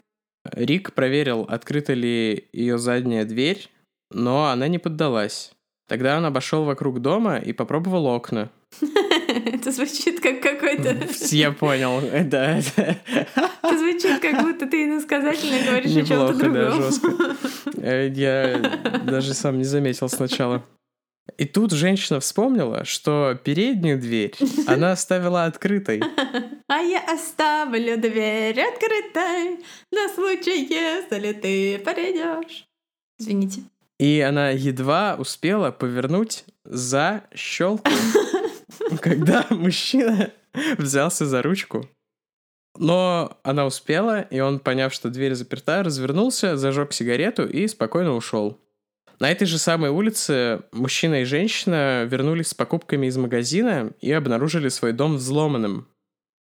Рик 0.52 0.92
проверил, 0.92 1.42
открыта 1.42 1.94
ли 1.94 2.48
ее 2.52 2.78
задняя 2.78 3.24
дверь, 3.24 3.70
но 4.10 4.46
она 4.46 4.68
не 4.68 4.78
поддалась. 4.78 5.52
Тогда 5.88 6.16
он 6.16 6.24
обошел 6.24 6.64
вокруг 6.64 7.00
дома 7.00 7.36
и 7.36 7.52
попробовал 7.52 8.06
окна. 8.06 8.50
Это 8.80 9.70
звучит 9.70 10.20
как 10.20 10.40
какой-то... 10.40 10.96
Я 11.34 11.52
понял, 11.52 12.00
да. 12.24 12.58
Это 12.58 13.78
звучит, 13.78 14.20
как 14.20 14.42
будто 14.42 14.66
ты 14.66 14.84
иносказательно 14.84 15.64
говоришь 15.66 15.96
о 15.96 16.04
чем-то 16.04 16.34
другом. 16.34 16.84
Э, 17.76 18.08
я 18.08 18.58
даже 19.04 19.34
сам 19.34 19.58
не 19.58 19.64
заметил 19.64 20.08
сначала. 20.08 20.64
И 21.38 21.46
тут 21.46 21.72
женщина 21.72 22.20
вспомнила, 22.20 22.84
что 22.84 23.38
переднюю 23.42 23.98
дверь 23.98 24.34
она 24.66 24.92
оставила 24.92 25.44
открытой. 25.44 26.02
А 26.68 26.78
я 26.78 27.00
оставлю 27.00 27.98
дверь 27.98 28.60
открытой 28.60 29.64
на 29.90 30.08
случай, 30.14 30.66
если 30.66 31.32
ты 31.32 31.78
придешь. 31.78 32.66
Извините. 33.18 33.62
И 33.98 34.20
она 34.20 34.50
едва 34.50 35.16
успела 35.18 35.70
повернуть 35.70 36.44
за 36.64 37.24
щелку, 37.34 37.90
когда 39.00 39.46
мужчина 39.50 40.30
взялся 40.78 41.26
за 41.26 41.42
ручку. 41.42 41.88
Но 42.76 43.38
она 43.44 43.66
успела, 43.66 44.22
и 44.22 44.40
он, 44.40 44.58
поняв, 44.58 44.92
что 44.92 45.08
дверь 45.08 45.34
заперта, 45.34 45.84
развернулся, 45.84 46.56
зажег 46.56 46.92
сигарету 46.92 47.46
и 47.46 47.68
спокойно 47.68 48.14
ушел. 48.14 48.58
На 49.24 49.30
этой 49.30 49.46
же 49.46 49.56
самой 49.56 49.88
улице 49.88 50.64
мужчина 50.70 51.22
и 51.22 51.24
женщина 51.24 52.04
вернулись 52.04 52.48
с 52.48 52.54
покупками 52.54 53.06
из 53.06 53.16
магазина 53.16 53.92
и 54.02 54.12
обнаружили 54.12 54.68
свой 54.68 54.92
дом 54.92 55.16
взломанным. 55.16 55.88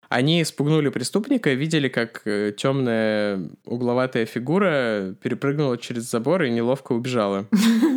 Они 0.09 0.43
спугнули 0.43 0.89
преступника, 0.89 1.53
видели, 1.53 1.89
как 1.89 2.23
э, 2.25 2.51
темная 2.57 3.51
угловатая 3.65 4.25
фигура 4.25 5.15
перепрыгнула 5.21 5.77
через 5.77 6.09
забор 6.09 6.41
и 6.41 6.49
неловко 6.49 6.93
убежала. 6.93 7.45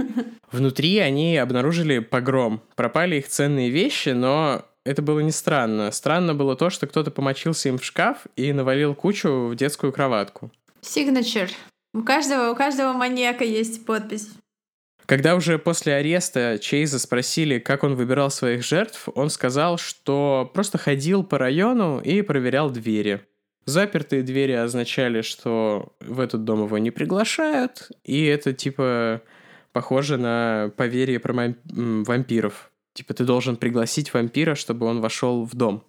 Внутри 0.52 0.98
они 0.98 1.38
обнаружили 1.38 2.00
погром. 2.00 2.60
Пропали 2.76 3.16
их 3.16 3.28
ценные 3.28 3.70
вещи, 3.70 4.10
но 4.10 4.66
это 4.84 5.00
было 5.00 5.20
не 5.20 5.32
странно. 5.32 5.90
Странно 5.92 6.34
было 6.34 6.56
то, 6.56 6.68
что 6.68 6.86
кто-то 6.86 7.10
помочился 7.10 7.70
им 7.70 7.78
в 7.78 7.84
шкаф 7.86 8.26
и 8.36 8.52
навалил 8.52 8.94
кучу 8.94 9.46
в 9.46 9.56
детскую 9.56 9.94
кроватку. 9.94 10.52
Signature. 10.82 11.48
У 11.94 12.02
каждого, 12.02 12.50
у 12.50 12.54
каждого 12.54 12.92
маньяка 12.92 13.44
есть 13.44 13.86
подпись. 13.86 14.28
Когда 15.06 15.34
уже 15.34 15.58
после 15.58 15.94
ареста 15.94 16.58
Чейза 16.58 16.98
спросили, 16.98 17.58
как 17.58 17.84
он 17.84 17.94
выбирал 17.94 18.30
своих 18.30 18.64
жертв, 18.64 19.08
он 19.14 19.28
сказал, 19.28 19.76
что 19.76 20.50
просто 20.54 20.78
ходил 20.78 21.24
по 21.24 21.36
району 21.38 22.00
и 22.00 22.22
проверял 22.22 22.70
двери. 22.70 23.20
Запертые 23.66 24.22
двери 24.22 24.52
означали, 24.52 25.22
что 25.22 25.94
в 26.00 26.20
этот 26.20 26.44
дом 26.44 26.64
его 26.64 26.78
не 26.78 26.90
приглашают, 26.90 27.90
и 28.02 28.24
это 28.24 28.52
типа 28.52 29.22
похоже 29.72 30.16
на 30.16 30.70
поверье 30.76 31.18
про 31.18 31.54
вампиров. 31.64 32.70
Типа 32.94 33.12
ты 33.12 33.24
должен 33.24 33.56
пригласить 33.56 34.12
вампира, 34.14 34.54
чтобы 34.54 34.86
он 34.86 35.00
вошел 35.00 35.44
в 35.44 35.54
дом. 35.54 35.84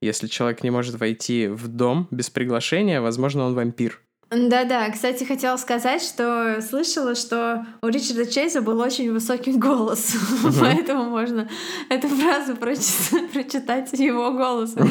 Если 0.00 0.28
человек 0.28 0.62
не 0.62 0.70
может 0.70 0.98
войти 0.98 1.46
в 1.46 1.68
дом 1.68 2.08
без 2.10 2.30
приглашения, 2.30 3.00
возможно, 3.00 3.44
он 3.44 3.54
вампир. 3.54 4.00
Да-да, 4.30 4.88
кстати, 4.90 5.24
хотела 5.24 5.56
сказать, 5.56 6.02
что 6.02 6.60
слышала, 6.62 7.16
что 7.16 7.66
у 7.82 7.88
Ричарда 7.88 8.26
Чейза 8.26 8.60
был 8.62 8.78
очень 8.78 9.12
высокий 9.12 9.52
голос, 9.52 10.14
uh-huh. 10.44 10.54
поэтому 10.60 11.04
можно 11.04 11.48
эту 11.88 12.06
фразу 12.08 12.54
прочитать, 12.56 13.92
его 13.92 14.30
голосом. 14.30 14.88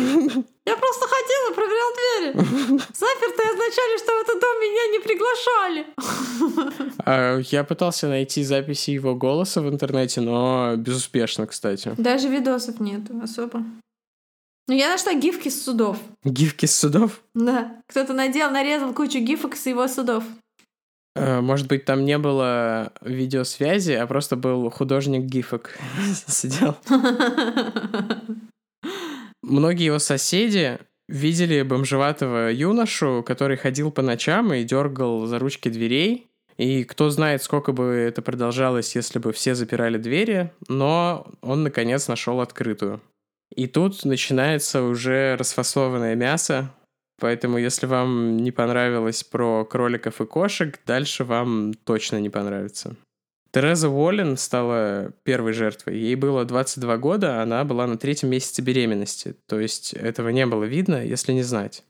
Я 0.65 0.75
просто 0.75 1.05
ходила, 1.07 1.55
проверял 1.55 1.93
двери. 1.95 2.81
Запертые 2.93 3.49
означали, 3.49 3.97
что 3.97 4.11
в 4.11 4.21
этот 4.21 4.41
дом 4.41 4.59
меня 4.59 4.87
не 4.91 4.99
приглашали. 4.99 5.85
А, 7.05 7.39
я 7.39 7.63
пытался 7.63 8.07
найти 8.07 8.43
записи 8.43 8.91
его 8.91 9.15
голоса 9.15 9.61
в 9.61 9.69
интернете, 9.69 10.21
но 10.21 10.75
безуспешно, 10.75 11.47
кстати. 11.47 11.93
Даже 11.97 12.27
видосов 12.27 12.79
нету 12.79 13.19
особо. 13.23 13.63
Ну, 14.69 14.75
я 14.75 14.87
нашла 14.87 15.15
гифки 15.15 15.49
с 15.49 15.63
судов. 15.63 15.97
Гифки 16.23 16.67
с 16.67 16.77
судов? 16.77 17.23
Да. 17.33 17.81
Кто-то 17.87 18.13
надел, 18.13 18.51
нарезал 18.51 18.93
кучу 18.93 19.17
гифок 19.17 19.55
с 19.55 19.65
его 19.65 19.87
судов. 19.87 20.23
Э, 21.15 21.41
может 21.41 21.67
быть, 21.67 21.85
там 21.85 22.05
не 22.05 22.19
было 22.19 22.93
видеосвязи, 23.01 23.93
а 23.93 24.05
просто 24.05 24.35
был 24.35 24.69
художник 24.69 25.23
гифок 25.23 25.75
сидел. 26.27 26.77
Многие 29.41 29.85
его 29.85 29.97
соседи 29.97 30.77
видели 31.07 31.63
бомжеватого 31.63 32.51
юношу, 32.51 33.23
который 33.25 33.57
ходил 33.57 33.89
по 33.89 34.03
ночам 34.03 34.53
и 34.53 34.63
дергал 34.63 35.25
за 35.25 35.39
ручки 35.39 35.69
дверей. 35.69 36.27
И 36.57 36.83
кто 36.83 37.09
знает, 37.09 37.41
сколько 37.41 37.71
бы 37.71 37.85
это 37.85 38.21
продолжалось, 38.21 38.95
если 38.95 39.17
бы 39.17 39.33
все 39.33 39.55
запирали 39.55 39.97
двери, 39.97 40.53
но 40.67 41.25
он, 41.41 41.63
наконец, 41.63 42.07
нашел 42.07 42.39
открытую. 42.39 43.01
И 43.55 43.67
тут 43.67 44.05
начинается 44.05 44.83
уже 44.83 45.35
расфасованное 45.37 46.15
мясо, 46.15 46.73
поэтому 47.19 47.57
если 47.57 47.85
вам 47.85 48.37
не 48.37 48.51
понравилось 48.51 49.23
про 49.23 49.65
кроликов 49.65 50.21
и 50.21 50.25
кошек, 50.25 50.79
дальше 50.85 51.23
вам 51.23 51.73
точно 51.73 52.19
не 52.19 52.29
понравится. 52.29 52.95
Тереза 53.51 53.89
Уоллен 53.89 54.37
стала 54.37 55.11
первой 55.23 55.53
жертвой. 55.53 55.97
Ей 55.97 56.15
было 56.15 56.45
22 56.45 56.97
года, 56.97 57.41
она 57.41 57.63
была 57.63 57.87
на 57.87 57.97
третьем 57.97 58.29
месяце 58.29 58.61
беременности, 58.61 59.35
то 59.47 59.59
есть 59.59 59.93
этого 59.93 60.29
не 60.29 60.45
было 60.45 60.65
видно, 60.65 61.03
если 61.03 61.33
не 61.33 61.41
знать. 61.41 61.83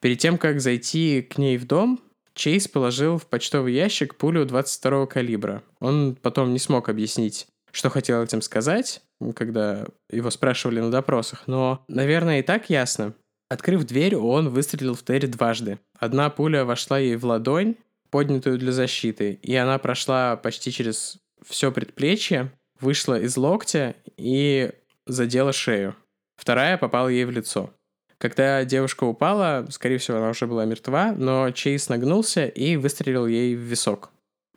Перед 0.00 0.18
тем, 0.18 0.38
как 0.38 0.60
зайти 0.60 1.20
к 1.22 1.36
ней 1.36 1.58
в 1.58 1.66
дом, 1.66 2.00
Чейз 2.34 2.68
положил 2.68 3.18
в 3.18 3.26
почтовый 3.26 3.74
ящик 3.74 4.16
пулю 4.16 4.44
22 4.44 5.06
калибра. 5.06 5.62
Он 5.78 6.16
потом 6.16 6.52
не 6.52 6.58
смог 6.58 6.88
объяснить, 6.88 7.46
что 7.74 7.90
хотел 7.90 8.22
этим 8.22 8.40
сказать, 8.40 9.02
когда 9.34 9.84
его 10.08 10.30
спрашивали 10.30 10.80
на 10.80 10.92
допросах, 10.92 11.42
но, 11.46 11.84
наверное, 11.88 12.38
и 12.38 12.42
так 12.42 12.70
ясно. 12.70 13.14
Открыв 13.50 13.84
дверь, 13.84 14.14
он 14.14 14.48
выстрелил 14.48 14.94
в 14.94 15.02
Терри 15.02 15.26
дважды. 15.26 15.80
Одна 15.98 16.30
пуля 16.30 16.64
вошла 16.64 16.98
ей 16.98 17.16
в 17.16 17.24
ладонь, 17.24 17.74
поднятую 18.10 18.58
для 18.58 18.70
защиты, 18.70 19.40
и 19.42 19.56
она 19.56 19.78
прошла 19.78 20.36
почти 20.36 20.70
через 20.70 21.18
все 21.44 21.72
предплечье, 21.72 22.52
вышла 22.80 23.18
из 23.20 23.36
локтя 23.36 23.96
и 24.16 24.70
задела 25.06 25.52
шею. 25.52 25.96
Вторая 26.36 26.78
попала 26.78 27.08
ей 27.08 27.24
в 27.24 27.32
лицо. 27.32 27.70
Когда 28.18 28.64
девушка 28.64 29.02
упала, 29.02 29.66
скорее 29.70 29.98
всего, 29.98 30.18
она 30.18 30.30
уже 30.30 30.46
была 30.46 30.64
мертва, 30.64 31.12
но 31.12 31.50
Чейз 31.50 31.88
нагнулся 31.88 32.46
и 32.46 32.76
выстрелил 32.76 33.26
ей 33.26 33.56
в 33.56 33.60
висок. 33.60 34.13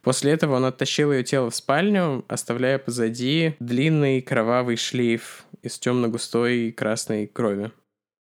После 0.07 0.31
этого 0.31 0.55
он 0.55 0.63
оттащил 0.63 1.11
ее 1.11 1.21
тело 1.21 1.49
в 1.49 1.55
спальню, 1.55 2.23
оставляя 2.29 2.77
позади 2.77 3.57
длинный 3.59 4.21
кровавый 4.21 4.77
шлейф 4.77 5.43
из 5.63 5.77
темно-густой 5.79 6.71
красной 6.71 7.27
крови. 7.27 7.73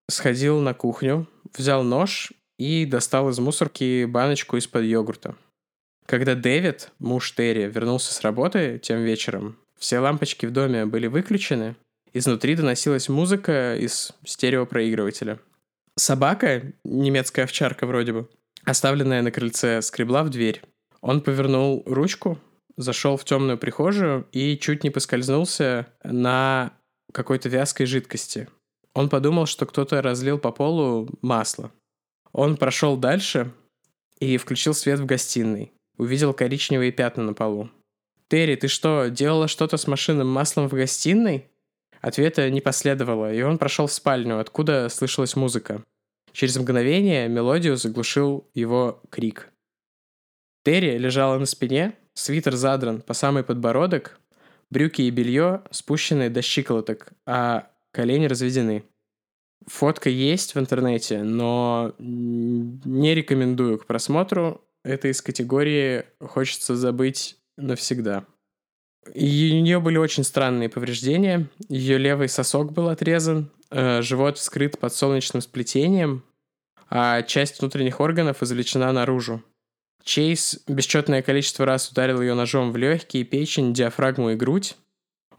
Сходил 0.09 0.59
на 0.59 0.73
кухню, 0.73 1.29
взял 1.57 1.83
нож 1.83 2.33
и 2.59 2.85
достал 2.85 3.29
из 3.29 3.39
мусорки 3.39 4.03
баночку 4.03 4.57
из-под 4.57 4.83
йогурта. 4.83 5.37
Когда 6.05 6.35
Дэвид, 6.35 6.91
муж 6.99 7.31
Терри, 7.31 7.71
вернулся 7.71 8.13
с 8.13 8.19
работы 8.19 8.81
тем 8.83 9.05
вечером, 9.05 9.55
все 9.79 9.99
лампочки 9.99 10.45
в 10.45 10.51
доме 10.51 10.85
были 10.85 11.07
выключены, 11.07 11.77
изнутри 12.11 12.55
доносилась 12.55 13.07
музыка 13.07 13.77
из 13.77 14.11
стереопроигрывателя. 14.25 15.39
Собака, 15.95 16.63
немецкая 16.83 17.43
овчарка 17.43 17.87
вроде 17.87 18.11
бы, 18.11 18.29
оставленная 18.65 19.21
на 19.21 19.31
крыльце, 19.31 19.81
скребла 19.81 20.25
в 20.25 20.29
дверь. 20.29 20.61
Он 21.07 21.21
повернул 21.21 21.83
ручку, 21.85 22.37
зашел 22.75 23.15
в 23.15 23.23
темную 23.23 23.57
прихожую 23.57 24.27
и 24.33 24.57
чуть 24.57 24.83
не 24.83 24.89
поскользнулся 24.89 25.87
на 26.03 26.73
какой-то 27.13 27.47
вязкой 27.47 27.85
жидкости. 27.85 28.49
Он 28.93 29.07
подумал, 29.07 29.45
что 29.45 29.65
кто-то 29.65 30.01
разлил 30.01 30.37
по 30.37 30.51
полу 30.51 31.07
масло. 31.21 31.71
Он 32.33 32.57
прошел 32.57 32.97
дальше 32.97 33.53
и 34.19 34.35
включил 34.35 34.73
свет 34.73 34.99
в 34.99 35.05
гостиной. 35.05 35.71
Увидел 35.97 36.33
коричневые 36.33 36.91
пятна 36.91 37.23
на 37.23 37.33
полу. 37.33 37.69
«Терри, 38.27 38.55
ты 38.55 38.67
что, 38.67 39.07
делала 39.07 39.47
что-то 39.47 39.77
с 39.77 39.87
машинным 39.87 40.27
маслом 40.27 40.67
в 40.67 40.73
гостиной?» 40.73 41.45
Ответа 42.01 42.49
не 42.49 42.59
последовало, 42.59 43.33
и 43.33 43.41
он 43.43 43.57
прошел 43.57 43.87
в 43.87 43.93
спальню, 43.93 44.41
откуда 44.41 44.89
слышалась 44.89 45.37
музыка. 45.37 45.85
Через 46.33 46.57
мгновение 46.57 47.29
мелодию 47.29 47.77
заглушил 47.77 48.45
его 48.53 49.01
крик. 49.09 49.53
Терри 50.67 50.97
лежала 50.97 51.37
на 51.37 51.45
спине, 51.45 51.93
свитер 52.13 52.57
задран 52.57 52.99
по 52.99 53.13
самый 53.13 53.45
подбородок, 53.45 54.19
брюки 54.69 55.01
и 55.01 55.09
белье 55.09 55.61
спущены 55.71 56.29
до 56.29 56.41
щиколоток, 56.41 57.13
а 57.25 57.69
колени 57.93 58.25
разведены. 58.25 58.83
Фотка 59.67 60.09
есть 60.09 60.55
в 60.55 60.59
интернете, 60.59 61.23
но 61.23 61.95
не 61.97 63.15
рекомендую 63.15 63.79
к 63.79 63.85
просмотру. 63.85 64.59
Это 64.83 65.07
из 65.07 65.21
категории 65.21 66.03
«хочется 66.19 66.75
забыть 66.75 67.37
навсегда». 67.55 68.25
И 69.13 69.57
у 69.57 69.61
нее 69.61 69.79
были 69.79 69.95
очень 69.95 70.25
странные 70.25 70.67
повреждения. 70.67 71.47
Ее 71.69 71.97
левый 71.97 72.27
сосок 72.27 72.73
был 72.73 72.89
отрезан, 72.89 73.49
э, 73.71 74.01
живот 74.01 74.37
вскрыт 74.37 74.77
под 74.77 74.93
солнечным 74.93 75.39
сплетением, 75.41 76.25
а 76.89 77.21
часть 77.21 77.61
внутренних 77.61 78.01
органов 78.01 78.43
извлечена 78.43 78.91
наружу. 78.91 79.41
Чейз 80.03 80.61
бесчетное 80.67 81.21
количество 81.21 81.65
раз 81.65 81.89
ударил 81.91 82.21
ее 82.21 82.33
ножом 82.33 82.71
в 82.71 82.77
легкие, 82.77 83.23
печень, 83.23 83.73
диафрагму 83.73 84.31
и 84.31 84.35
грудь. 84.35 84.75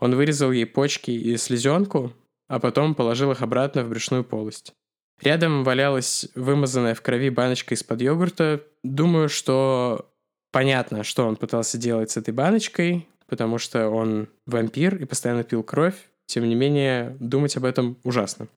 Он 0.00 0.14
вырезал 0.14 0.52
ей 0.52 0.66
почки 0.66 1.10
и 1.10 1.36
слезенку, 1.36 2.12
а 2.48 2.60
потом 2.60 2.94
положил 2.94 3.32
их 3.32 3.42
обратно 3.42 3.84
в 3.84 3.88
брюшную 3.88 4.24
полость. 4.24 4.72
Рядом 5.20 5.64
валялась 5.64 6.28
вымазанная 6.34 6.94
в 6.94 7.02
крови 7.02 7.30
баночка 7.30 7.74
из-под 7.74 8.00
йогурта. 8.02 8.62
Думаю, 8.84 9.28
что 9.28 10.10
понятно, 10.52 11.02
что 11.02 11.26
он 11.26 11.36
пытался 11.36 11.76
делать 11.76 12.10
с 12.10 12.16
этой 12.16 12.32
баночкой, 12.32 13.08
потому 13.26 13.58
что 13.58 13.88
он 13.88 14.28
вампир 14.46 14.96
и 14.96 15.04
постоянно 15.04 15.42
пил 15.42 15.62
кровь. 15.62 15.96
Тем 16.26 16.48
не 16.48 16.54
менее, 16.54 17.16
думать 17.20 17.56
об 17.56 17.64
этом 17.64 17.96
ужасно. 18.04 18.48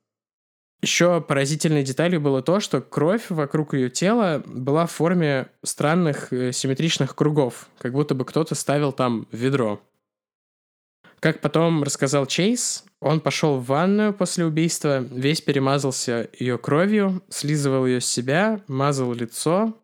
Еще 0.82 1.21
поразительной 1.21 1.84
деталью 1.84 2.19
было 2.19 2.41
то, 2.41 2.59
что 2.59 2.82
кровь 2.82 3.29
вокруг 3.29 3.75
ее 3.75 3.91
тела 3.91 4.41
была 4.45 4.88
в 4.88 4.91
форме 4.91 5.47
странных 5.63 6.34
э, 6.34 6.51
симметричных 6.51 7.15
кругов, 7.15 7.67
как 7.77 7.93
будто 7.93 8.15
бы 8.15 8.25
кто-то 8.25 8.55
ставил 8.55 8.91
там 8.91 9.27
ведро. 9.32 9.79
Как 11.19 11.39
потом 11.39 11.84
рассказал 11.84 12.25
Чейз, 12.25 12.84
он 12.99 13.19
пошел 13.19 13.59
в 13.59 13.65
ванную 13.67 14.11
после 14.11 14.43
убийства, 14.43 15.01
весь 15.01 15.39
перемазался 15.39 16.27
ее 16.39 16.57
кровью, 16.57 17.21
слизывал 17.29 17.86
ее 17.86 18.01
с 18.01 18.07
себя, 18.07 18.59
мазал 18.67 19.13
лицо, 19.13 19.77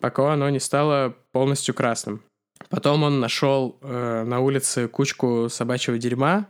пока 0.00 0.34
оно 0.34 0.50
не 0.50 0.60
стало 0.60 1.16
полностью 1.32 1.74
красным. 1.74 2.22
Потом 2.68 3.04
он 3.04 3.20
нашел 3.20 3.78
э, 3.80 4.24
на 4.24 4.40
улице 4.40 4.86
кучку 4.86 5.48
собачьего 5.48 5.96
дерьма 5.96 6.46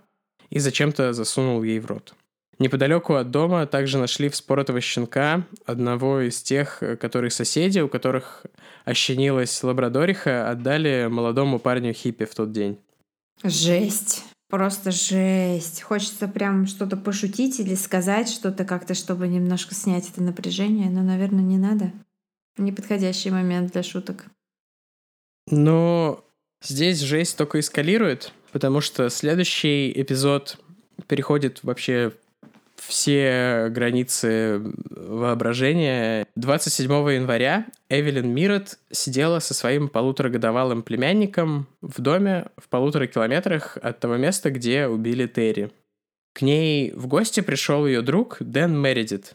и 0.50 0.58
зачем-то 0.58 1.12
засунул 1.12 1.62
ей 1.62 1.78
в 1.78 1.86
рот. 1.86 2.16
Неподалеку 2.58 3.14
от 3.14 3.30
дома 3.30 3.66
также 3.66 3.98
нашли 3.98 4.28
вспоротого 4.28 4.80
щенка, 4.80 5.46
одного 5.64 6.20
из 6.20 6.42
тех, 6.42 6.82
которые 7.00 7.30
соседи, 7.30 7.80
у 7.80 7.88
которых 7.88 8.46
ощенилась 8.84 9.62
лабрадориха, 9.62 10.50
отдали 10.50 11.08
молодому 11.10 11.58
парню 11.58 11.92
хиппи 11.92 12.24
в 12.24 12.34
тот 12.34 12.52
день. 12.52 12.78
Жесть. 13.42 14.24
Просто 14.48 14.90
жесть. 14.90 15.80
Хочется 15.80 16.28
прям 16.28 16.66
что-то 16.66 16.98
пошутить 16.98 17.58
или 17.58 17.74
сказать 17.74 18.28
что-то 18.28 18.64
как-то, 18.66 18.92
чтобы 18.94 19.26
немножко 19.26 19.74
снять 19.74 20.10
это 20.10 20.22
напряжение, 20.22 20.90
но, 20.90 21.02
наверное, 21.02 21.42
не 21.42 21.56
надо. 21.56 21.90
Неподходящий 22.58 23.30
момент 23.30 23.72
для 23.72 23.82
шуток. 23.82 24.26
Но 25.50 26.22
здесь 26.62 27.00
жесть 27.00 27.38
только 27.38 27.60
эскалирует, 27.60 28.32
потому 28.52 28.82
что 28.82 29.08
следующий 29.08 29.90
эпизод 29.90 30.58
переходит 31.06 31.64
вообще 31.64 32.12
все 32.86 33.68
границы 33.70 34.60
воображения. 34.90 36.26
27 36.36 36.90
января 37.12 37.66
Эвелин 37.88 38.28
Мирот 38.34 38.78
сидела 38.90 39.38
со 39.38 39.54
своим 39.54 39.88
полуторагодовалым 39.88 40.82
племянником 40.82 41.66
в 41.80 42.00
доме 42.00 42.46
в 42.56 42.68
полутора 42.68 43.06
километрах 43.06 43.78
от 43.80 44.00
того 44.00 44.16
места, 44.16 44.50
где 44.50 44.86
убили 44.86 45.26
Терри. 45.26 45.70
К 46.34 46.42
ней 46.42 46.92
в 46.92 47.06
гости 47.06 47.40
пришел 47.40 47.86
ее 47.86 48.02
друг 48.02 48.38
Дэн 48.40 48.76
Мередит. 48.76 49.34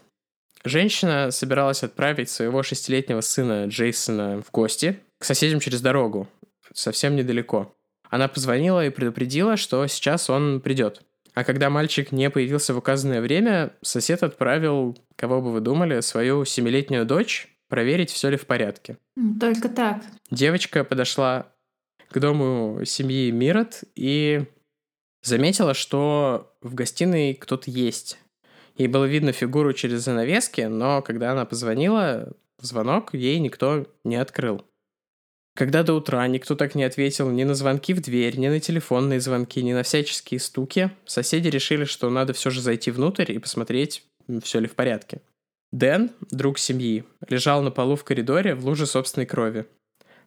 Женщина 0.64 1.32
собиралась 1.32 1.84
отправить 1.84 2.30
своего 2.30 2.64
шестилетнего 2.64 3.22
сына 3.22 3.68
Джейсона 3.68 4.42
в 4.42 4.52
гости 4.52 5.00
к 5.20 5.24
соседям 5.24 5.60
через 5.60 5.82
дорогу, 5.82 6.28
совсем 6.74 7.16
недалеко. 7.16 7.74
Она 8.10 8.28
позвонила 8.28 8.86
и 8.86 8.90
предупредила, 8.90 9.58
что 9.58 9.86
сейчас 9.88 10.30
он 10.30 10.62
придет. 10.62 11.02
А 11.38 11.44
когда 11.44 11.70
мальчик 11.70 12.12
не 12.12 12.32
появился 12.32 12.74
в 12.74 12.80
указанное 12.80 13.22
время, 13.22 13.72
сосед 13.84 14.24
отправил, 14.24 14.98
кого 15.16 15.40
бы 15.40 15.52
вы 15.52 15.62
думали, 15.62 16.00
свою 16.00 16.46
семилетнюю 16.46 17.06
дочь 17.06 17.48
проверить, 17.70 18.10
все 18.10 18.32
ли 18.32 18.38
в 18.38 18.48
порядке. 18.48 18.98
Только 19.40 19.70
так. 19.70 20.02
Девочка 20.32 20.84
подошла 20.84 21.54
к 22.10 22.18
дому 22.18 22.84
семьи 22.86 23.30
Мирот 23.30 23.84
и 23.94 24.46
заметила, 25.22 25.76
что 25.76 26.56
в 26.64 26.74
гостиной 26.74 27.36
кто-то 27.36 27.70
есть. 27.70 28.18
Ей 28.76 28.88
было 28.88 29.06
видно 29.06 29.32
фигуру 29.32 29.74
через 29.74 30.06
занавески, 30.06 30.62
но 30.62 31.04
когда 31.04 31.34
она 31.34 31.46
позвонила, 31.46 32.34
звонок 32.60 33.14
ей 33.14 33.38
никто 33.38 33.86
не 34.04 34.16
открыл. 34.16 34.66
Когда 35.58 35.82
до 35.82 35.96
утра 35.96 36.28
никто 36.28 36.54
так 36.54 36.76
не 36.76 36.84
ответил 36.84 37.32
ни 37.32 37.44
на 37.44 37.56
звонки 37.56 37.96
в 37.96 38.00
дверь, 38.00 38.38
ни 38.38 38.48
на 38.48 38.60
телефонные 38.60 39.20
звонки, 39.20 39.64
ни 39.64 39.74
на 39.74 39.82
всяческие 39.82 40.40
стуки, 40.40 40.92
соседи 41.06 41.48
решили, 41.48 41.86
что 41.86 42.12
надо 42.12 42.34
все 42.34 42.52
же 42.52 42.62
зайти 42.62 42.92
внутрь 42.92 43.32
и 43.32 43.40
посмотреть, 43.40 44.04
все 44.44 44.60
ли 44.60 44.68
в 44.68 44.76
порядке. 44.76 45.20
Дэн, 45.72 46.12
друг 46.30 46.60
семьи, 46.60 47.06
лежал 47.28 47.64
на 47.64 47.72
полу 47.72 47.96
в 47.96 48.04
коридоре 48.04 48.54
в 48.54 48.66
луже 48.66 48.86
собственной 48.86 49.26
крови. 49.26 49.66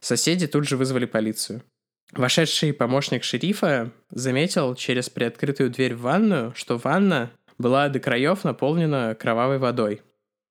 Соседи 0.01 0.49
тут 0.49 0.67
же 0.67 0.77
вызвали 0.77 1.07
полицию. 1.07 1.63
Вошедший 2.11 2.73
помощник 2.73 3.23
шерифа 3.23 3.93
заметил 4.11 4.75
через 4.75 5.11
приоткрытую 5.11 5.71
дверь 5.71 5.95
в 5.95 6.01
ванную, 6.01 6.53
что 6.57 6.77
ванна 6.77 7.31
была 7.57 7.89
до 7.89 8.01
краев 8.01 8.43
наполнена 8.43 9.15
кровавой 9.15 9.59
водой. 9.59 10.03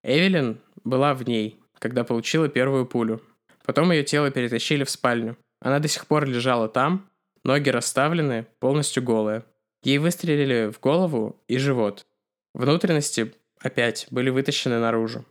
Эвелин 0.05 0.61
была 0.86 1.15
в 1.15 1.27
ней, 1.27 1.59
когда 1.80 2.05
получила 2.05 2.47
первую 2.47 2.86
пулю. 2.86 3.21
Потом 3.70 3.91
ее 3.91 4.03
тело 4.03 4.32
перетащили 4.32 4.84
в 4.84 4.89
спальню. 4.89 5.38
Она 5.61 5.78
до 5.78 5.88
сих 5.88 6.07
пор 6.07 6.26
лежала 6.26 6.67
там, 6.67 7.07
ноги 7.43 7.70
расставлены, 7.70 8.47
полностью 8.59 9.03
голая. 9.03 9.45
Ей 9.84 9.99
выстрелили 9.99 10.72
в 10.72 10.80
голову 10.80 11.39
и 11.47 11.59
живот. 11.59 12.07
Внутренности 12.55 13.32
опять 13.61 14.07
были 14.09 14.32
вытащены 14.32 14.80
наружу. 14.80 15.24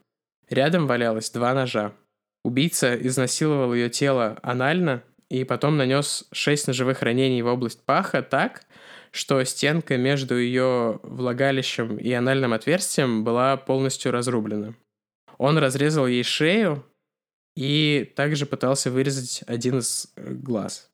Рядом 0.49 0.87
валялось 0.87 1.33
два 1.33 1.53
ножа. 1.53 1.95
Убийца 2.45 2.95
изнасиловал 2.95 3.75
ее 3.75 3.91
тело 3.91 4.39
анально 4.45 5.03
и 5.29 5.43
потом 5.43 5.77
нанес 5.77 6.29
шесть 6.31 6.69
ножевых 6.69 7.03
ранений 7.03 7.43
в 7.43 7.47
область 7.49 7.85
паха 7.85 8.23
так, 8.23 8.67
что 9.11 9.43
стенка 9.43 9.97
между 9.97 10.39
ее 10.39 11.01
влагалищем 11.03 11.97
и 11.97 12.13
анальным 12.13 12.53
отверстием 12.53 13.25
была 13.25 13.57
полностью 13.57 14.13
разрублена. 14.13 14.77
Он 15.39 15.59
разрезал 15.59 16.07
ей 16.07 16.23
шею 16.23 16.85
и 17.59 18.05
также 18.15 18.47
пытался 18.47 18.89
вырезать 18.89 19.43
один 19.49 19.81
из 19.81 20.13
э, 20.15 20.33
глаз. 20.33 20.93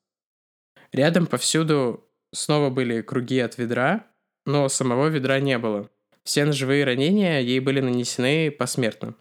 Рядом 0.93 1.27
повсюду 1.27 2.09
снова 2.33 2.71
были 2.71 3.03
круги 3.03 3.39
от 3.39 3.59
ведра, 3.59 4.07
но 4.47 4.71
самого 4.71 5.09
ведра 5.09 5.41
не 5.41 5.59
было. 5.59 5.91
Все 6.25 6.47
ножевые 6.47 6.85
ранения 6.85 7.41
ей 7.41 7.61
были 7.61 7.81
нанесены 7.81 8.51
посмертно. 8.51 9.15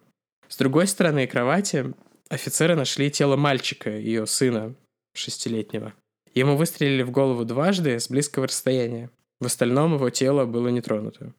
С 0.48 0.56
другой 0.56 0.88
стороны 0.88 1.28
кровати 1.28 1.94
офицеры 2.30 2.78
нашли 2.78 3.12
тело 3.12 3.36
мальчика, 3.36 3.90
ее 3.90 4.26
сына, 4.26 4.76
шестилетнего. 5.14 5.94
Ему 6.34 6.56
выстрелили 6.56 7.04
в 7.04 7.12
голову 7.12 7.44
дважды 7.44 8.00
с 8.00 8.08
близкого 8.08 8.48
расстояния. 8.48 9.10
В 9.42 9.48
остальном 9.48 9.96
его 9.96 10.10
тело 10.10 10.46
было 10.46 10.70
не 10.70 10.80
тронуто. 10.80 11.34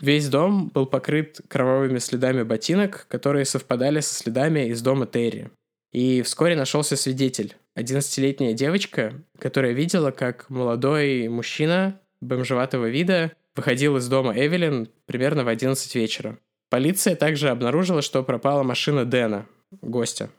Весь 0.00 0.28
дом 0.28 0.68
был 0.68 0.86
покрыт 0.86 1.40
кровавыми 1.48 1.98
следами 1.98 2.42
ботинок, 2.42 3.06
которые 3.08 3.44
совпадали 3.44 4.00
со 4.00 4.14
следами 4.14 4.68
из 4.68 4.82
дома 4.82 5.06
Терри. 5.06 5.50
И 5.92 6.22
вскоре 6.22 6.56
нашелся 6.56 6.96
свидетель, 6.96 7.56
11-летняя 7.78 8.52
девочка, 8.52 9.14
которая 9.38 9.72
видела, 9.72 10.10
как 10.10 10.50
молодой 10.50 11.28
мужчина 11.28 12.00
бомжеватого 12.20 12.86
вида 12.86 13.32
выходил 13.54 13.96
из 13.96 14.08
дома 14.08 14.32
Эвелин 14.36 14.88
примерно 15.06 15.44
в 15.44 15.48
11 15.48 15.94
вечера. 15.94 16.38
Полиция 16.70 17.14
также 17.14 17.50
обнаружила, 17.50 18.02
что 18.02 18.24
пропала 18.24 18.64
машина 18.64 19.04
Дэна, 19.04 19.46
гостя. 19.80 20.30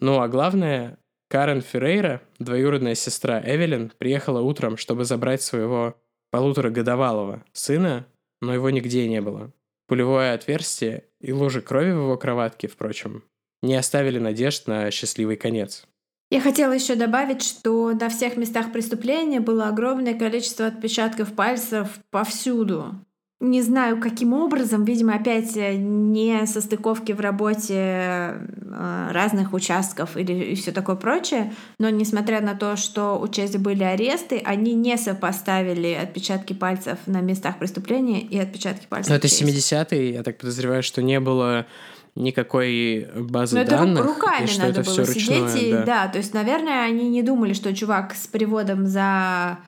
Ну 0.00 0.20
а 0.20 0.28
главное, 0.28 0.98
Карен 1.28 1.60
Феррейра, 1.60 2.22
двоюродная 2.40 2.96
сестра 2.96 3.40
Эвелин, 3.40 3.92
приехала 3.98 4.40
утром, 4.40 4.76
чтобы 4.76 5.04
забрать 5.04 5.42
своего 5.42 5.94
полуторагодовалого 6.32 7.44
сына, 7.52 8.06
но 8.40 8.54
его 8.54 8.70
нигде 8.70 9.08
не 9.08 9.20
было. 9.20 9.52
Пулевое 9.86 10.32
отверстие 10.32 11.04
и 11.20 11.32
лужи 11.32 11.60
крови 11.60 11.90
в 11.90 12.02
его 12.02 12.16
кроватке, 12.16 12.68
впрочем, 12.68 13.24
не 13.62 13.74
оставили 13.74 14.18
надежд 14.18 14.66
на 14.66 14.90
счастливый 14.90 15.36
конец. 15.36 15.84
Я 16.30 16.40
хотела 16.40 16.72
еще 16.72 16.94
добавить, 16.94 17.42
что 17.42 17.92
на 17.92 18.08
всех 18.08 18.36
местах 18.36 18.72
преступления 18.72 19.40
было 19.40 19.68
огромное 19.68 20.16
количество 20.16 20.66
отпечатков 20.66 21.34
пальцев 21.34 21.98
повсюду 22.10 22.94
не 23.40 23.62
знаю, 23.62 23.98
каким 23.98 24.34
образом, 24.34 24.84
видимо, 24.84 25.14
опять 25.14 25.56
э, 25.56 25.74
не 25.74 26.46
состыковки 26.46 27.12
в 27.12 27.20
работе 27.20 27.74
э, 27.74 29.08
разных 29.12 29.54
участков 29.54 30.18
или 30.18 30.54
все 30.54 30.72
такое 30.72 30.96
прочее, 30.96 31.52
но 31.78 31.88
несмотря 31.88 32.42
на 32.42 32.54
то, 32.54 32.76
что 32.76 33.18
у 33.18 33.28
Чези 33.28 33.56
были 33.56 33.82
аресты, 33.82 34.42
они 34.44 34.74
не 34.74 34.98
сопоставили 34.98 35.94
отпечатки 35.94 36.52
пальцев 36.52 36.98
на 37.06 37.22
местах 37.22 37.58
преступления 37.58 38.20
и 38.20 38.38
отпечатки 38.38 38.86
пальцев. 38.86 39.08
Но 39.08 39.16
это 39.16 39.28
70-е, 39.28 40.12
я 40.12 40.22
так 40.22 40.36
подозреваю, 40.36 40.82
что 40.82 41.00
не 41.00 41.18
было 41.18 41.66
никакой 42.14 43.08
базы 43.16 43.56
Но 43.56 43.64
данных. 43.64 44.04
Это 44.04 44.14
руками 44.14 44.44
и 44.44 44.48
что 44.48 44.66
надо 44.66 44.80
это 44.80 44.90
было 44.90 45.06
сидеть. 45.06 45.30
Ручное, 45.30 45.56
и, 45.56 45.72
да. 45.72 45.84
да, 45.84 46.08
то 46.08 46.18
есть, 46.18 46.34
наверное, 46.34 46.84
они 46.84 47.08
не 47.08 47.22
думали, 47.22 47.54
что 47.54 47.74
чувак 47.74 48.14
с 48.14 48.26
приводом 48.26 48.86
за 48.86 49.60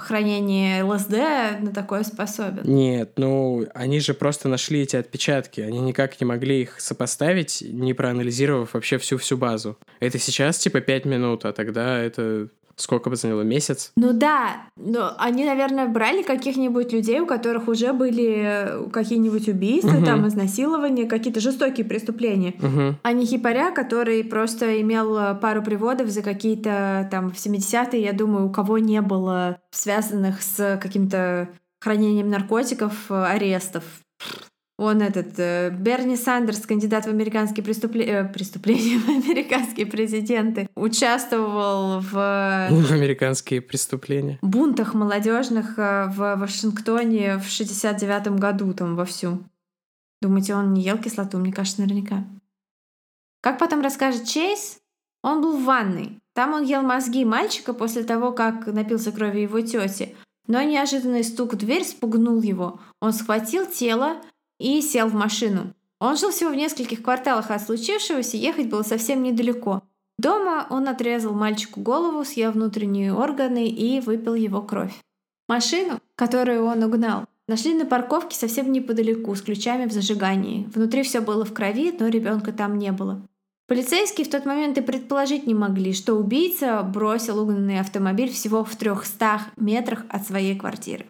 хранение 0.00 0.82
ЛСД 0.82 1.12
на 1.60 1.72
такое 1.72 2.02
способен. 2.02 2.62
Нет, 2.64 3.12
ну 3.16 3.66
они 3.74 4.00
же 4.00 4.14
просто 4.14 4.48
нашли 4.48 4.82
эти 4.82 4.96
отпечатки. 4.96 5.60
Они 5.60 5.80
никак 5.80 6.20
не 6.20 6.26
могли 6.26 6.62
их 6.62 6.80
сопоставить, 6.80 7.62
не 7.66 7.94
проанализировав 7.94 8.74
вообще 8.74 8.98
всю-всю 8.98 9.36
базу. 9.36 9.78
Это 10.00 10.18
сейчас 10.18 10.58
типа 10.58 10.80
пять 10.80 11.04
минут, 11.04 11.44
а 11.44 11.52
тогда 11.52 11.98
это 11.98 12.48
Сколько 12.76 13.08
бы 13.08 13.16
заняло? 13.16 13.42
Месяц? 13.42 13.92
Ну 13.96 14.12
да, 14.12 14.68
но 14.76 15.14
они, 15.18 15.44
наверное, 15.44 15.86
брали 15.86 16.22
каких-нибудь 16.22 16.92
людей, 16.92 17.20
у 17.20 17.26
которых 17.26 17.68
уже 17.68 17.94
были 17.94 18.90
какие-нибудь 18.92 19.48
убийства, 19.48 19.96
угу. 19.96 20.04
там, 20.04 20.28
изнасилования, 20.28 21.06
какие-то 21.06 21.40
жестокие 21.40 21.86
преступления. 21.86 22.54
Угу. 22.58 22.96
А 23.02 23.12
не 23.12 23.24
хипаря, 23.24 23.70
который 23.70 24.22
просто 24.24 24.80
имел 24.82 25.36
пару 25.36 25.62
приводов 25.62 26.08
за 26.08 26.22
какие-то 26.22 27.08
там 27.10 27.30
в 27.30 27.34
70-е, 27.34 28.02
я 28.02 28.12
думаю, 28.12 28.46
у 28.46 28.50
кого 28.50 28.78
не 28.78 29.00
было 29.00 29.58
связанных 29.70 30.42
с 30.42 30.78
каким-то 30.80 31.48
хранением 31.80 32.28
наркотиков, 32.28 33.10
арестов. 33.10 33.84
Он 34.78 35.00
этот 35.00 35.38
э, 35.38 35.70
Берни 35.70 36.16
Сандерс, 36.16 36.66
кандидат 36.66 37.06
в 37.06 37.08
американские 37.08 37.64
преступления, 37.64 38.12
э, 38.12 38.24
преступления 38.28 38.98
в 39.06 39.08
американские 39.08 39.86
президенты, 39.86 40.68
участвовал 40.74 42.00
в... 42.00 42.12
В 42.12 42.92
американские 42.92 43.62
преступления. 43.62 44.38
Бунтах 44.42 44.92
молодежных 44.92 45.78
э, 45.78 46.08
в 46.08 46.36
Вашингтоне 46.36 47.38
в 47.38 47.44
69 47.48 48.38
году 48.38 48.74
там 48.74 48.96
вовсю. 48.96 49.42
Думаете, 50.20 50.54
он 50.54 50.74
не 50.74 50.82
ел 50.82 50.98
кислоту? 50.98 51.38
Мне 51.38 51.52
кажется, 51.52 51.80
наверняка. 51.80 52.24
Как 53.40 53.58
потом 53.58 53.80
расскажет 53.80 54.24
Чейз, 54.24 54.78
он 55.22 55.40
был 55.40 55.56
в 55.56 55.64
ванной. 55.64 56.18
Там 56.34 56.52
он 56.52 56.64
ел 56.64 56.82
мозги 56.82 57.24
мальчика 57.24 57.72
после 57.72 58.04
того, 58.04 58.32
как 58.32 58.66
напился 58.66 59.10
крови 59.10 59.40
его 59.40 59.60
тети. 59.62 60.14
Но 60.46 60.62
неожиданный 60.62 61.24
стук 61.24 61.54
в 61.54 61.56
дверь 61.56 61.84
спугнул 61.84 62.42
его. 62.42 62.78
Он 63.00 63.12
схватил 63.12 63.66
тело, 63.66 64.20
и 64.58 64.80
сел 64.80 65.08
в 65.08 65.14
машину. 65.14 65.72
Он 65.98 66.16
жил 66.16 66.30
всего 66.30 66.50
в 66.50 66.56
нескольких 66.56 67.02
кварталах 67.02 67.50
от 67.50 67.62
случившегося, 67.62 68.36
ехать 68.36 68.68
было 68.68 68.82
совсем 68.82 69.22
недалеко. 69.22 69.82
Дома 70.18 70.66
он 70.70 70.88
отрезал 70.88 71.34
мальчику 71.34 71.80
голову, 71.80 72.24
съел 72.24 72.52
внутренние 72.52 73.12
органы 73.12 73.68
и 73.68 74.00
выпил 74.00 74.34
его 74.34 74.62
кровь. 74.62 74.94
Машину, 75.48 76.00
которую 76.16 76.64
он 76.64 76.82
угнал, 76.82 77.26
нашли 77.48 77.74
на 77.74 77.86
парковке 77.86 78.36
совсем 78.36 78.72
неподалеку, 78.72 79.34
с 79.34 79.42
ключами 79.42 79.86
в 79.86 79.92
зажигании. 79.92 80.68
Внутри 80.74 81.02
все 81.02 81.20
было 81.20 81.44
в 81.44 81.52
крови, 81.52 81.94
но 81.98 82.08
ребенка 82.08 82.52
там 82.52 82.78
не 82.78 82.92
было. 82.92 83.22
Полицейские 83.68 84.26
в 84.26 84.30
тот 84.30 84.46
момент 84.46 84.78
и 84.78 84.80
предположить 84.80 85.46
не 85.46 85.54
могли, 85.54 85.92
что 85.92 86.14
убийца 86.14 86.82
бросил 86.82 87.40
угнанный 87.40 87.80
автомобиль 87.80 88.30
всего 88.30 88.64
в 88.64 88.76
300 88.76 89.40
метрах 89.56 90.04
от 90.08 90.26
своей 90.26 90.56
квартиры. 90.56 91.06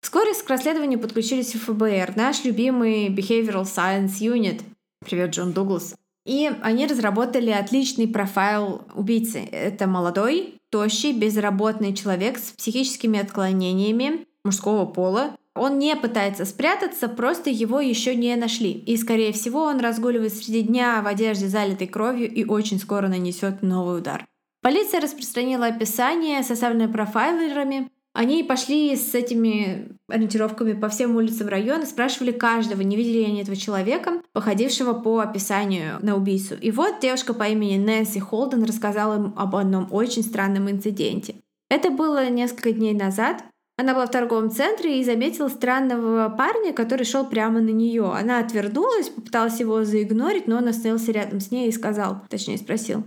Вскоре 0.00 0.32
к 0.34 0.48
расследованию 0.48 0.98
подключились 0.98 1.52
ФБР, 1.52 2.14
наш 2.16 2.44
любимый 2.44 3.08
Behavioral 3.08 3.64
Science 3.64 4.20
Unit. 4.20 4.62
Привет, 5.04 5.30
Джон 5.30 5.52
Дуглас. 5.52 5.94
И 6.24 6.50
они 6.62 6.86
разработали 6.86 7.50
отличный 7.50 8.08
профайл 8.08 8.82
убийцы. 8.94 9.40
Это 9.40 9.86
молодой, 9.86 10.54
тощий, 10.70 11.12
безработный 11.12 11.94
человек 11.94 12.38
с 12.38 12.52
психическими 12.52 13.18
отклонениями 13.20 14.26
мужского 14.44 14.86
пола. 14.86 15.36
Он 15.54 15.78
не 15.78 15.94
пытается 15.96 16.44
спрятаться, 16.44 17.08
просто 17.08 17.50
его 17.50 17.80
еще 17.80 18.14
не 18.14 18.34
нашли. 18.36 18.72
И, 18.72 18.96
скорее 18.96 19.32
всего, 19.32 19.64
он 19.64 19.80
разгуливает 19.80 20.32
среди 20.32 20.62
дня 20.62 21.02
в 21.02 21.06
одежде, 21.06 21.48
залитой 21.48 21.88
кровью, 21.88 22.32
и 22.32 22.44
очень 22.44 22.78
скоро 22.78 23.08
нанесет 23.08 23.62
новый 23.62 23.98
удар. 23.98 24.26
Полиция 24.62 25.00
распространила 25.00 25.66
описание, 25.66 26.42
составленное 26.42 26.88
профайлерами, 26.88 27.90
они 28.12 28.42
пошли 28.42 28.96
с 28.96 29.14
этими 29.14 29.88
ориентировками 30.08 30.72
по 30.72 30.88
всем 30.88 31.14
улицам 31.14 31.48
района, 31.48 31.86
спрашивали 31.86 32.32
каждого, 32.32 32.80
не 32.82 32.96
видели 32.96 33.18
ли 33.18 33.24
они 33.24 33.42
этого 33.42 33.56
человека, 33.56 34.20
походившего 34.32 34.94
по 34.94 35.20
описанию 35.20 35.98
на 36.02 36.16
убийцу. 36.16 36.56
И 36.60 36.72
вот 36.72 37.00
девушка 37.00 37.34
по 37.34 37.44
имени 37.44 37.78
Нэнси 37.78 38.18
Холден 38.18 38.64
рассказала 38.64 39.16
им 39.16 39.34
об 39.36 39.54
одном 39.54 39.86
очень 39.92 40.24
странном 40.24 40.68
инциденте. 40.70 41.36
Это 41.68 41.90
было 41.90 42.28
несколько 42.28 42.72
дней 42.72 42.94
назад. 42.94 43.44
Она 43.78 43.94
была 43.94 44.06
в 44.06 44.10
торговом 44.10 44.50
центре 44.50 45.00
и 45.00 45.04
заметила 45.04 45.48
странного 45.48 46.28
парня, 46.28 46.72
который 46.72 47.04
шел 47.04 47.24
прямо 47.24 47.60
на 47.60 47.70
нее. 47.70 48.10
Она 48.12 48.40
отвернулась, 48.40 49.08
попыталась 49.08 49.60
его 49.60 49.84
заигнорить, 49.84 50.48
но 50.48 50.56
он 50.56 50.68
остановился 50.68 51.12
рядом 51.12 51.38
с 51.38 51.52
ней 51.52 51.68
и 51.68 51.72
сказал, 51.72 52.22
точнее 52.28 52.58
спросил, 52.58 53.04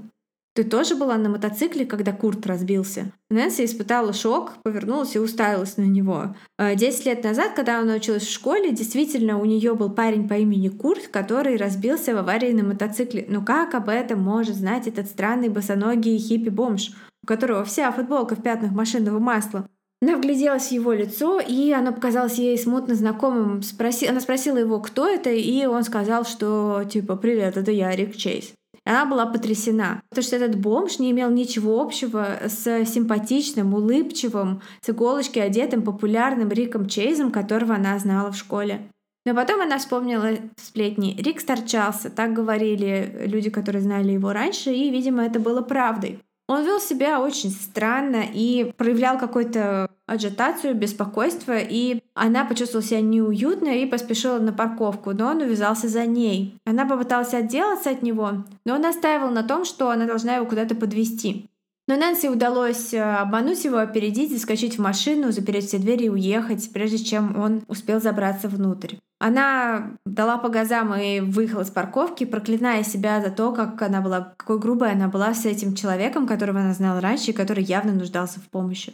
Ты 0.55 0.63
тоже 0.63 0.95
была 0.95 1.17
на 1.17 1.29
мотоцикле, 1.29 1.83
когда 1.83 2.11
Курт 2.11 2.45
разбился? 2.45 3.11
Нэнси 3.31 3.65
испытала 3.65 4.13
шок, 4.13 4.53
повернулась 4.61 5.15
и 5.15 5.19
уставилась 5.19 5.77
на 5.77 5.83
него. 5.83 6.35
Э, 6.59 6.75
десять 6.75 7.07
лет 7.07 7.23
назад, 7.23 7.53
когда 7.55 7.79
она 7.79 7.95
училась 7.95 8.21
в 8.21 8.31
школе, 8.31 8.71
действительно 8.71 9.39
у 9.39 9.45
нее 9.45 9.73
был 9.73 9.89
парень 9.89 10.29
по 10.29 10.35
имени 10.35 10.69
Курт, 10.69 11.07
который 11.07 11.57
разбился 11.57 12.13
в 12.13 12.19
аварии 12.19 12.51
на 12.51 12.63
мотоцикле. 12.63 13.25
Но 13.27 13.43
как 13.43 13.73
об 13.73 13.89
этом 13.89 14.21
может 14.21 14.55
знать 14.55 14.85
этот 14.85 15.07
странный 15.07 15.49
босоногий 15.49 16.17
хиппи-бомж, 16.17 16.91
у 17.23 17.25
которого 17.25 17.65
вся 17.65 17.91
футболка 17.91 18.35
в 18.35 18.43
пятнах 18.43 18.73
машинного 18.73 19.17
масла? 19.17 19.67
Она 20.03 20.17
вгляделась 20.17 20.67
в 20.67 20.71
его 20.71 20.93
лицо, 20.93 21.39
и 21.39 21.71
оно 21.71 21.93
показалось 21.93 22.35
ей 22.35 22.59
смутно 22.59 22.93
знакомым. 22.93 23.63
Спроси... 23.63 24.05
Она 24.05 24.19
спросила 24.19 24.57
его, 24.57 24.79
кто 24.79 25.07
это, 25.07 25.31
и 25.31 25.65
он 25.65 25.83
сказал, 25.83 26.25
что 26.25 26.83
типа 26.83 27.15
«Привет, 27.15 27.57
это 27.57 27.71
я, 27.71 27.95
Рик 27.95 28.15
Чейз». 28.15 28.53
Она 28.85 29.05
была 29.05 29.25
потрясена, 29.25 30.01
потому 30.09 30.25
что 30.25 30.35
этот 30.35 30.59
бомж 30.59 30.99
не 30.99 31.11
имел 31.11 31.31
ничего 31.31 31.81
общего 31.81 32.39
с 32.47 32.85
симпатичным, 32.85 33.73
улыбчивым, 33.73 34.61
с 34.81 34.89
иголочки 34.89 35.39
одетым 35.39 35.83
популярным 35.83 36.49
Риком 36.49 36.87
Чейзом, 36.87 37.31
которого 37.31 37.75
она 37.75 37.97
знала 37.97 38.31
в 38.31 38.37
школе. 38.37 38.89
Но 39.25 39.33
потом 39.33 39.61
она 39.61 39.77
вспомнила 39.77 40.31
сплетни. 40.57 41.15
Рик 41.17 41.39
сторчался, 41.39 42.09
так 42.09 42.33
говорили 42.33 43.23
люди, 43.25 43.49
которые 43.49 43.81
знали 43.81 44.11
его 44.11 44.33
раньше, 44.33 44.73
и, 44.73 44.89
видимо, 44.89 45.23
это 45.23 45.39
было 45.39 45.61
правдой. 45.61 46.19
Он 46.47 46.65
вел 46.65 46.79
себя 46.79 47.21
очень 47.21 47.51
странно 47.51 48.23
и 48.31 48.73
проявлял 48.77 49.17
какую-то 49.17 49.89
аджитацию, 50.05 50.75
беспокойство, 50.75 51.57
и 51.57 52.01
она 52.13 52.43
почувствовала 52.43 52.85
себя 52.85 53.01
неуютно 53.01 53.69
и 53.69 53.85
поспешила 53.85 54.39
на 54.39 54.51
парковку, 54.51 55.11
но 55.13 55.27
он 55.27 55.41
увязался 55.41 55.87
за 55.87 56.05
ней. 56.05 56.57
Она 56.65 56.85
попыталась 56.85 57.33
отделаться 57.33 57.91
от 57.91 58.01
него, 58.01 58.43
но 58.65 58.75
он 58.75 58.81
настаивал 58.81 59.31
на 59.31 59.43
том, 59.43 59.63
что 59.63 59.89
она 59.89 60.05
должна 60.05 60.35
его 60.35 60.45
куда-то 60.45 60.75
подвести. 60.75 61.49
Но 61.87 61.97
Нэнси 61.97 62.27
удалось 62.29 62.93
э, 62.93 63.01
обмануть 63.01 63.65
его, 63.65 63.77
опередить, 63.77 64.31
заскочить 64.31 64.77
в 64.77 64.81
машину, 64.81 65.31
запереть 65.31 65.67
все 65.67 65.79
двери 65.79 66.05
и 66.05 66.09
уехать, 66.09 66.71
прежде 66.71 66.97
чем 66.97 67.37
он 67.37 67.63
успел 67.67 67.99
забраться 67.99 68.47
внутрь. 68.47 68.95
Она 69.23 69.91
дала 70.05 70.37
по 70.37 70.49
газам 70.49 70.93
и 70.95 71.21
выехала 71.21 71.63
с 71.63 71.69
парковки, 71.69 72.25
проклиная 72.25 72.83
себя 72.83 73.21
за 73.21 73.31
то, 73.31 73.53
как 73.53 73.81
она 73.81 74.01
была, 74.01 74.33
какой 74.35 74.59
грубой 74.59 74.91
она 74.91 75.07
была 75.07 75.33
с 75.33 75.45
этим 75.45 75.75
человеком, 75.75 76.27
которого 76.27 76.59
она 76.59 76.73
знала 76.73 76.99
раньше 76.99 77.31
и 77.31 77.33
который 77.33 77.63
явно 77.63 77.93
нуждался 77.93 78.41
в 78.41 78.49
помощи. 78.49 78.91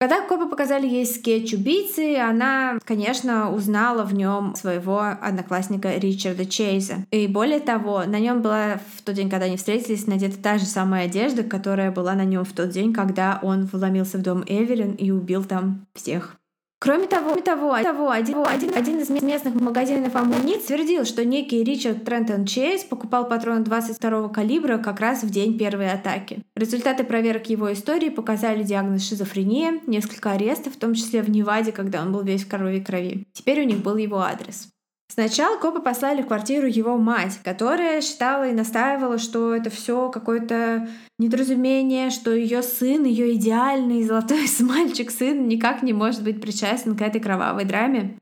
Когда 0.00 0.20
копы 0.20 0.46
показали 0.46 0.86
ей 0.86 1.04
скетч 1.04 1.52
убийцы, 1.54 2.16
она, 2.16 2.78
конечно, 2.84 3.52
узнала 3.52 4.04
в 4.04 4.14
нем 4.14 4.54
своего 4.54 5.00
одноклассника 5.00 5.96
Ричарда 5.96 6.46
Чейза. 6.46 7.04
И 7.10 7.26
более 7.26 7.58
того, 7.58 8.04
на 8.04 8.20
нем 8.20 8.40
была 8.40 8.80
в 8.96 9.02
тот 9.02 9.16
день, 9.16 9.28
когда 9.28 9.46
они 9.46 9.56
встретились, 9.56 10.06
надета 10.06 10.40
та 10.40 10.58
же 10.58 10.64
самая 10.64 11.06
одежда, 11.06 11.42
которая 11.42 11.90
была 11.90 12.14
на 12.14 12.24
нем 12.24 12.44
в 12.44 12.52
тот 12.52 12.70
день, 12.70 12.92
когда 12.92 13.40
он 13.42 13.64
вломился 13.64 14.18
в 14.18 14.22
дом 14.22 14.44
Эвелин 14.46 14.92
и 14.92 15.10
убил 15.10 15.42
там 15.42 15.86
всех. 15.92 16.36
Кроме 16.82 17.06
того, 17.06 17.36
того, 17.36 17.80
того 17.80 18.10
один, 18.10 18.44
один, 18.44 18.74
один 18.74 18.98
из 18.98 19.08
местных 19.08 19.54
магазинов 19.54 20.16
амуниции 20.16 20.66
твердил, 20.66 21.04
что 21.04 21.24
некий 21.24 21.62
Ричард 21.62 22.04
Трентон 22.04 22.44
Чейз 22.44 22.82
покупал 22.82 23.28
патроны 23.28 23.60
22 23.60 24.30
калибра 24.30 24.78
как 24.78 24.98
раз 24.98 25.22
в 25.22 25.30
день 25.30 25.56
первой 25.56 25.92
атаки. 25.92 26.42
Результаты 26.56 27.04
проверок 27.04 27.48
его 27.48 27.72
истории 27.72 28.08
показали 28.08 28.64
диагноз 28.64 29.08
шизофрения, 29.08 29.80
несколько 29.86 30.32
арестов, 30.32 30.74
в 30.74 30.78
том 30.80 30.94
числе 30.94 31.22
в 31.22 31.30
Неваде, 31.30 31.70
когда 31.70 32.02
он 32.02 32.10
был 32.10 32.24
весь 32.24 32.42
в 32.42 32.48
крови 32.48 32.80
крови. 32.80 33.28
Теперь 33.32 33.60
у 33.60 33.64
них 33.64 33.78
был 33.78 33.96
его 33.96 34.18
адрес. 34.18 34.71
Сначала 35.12 35.58
копы 35.58 35.82
послали 35.82 36.22
в 36.22 36.26
квартиру 36.26 36.66
его 36.66 36.96
мать, 36.96 37.38
которая 37.44 38.00
считала 38.00 38.48
и 38.48 38.54
настаивала, 38.54 39.18
что 39.18 39.54
это 39.54 39.68
все 39.68 40.08
какое-то 40.08 40.88
недоразумение, 41.18 42.08
что 42.08 42.30
ее 42.30 42.62
сын, 42.62 43.04
ее 43.04 43.34
идеальный 43.34 44.04
золотой 44.04 44.46
мальчик 44.60 45.10
сын 45.10 45.46
никак 45.48 45.82
не 45.82 45.92
может 45.92 46.22
быть 46.22 46.40
причастен 46.40 46.96
к 46.96 47.02
этой 47.02 47.20
кровавой 47.20 47.66
драме. 47.66 48.18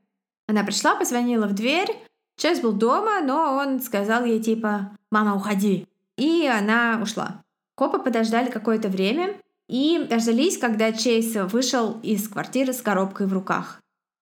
Она 0.49 0.65
пришла, 0.65 0.95
позвонила 0.95 1.47
в 1.47 1.55
дверь. 1.55 1.95
Чейз 2.35 2.59
был 2.59 2.73
дома, 2.73 3.21
но 3.21 3.53
он 3.53 3.79
сказал 3.79 4.25
ей 4.25 4.41
типа 4.41 4.91
«Мама, 5.11 5.37
уходи!» 5.37 5.87
И 6.17 6.45
она 6.45 6.99
ушла. 7.01 7.41
Копы 7.75 7.99
подождали 7.99 8.51
какое-то 8.51 8.89
время 8.89 9.35
и 9.69 10.07
дождались, 10.09 10.57
когда 10.57 10.91
Чейз 10.91 11.37
вышел 11.53 12.01
из 12.03 12.27
квартиры 12.27 12.73
с 12.73 12.81
коробкой 12.81 13.27
в 13.27 13.33
руках. 13.33 13.80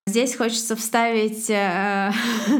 Здесь 0.09 0.35
хочется 0.35 0.75
вставить 0.75 1.51
э, 1.51 2.11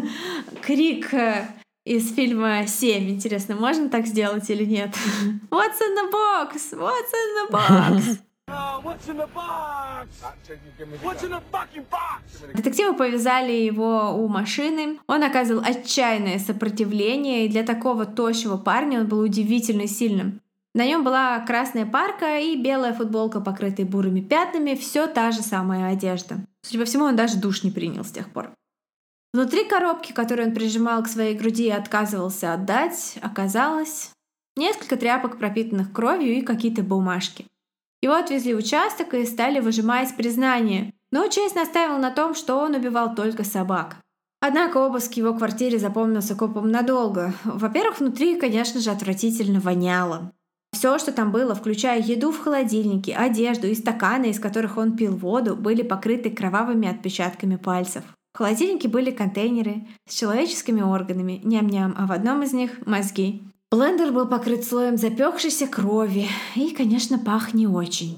крик 0.62 1.12
э, 1.16 1.48
из 1.84 2.14
фильма 2.14 2.68
«Семь». 2.68 3.10
Интересно, 3.10 3.56
можно 3.56 3.90
так 3.90 4.06
сделать 4.06 4.48
или 4.52 4.64
нет? 4.66 4.90
What's 5.50 5.82
in 5.82 5.96
the 5.96 6.12
box? 6.12 6.74
What's 6.74 7.12
in 7.12 7.30
the 7.40 7.52
box? 7.52 8.20
Детективы 12.54 12.96
повязали 12.96 13.52
его 13.52 14.14
у 14.16 14.28
машины. 14.28 15.00
Он 15.08 15.24
оказывал 15.24 15.64
отчаянное 15.66 16.38
сопротивление, 16.38 17.46
и 17.46 17.50
для 17.50 17.64
такого 17.64 18.06
тощего 18.06 18.58
парня 18.58 19.00
он 19.00 19.08
был 19.08 19.22
удивительно 19.22 19.88
сильным. 19.88 20.40
На 20.76 20.86
нем 20.86 21.04
была 21.04 21.40
красная 21.40 21.88
парка 21.88 22.38
и 22.38 22.56
белая 22.56 22.94
футболка, 22.94 23.42
покрытая 23.42 23.88
бурыми 23.88 24.22
пятнами, 24.22 24.76
все 24.76 25.08
та 25.08 25.32
же 25.32 25.42
самая 25.42 25.92
одежда. 25.92 26.46
Судя 26.64 26.80
по 26.80 26.86
всему, 26.86 27.06
он 27.06 27.16
даже 27.16 27.38
душ 27.38 27.64
не 27.64 27.72
принял 27.72 28.04
с 28.04 28.12
тех 28.12 28.32
пор. 28.32 28.52
Внутри 29.34 29.64
коробки, 29.66 30.12
которую 30.12 30.50
он 30.50 30.56
прижимал 30.56 31.04
к 31.04 31.08
своей 31.08 31.38
груди 31.38 31.68
и 31.68 31.72
отказывался 31.72 32.54
отдать, 32.54 33.18
оказалось 33.22 34.12
несколько 34.56 34.98
тряпок, 34.98 35.38
пропитанных 35.38 35.94
кровью 35.94 36.38
и 36.38 36.42
какие-то 36.42 36.82
бумажки. 36.84 37.46
Его 38.02 38.16
отвезли 38.16 38.54
в 38.54 38.58
участок 38.58 39.14
и 39.14 39.26
стали 39.26 39.60
выжимать 39.60 40.16
признание, 40.16 40.94
но 41.12 41.28
Чейз 41.28 41.54
настаивал 41.54 42.00
на 42.00 42.12
том, 42.12 42.34
что 42.34 42.58
он 42.58 42.76
убивал 42.76 43.14
только 43.14 43.44
собак. 43.44 43.98
Однако 44.42 44.78
обыск 44.78 45.14
в 45.14 45.18
его 45.18 45.34
квартире 45.34 45.80
запомнился 45.80 46.36
копом 46.36 46.72
надолго. 46.72 47.34
Во-первых, 47.44 48.00
внутри, 48.00 48.40
конечно 48.40 48.80
же, 48.80 48.90
отвратительно 48.90 49.60
воняло. 49.60 50.32
Все, 50.80 50.98
что 50.98 51.12
там 51.12 51.34
было, 51.34 51.56
включая 51.56 52.02
еду 52.02 52.32
в 52.32 52.40
холодильнике, 52.40 53.14
одежду 53.14 53.68
и 53.68 53.76
стаканы, 53.76 54.30
из 54.30 54.40
которых 54.40 54.78
он 54.78 54.96
пил 54.96 55.14
воду, 55.14 55.58
были 55.58 55.82
покрыты 55.82 56.30
кровавыми 56.30 56.88
отпечатками 56.88 57.58
пальцев. 57.58 58.06
В 58.34 58.38
холодильнике 58.38 58.88
были 58.88 59.12
контейнеры 59.12 59.86
с 60.08 60.14
человеческими 60.14 60.80
органами, 60.80 61.42
ням-ням, 61.44 61.96
а 61.98 62.08
в 62.08 62.14
одном 62.14 62.44
из 62.44 62.54
них— 62.54 62.72
мозги. 62.86 63.44
Блендер 63.70 64.14
был 64.14 64.26
покрыт 64.26 64.64
слоем 64.64 64.96
запекшейся 64.96 65.68
крови 65.68 66.30
и, 66.56 66.74
конечно, 66.74 67.20
пах 67.20 67.54
не 67.54 67.68
очень. 67.68 68.18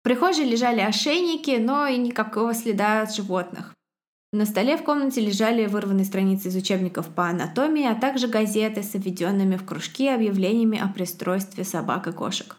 В 0.00 0.02
прихожей 0.02 0.44
лежали 0.44 0.80
ошейники, 0.80 1.56
но 1.60 1.86
и 1.86 1.98
никакого 1.98 2.52
следа 2.52 3.02
от 3.02 3.14
животных. 3.14 3.74
На 4.34 4.46
столе 4.46 4.78
в 4.78 4.82
комнате 4.82 5.20
лежали 5.20 5.66
вырванные 5.66 6.06
страницы 6.06 6.48
из 6.48 6.56
учебников 6.56 7.08
по 7.08 7.28
анатомии, 7.28 7.86
а 7.86 7.94
также 7.94 8.28
газеты 8.28 8.82
с 8.82 8.94
введенными 8.94 9.56
в 9.56 9.66
кружки 9.66 10.08
объявлениями 10.08 10.80
о 10.80 10.88
пристройстве 10.88 11.64
собак 11.64 12.06
и 12.06 12.12
кошек. 12.12 12.56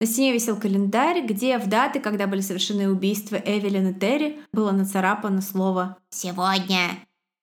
На 0.00 0.08
стене 0.08 0.32
висел 0.32 0.56
календарь, 0.56 1.24
где 1.24 1.58
в 1.58 1.68
даты, 1.68 2.00
когда 2.00 2.26
были 2.26 2.40
совершены 2.40 2.88
убийства 2.88 3.36
Эвелин 3.36 3.90
и 3.90 3.94
Терри, 3.94 4.40
было 4.52 4.72
нацарапано 4.72 5.40
слово 5.40 5.98
«Сегодня». 6.10 6.80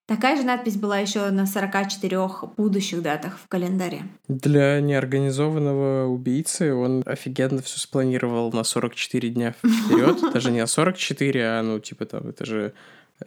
Такая 0.06 0.36
же 0.36 0.44
надпись 0.44 0.76
была 0.76 0.98
еще 0.98 1.30
на 1.30 1.46
44 1.46 2.28
будущих 2.56 3.02
датах 3.02 3.38
в 3.38 3.48
календаре. 3.48 4.02
Для 4.28 4.80
неорганизованного 4.80 6.06
убийцы 6.06 6.74
он 6.74 7.02
офигенно 7.06 7.60
все 7.60 7.80
спланировал 7.80 8.52
на 8.52 8.64
44 8.64 9.30
дня 9.30 9.52
вперед. 9.52 10.20
Даже 10.32 10.52
не 10.52 10.60
на 10.60 10.66
44, 10.66 11.44
а 11.44 11.62
ну 11.62 11.80
типа 11.80 12.04
там, 12.04 12.28
это 12.28 12.44
же 12.44 12.74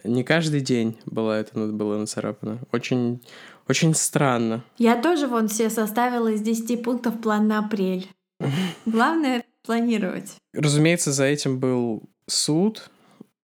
не 0.04 0.24
каждый 0.24 0.60
день 0.60 0.96
было 1.06 1.32
это 1.32 1.58
было 1.58 1.98
нацарапано. 1.98 2.60
Очень, 2.72 3.20
очень 3.68 3.94
странно. 3.94 4.64
Я 4.78 5.00
тоже 5.00 5.26
вон 5.26 5.48
себе 5.48 5.70
составила 5.70 6.28
из 6.28 6.40
10 6.40 6.82
пунктов 6.82 7.20
план 7.20 7.48
на 7.48 7.58
апрель. 7.58 8.08
Главное— 8.86 9.44
планировать. 9.64 10.36
Разумеется, 10.54 11.12
за 11.12 11.24
этим 11.24 11.58
был 11.58 12.02
суд, 12.26 12.90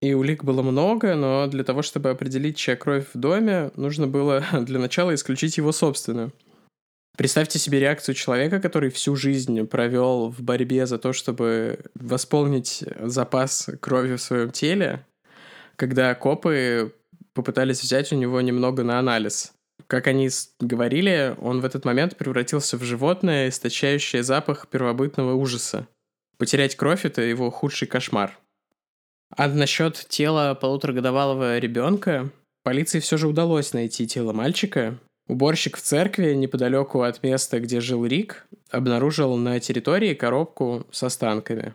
и 0.01 0.13
улик 0.13 0.43
было 0.43 0.61
много, 0.61 1.15
но 1.15 1.47
для 1.47 1.63
того, 1.63 1.81
чтобы 1.81 2.09
определить, 2.09 2.57
чья 2.57 2.75
кровь 2.75 3.05
в 3.13 3.17
доме, 3.17 3.71
нужно 3.75 4.07
было 4.07 4.43
для 4.61 4.79
начала 4.79 5.13
исключить 5.13 5.57
его 5.57 5.71
собственную. 5.71 6.31
Представьте 7.17 7.57
себе 7.57 7.79
реакцию 7.79 8.13
человека, 8.13 8.59
который 8.59 8.91
всю 8.91 9.15
жизнь 9.15 9.65
провел 9.65 10.29
в 10.29 10.43
борьбе 10.43 10.85
за 10.85 10.99
то, 10.99 11.13
чтобы 11.13 11.79
восполнить 11.95 12.83
запас 12.99 13.69
крови 13.81 14.17
в 14.17 14.21
своем 14.21 14.51
теле, 14.51 15.03
когда 15.77 16.13
копы 16.15 16.93
попытались 17.33 17.81
взять 17.81 18.11
у 18.11 18.15
него 18.15 18.41
немного 18.41 18.83
на 18.83 18.99
анализ. 18.99 19.53
Как 19.85 20.07
они 20.07 20.29
говорили, 20.59 21.35
он 21.39 21.61
в 21.61 21.65
этот 21.65 21.85
момент 21.85 22.17
превратился 22.17 22.77
в 22.77 22.83
животное, 22.83 23.47
источающее 23.47 24.23
запах 24.23 24.67
первобытного 24.67 25.33
ужаса. 25.33 25.87
Потерять 26.37 26.75
кровь— 26.75 27.05
это 27.05 27.21
его 27.21 27.49
худший 27.51 27.87
кошмар. 27.87 28.37
А 29.35 29.47
насчет 29.47 30.05
тела 30.09 30.55
полуторагодовалого 30.55 31.59
ребенка, 31.59 32.31
полиции 32.63 32.99
все 32.99 33.17
же 33.17 33.27
удалось 33.27 33.73
найти 33.73 34.07
тело 34.07 34.33
мальчика, 34.33 34.97
уборщик 35.27 35.77
в 35.77 35.81
церкви 35.81 36.33
неподалеку 36.33 37.01
от 37.01 37.23
места, 37.23 37.59
где 37.59 37.79
жил 37.79 38.05
Рик, 38.05 38.47
обнаружил 38.71 39.35
на 39.35 39.59
территории 39.59 40.13
коробку 40.13 40.87
с 40.91 41.03
останками. 41.03 41.73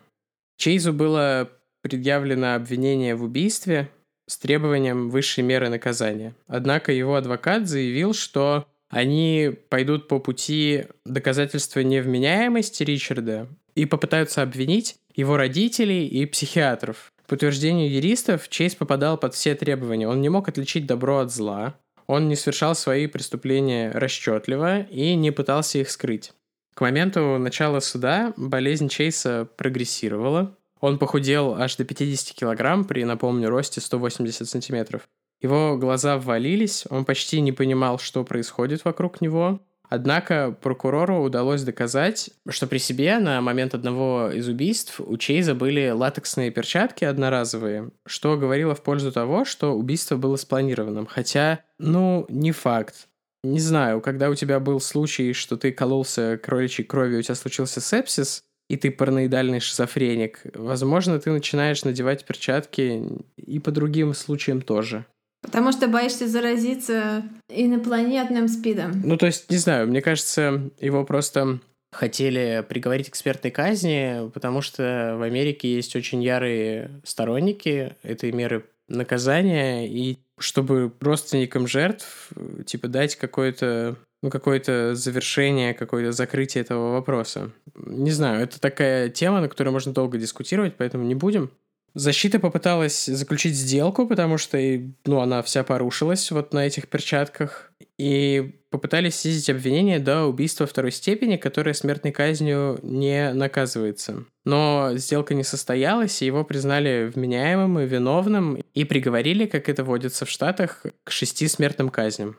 Чейзу 0.56 0.92
было 0.92 1.50
предъявлено 1.82 2.54
обвинение 2.54 3.14
в 3.14 3.24
убийстве 3.24 3.90
с 4.26 4.38
требованием 4.38 5.10
высшей 5.10 5.44
меры 5.44 5.68
наказания. 5.68 6.34
Однако 6.46 6.92
его 6.92 7.16
адвокат 7.16 7.68
заявил, 7.68 8.14
что 8.14 8.66
они 8.88 9.50
пойдут 9.68 10.08
по 10.08 10.18
пути 10.18 10.84
доказательства 11.04 11.80
невменяемости 11.80 12.82
Ричарда 12.82 13.48
и 13.74 13.86
попытаются 13.86 14.42
обвинить 14.42 14.96
его 15.14 15.36
родителей 15.36 16.06
и 16.06 16.24
психиатров. 16.26 17.12
По 17.26 17.34
утверждению 17.34 17.90
юристов, 17.90 18.48
Чейз 18.48 18.74
попадал 18.74 19.16
под 19.16 19.34
все 19.34 19.54
требования. 19.54 20.08
Он 20.08 20.20
не 20.20 20.28
мог 20.28 20.48
отличить 20.48 20.86
добро 20.86 21.18
от 21.18 21.32
зла, 21.32 21.74
он 22.06 22.28
не 22.28 22.36
совершал 22.36 22.74
свои 22.74 23.06
преступления 23.06 23.90
расчетливо 23.92 24.80
и 24.82 25.14
не 25.14 25.30
пытался 25.30 25.78
их 25.78 25.90
скрыть. 25.90 26.32
К 26.74 26.82
моменту 26.82 27.38
начала 27.38 27.80
суда 27.80 28.34
болезнь 28.36 28.88
Чейса 28.88 29.48
прогрессировала. 29.56 30.56
Он 30.82 30.98
похудел 30.98 31.54
аж 31.54 31.76
до 31.76 31.84
50 31.84 32.36
килограмм 32.36 32.84
при, 32.84 33.04
напомню, 33.04 33.48
росте 33.48 33.80
180 33.80 34.48
сантиметров. 34.48 35.08
Его 35.40 35.76
глаза 35.78 36.18
ввалились, 36.18 36.84
он 36.90 37.04
почти 37.04 37.40
не 37.40 37.52
понимал, 37.52 38.00
что 38.00 38.24
происходит 38.24 38.84
вокруг 38.84 39.20
него. 39.20 39.60
Однако 39.88 40.56
прокурору 40.60 41.22
удалось 41.22 41.62
доказать, 41.62 42.30
что 42.48 42.66
при 42.66 42.78
себе 42.78 43.18
на 43.18 43.40
момент 43.40 43.74
одного 43.74 44.30
из 44.32 44.48
убийств 44.48 45.00
у 45.00 45.16
Чейза 45.16 45.54
были 45.54 45.90
латексные 45.90 46.50
перчатки 46.50 47.04
одноразовые, 47.04 47.90
что 48.04 48.36
говорило 48.36 48.74
в 48.74 48.82
пользу 48.82 49.12
того, 49.12 49.44
что 49.44 49.74
убийство 49.74 50.16
было 50.16 50.34
спланированным. 50.34 51.06
Хотя, 51.06 51.60
ну, 51.78 52.26
не 52.28 52.50
факт. 52.50 53.06
Не 53.44 53.60
знаю, 53.60 54.00
когда 54.00 54.30
у 54.30 54.34
тебя 54.34 54.58
был 54.58 54.80
случай, 54.80 55.32
что 55.32 55.56
ты 55.56 55.70
кололся 55.70 56.40
кроличьей 56.42 56.86
кровью, 56.86 57.20
у 57.20 57.22
тебя 57.22 57.34
случился 57.34 57.80
сепсис, 57.80 58.44
и 58.72 58.76
ты 58.78 58.90
параноидальный 58.90 59.60
шизофреник, 59.60 60.40
возможно, 60.54 61.18
ты 61.18 61.30
начинаешь 61.30 61.84
надевать 61.84 62.24
перчатки 62.24 63.02
и 63.36 63.58
по 63.58 63.70
другим 63.70 64.14
случаям 64.14 64.62
тоже. 64.62 65.04
Потому 65.42 65.72
что 65.72 65.88
боишься 65.88 66.26
заразиться 66.26 67.22
инопланетным 67.50 68.48
спидом. 68.48 69.02
Ну, 69.04 69.18
то 69.18 69.26
есть, 69.26 69.50
не 69.50 69.58
знаю, 69.58 69.88
мне 69.88 70.00
кажется, 70.00 70.70
его 70.80 71.04
просто 71.04 71.60
хотели 71.92 72.64
приговорить 72.66 73.10
к 73.10 73.14
смертной 73.14 73.50
казни, 73.50 74.30
потому 74.32 74.62
что 74.62 75.16
в 75.18 75.22
Америке 75.22 75.70
есть 75.70 75.94
очень 75.94 76.22
ярые 76.22 77.02
сторонники 77.04 77.94
этой 78.02 78.32
меры 78.32 78.64
наказания, 78.88 79.86
и 79.86 80.16
чтобы 80.38 80.94
родственникам 80.98 81.66
жертв, 81.66 82.30
типа, 82.64 82.88
дать 82.88 83.16
какое-то 83.16 83.98
ну, 84.22 84.30
какое-то 84.30 84.94
завершение, 84.94 85.74
какое-то 85.74 86.12
закрытие 86.12 86.62
этого 86.62 86.92
вопроса. 86.92 87.50
Не 87.74 88.10
знаю, 88.12 88.42
это 88.42 88.60
такая 88.60 89.08
тема, 89.08 89.40
на 89.40 89.48
которой 89.48 89.70
можно 89.70 89.92
долго 89.92 90.16
дискутировать, 90.16 90.76
поэтому 90.76 91.04
не 91.04 91.14
будем. 91.14 91.50
Защита 91.94 92.38
попыталась 92.38 93.04
заключить 93.04 93.54
сделку, 93.54 94.06
потому 94.06 94.38
что 94.38 94.58
ну, 95.04 95.20
она 95.20 95.42
вся 95.42 95.62
порушилась 95.62 96.30
вот 96.30 96.54
на 96.54 96.66
этих 96.66 96.88
перчатках. 96.88 97.70
И 97.98 98.60
попытались 98.70 99.16
снизить 99.16 99.50
обвинение 99.50 99.98
до 99.98 100.24
убийства 100.24 100.66
второй 100.66 100.92
степени, 100.92 101.36
которое 101.36 101.74
смертной 101.74 102.10
казнью 102.10 102.78
не 102.82 103.32
наказывается. 103.34 104.24
Но 104.44 104.92
сделка 104.94 105.34
не 105.34 105.44
состоялась, 105.44 106.22
и 106.22 106.26
его 106.26 106.42
признали 106.44 107.12
вменяемым 107.14 107.80
и 107.80 107.86
виновным, 107.86 108.54
и 108.54 108.84
приговорили, 108.84 109.44
как 109.44 109.68
это 109.68 109.84
водится 109.84 110.24
в 110.24 110.30
Штатах, 110.30 110.86
к 111.04 111.10
шести 111.10 111.46
смертным 111.46 111.90
казням. 111.90 112.38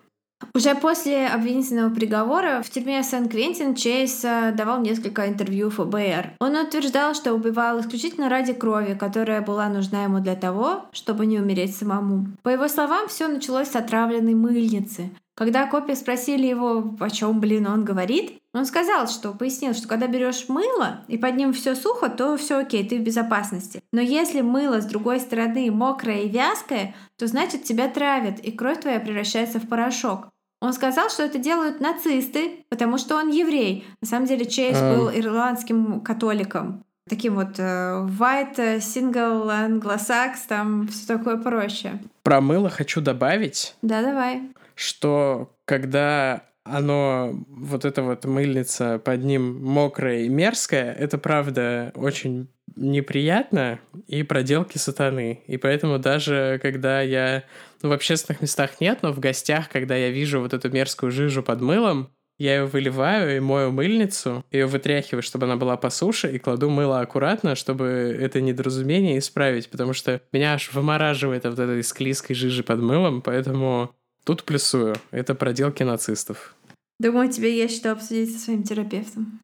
Уже 0.53 0.75
после 0.75 1.27
обвинительного 1.27 1.93
приговора 1.93 2.61
в 2.63 2.69
тюрьме 2.69 3.03
Сан-Квентин 3.03 3.75
Чейз 3.75 4.23
э, 4.23 4.53
давал 4.55 4.81
несколько 4.81 5.27
интервью 5.27 5.69
ФБР. 5.69 6.33
Он 6.39 6.55
утверждал, 6.55 7.13
что 7.13 7.33
убивал 7.33 7.79
исключительно 7.79 8.29
ради 8.29 8.53
крови, 8.53 8.93
которая 8.93 9.41
была 9.41 9.69
нужна 9.69 10.03
ему 10.03 10.19
для 10.19 10.35
того, 10.35 10.85
чтобы 10.91 11.25
не 11.25 11.39
умереть 11.39 11.75
самому. 11.75 12.27
По 12.43 12.49
его 12.49 12.67
словам, 12.67 13.07
все 13.07 13.27
началось 13.27 13.69
с 13.69 13.75
отравленной 13.75 14.33
мыльницы. 14.33 15.09
Когда 15.35 15.65
копии 15.65 15.93
спросили 15.93 16.45
его, 16.45 16.95
о 16.99 17.09
чем, 17.09 17.39
блин, 17.39 17.65
он 17.65 17.83
говорит, 17.83 18.39
он 18.53 18.65
сказал, 18.65 19.07
что 19.07 19.33
пояснил, 19.33 19.73
что 19.73 19.87
когда 19.87 20.05
берешь 20.05 20.47
мыло 20.47 21.01
и 21.07 21.17
под 21.17 21.35
ним 21.35 21.53
все 21.53 21.73
сухо, 21.73 22.09
то 22.09 22.37
все 22.37 22.59
окей, 22.59 22.87
ты 22.87 22.99
в 22.99 23.01
безопасности. 23.01 23.81
Но 23.91 23.99
если 23.99 24.41
мыло 24.41 24.79
с 24.79 24.85
другой 24.85 25.19
стороны 25.19 25.71
мокрое 25.71 26.21
и 26.21 26.29
вязкое, 26.29 26.93
то 27.17 27.25
значит 27.25 27.63
тебя 27.63 27.87
травят, 27.89 28.39
и 28.39 28.51
кровь 28.51 28.81
твоя 28.81 28.99
превращается 28.99 29.59
в 29.59 29.67
порошок. 29.67 30.27
Он 30.61 30.71
сказал, 30.71 31.09
что 31.09 31.23
это 31.23 31.39
делают 31.39 31.81
нацисты, 31.81 32.63
потому 32.69 32.97
что 32.97 33.17
он 33.17 33.29
еврей. 33.29 33.85
На 34.01 34.07
самом 34.07 34.27
деле 34.27 34.45
Чейз 34.45 34.77
а... 34.79 34.95
был 34.95 35.09
ирландским 35.09 35.99
католиком. 36.01 36.85
Таким 37.09 37.35
вот 37.35 37.59
uh, 37.59 38.07
white, 38.07 38.55
э, 38.57 38.77
single, 38.77 39.49
anglo-sax, 39.49 40.35
там 40.47 40.87
все 40.87 41.05
такое 41.05 41.35
проще. 41.35 41.99
Про 42.21 42.39
мыло 42.39 42.69
хочу 42.69 43.01
добавить. 43.01 43.75
Да, 43.81 44.01
давай. 44.01 44.43
Что 44.75 45.55
когда 45.65 46.43
оно, 46.63 47.33
вот 47.47 47.85
эта 47.85 48.03
вот 48.03 48.25
мыльница 48.25 48.99
под 48.99 49.23
ним 49.23 49.63
мокрая 49.63 50.19
и 50.21 50.29
мерзкая, 50.29 50.93
это 50.93 51.17
правда 51.17 51.91
очень 51.95 52.47
неприятно 52.75 53.79
и 54.07 54.23
проделки 54.23 54.77
сатаны. 54.77 55.43
И 55.47 55.57
поэтому 55.57 55.99
даже 55.99 56.59
когда 56.61 57.01
я... 57.01 57.43
Ну, 57.81 57.89
в 57.89 57.91
общественных 57.91 58.41
местах 58.41 58.79
нет, 58.79 58.99
но 59.01 59.11
в 59.11 59.19
гостях, 59.19 59.69
когда 59.69 59.95
я 59.95 60.09
вижу 60.09 60.39
вот 60.39 60.53
эту 60.53 60.69
мерзкую 60.69 61.11
жижу 61.11 61.43
под 61.43 61.61
мылом, 61.61 62.09
я 62.39 62.55
ее 62.55 62.65
выливаю 62.65 63.37
и 63.37 63.39
мою 63.39 63.71
мыльницу, 63.71 64.43
ее 64.51 64.65
вытряхиваю, 64.65 65.21
чтобы 65.21 65.45
она 65.45 65.55
была 65.55 65.77
по 65.77 65.89
суше, 65.89 66.31
и 66.33 66.39
кладу 66.39 66.69
мыло 66.69 67.01
аккуратно, 67.01 67.55
чтобы 67.55 68.17
это 68.19 68.41
недоразумение 68.41 69.19
исправить, 69.19 69.69
потому 69.69 69.93
что 69.93 70.21
меня 70.31 70.53
аж 70.53 70.73
вымораживает 70.73 71.45
от 71.45 71.59
этой 71.59 71.83
склизкой 71.83 72.35
жижи 72.35 72.63
под 72.63 72.79
мылом, 72.79 73.21
поэтому 73.21 73.93
тут 74.23 74.43
плюсую. 74.43 74.95
Это 75.11 75.35
проделки 75.35 75.83
нацистов. 75.83 76.55
Думаю, 76.99 77.31
тебе 77.31 77.55
есть 77.55 77.77
что 77.77 77.91
обсудить 77.91 78.33
со 78.33 78.39
своим 78.39 78.63
терапевтом. 78.63 79.39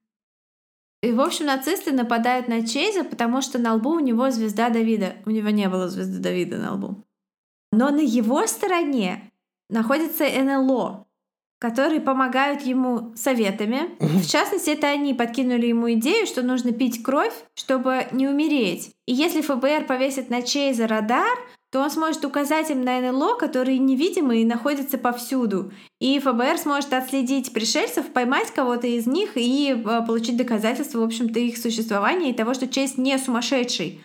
И, 1.01 1.11
в 1.11 1.21
общем, 1.21 1.45
нацисты 1.45 1.91
нападают 1.91 2.47
на 2.47 2.65
Чейза, 2.65 3.03
потому 3.03 3.41
что 3.41 3.57
на 3.57 3.75
лбу 3.75 3.91
у 3.91 3.99
него 3.99 4.31
звезда 4.31 4.69
Давида. 4.69 5.15
У 5.25 5.29
него 5.29 5.49
не 5.49 5.69
было 5.69 5.87
звезды 5.87 6.19
Давида 6.19 6.57
на 6.57 6.73
лбу. 6.73 7.03
Но 7.71 7.89
на 7.89 8.01
его 8.01 8.45
стороне 8.47 9.31
находится 9.69 10.25
НЛО, 10.25 11.05
которые 11.59 12.01
помогают 12.01 12.63
ему 12.63 13.13
советами. 13.15 13.95
В 13.99 14.27
частности, 14.27 14.71
это 14.71 14.87
они 14.87 15.13
подкинули 15.13 15.67
ему 15.67 15.91
идею, 15.93 16.25
что 16.27 16.41
нужно 16.41 16.73
пить 16.73 17.01
кровь, 17.01 17.33
чтобы 17.55 18.07
не 18.11 18.27
умереть. 18.27 18.91
И 19.05 19.13
если 19.13 19.41
ФБР 19.41 19.85
повесит 19.85 20.29
на 20.29 20.41
Чейза 20.41 20.87
радар, 20.87 21.37
то 21.71 21.81
он 21.81 21.91
сможет 21.91 22.25
указать 22.25 22.71
им 22.71 22.83
на 22.83 22.99
НЛО, 22.99 23.35
которые 23.37 23.77
невидимы 23.77 24.41
и 24.41 24.45
находятся 24.45 24.97
повсюду. 24.97 25.71
И 25.99 26.19
ФБР 26.19 26.57
сможет 26.57 26.93
отследить 26.93 27.53
пришельцев, 27.53 28.11
поймать 28.11 28.51
кого-то 28.51 28.87
из 28.87 29.05
них 29.05 29.31
и 29.35 29.73
э, 29.73 30.05
получить 30.05 30.37
доказательства, 30.37 30.99
в 30.99 31.03
общем-то, 31.03 31.39
их 31.39 31.57
существования 31.57 32.31
и 32.31 32.33
того, 32.33 32.53
что 32.53 32.67
Чейз 32.67 32.97
не 32.97 33.17
сумасшедший. 33.19 34.01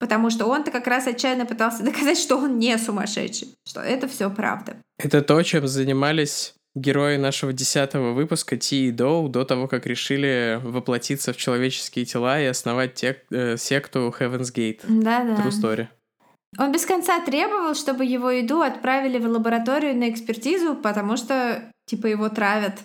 Потому 0.00 0.30
что 0.30 0.46
он-то 0.46 0.70
как 0.70 0.86
раз 0.88 1.06
отчаянно 1.06 1.46
пытался 1.46 1.82
доказать, 1.84 2.18
что 2.18 2.36
он 2.36 2.58
не 2.58 2.76
сумасшедший, 2.78 3.54
что 3.66 3.80
это 3.80 4.08
все 4.08 4.28
правда. 4.28 4.76
Это 4.98 5.22
то, 5.22 5.40
чем 5.42 5.68
занимались 5.68 6.54
герои 6.74 7.16
нашего 7.16 7.52
десятого 7.52 8.12
выпуска 8.12 8.56
Ти 8.56 8.88
и 8.88 8.90
Доу 8.90 9.28
до 9.28 9.44
того, 9.44 9.68
как 9.68 9.86
решили 9.86 10.60
воплотиться 10.62 11.32
в 11.32 11.36
человеческие 11.36 12.04
тела 12.04 12.40
и 12.40 12.46
основать 12.46 12.94
тек, 12.94 13.24
э, 13.30 13.56
секту 13.56 14.12
Heaven's 14.18 14.52
Gate. 14.52 14.80
Да-да. 14.88 15.36
True 15.36 15.50
story. 15.50 15.86
Он 16.58 16.72
без 16.72 16.86
конца 16.86 17.20
требовал, 17.20 17.74
чтобы 17.74 18.04
его 18.04 18.30
еду 18.30 18.60
отправили 18.60 19.18
в 19.18 19.26
лабораторию 19.26 19.96
на 19.96 20.10
экспертизу, 20.10 20.74
потому 20.74 21.16
что, 21.16 21.70
типа, 21.86 22.06
его 22.06 22.28
травят 22.28 22.80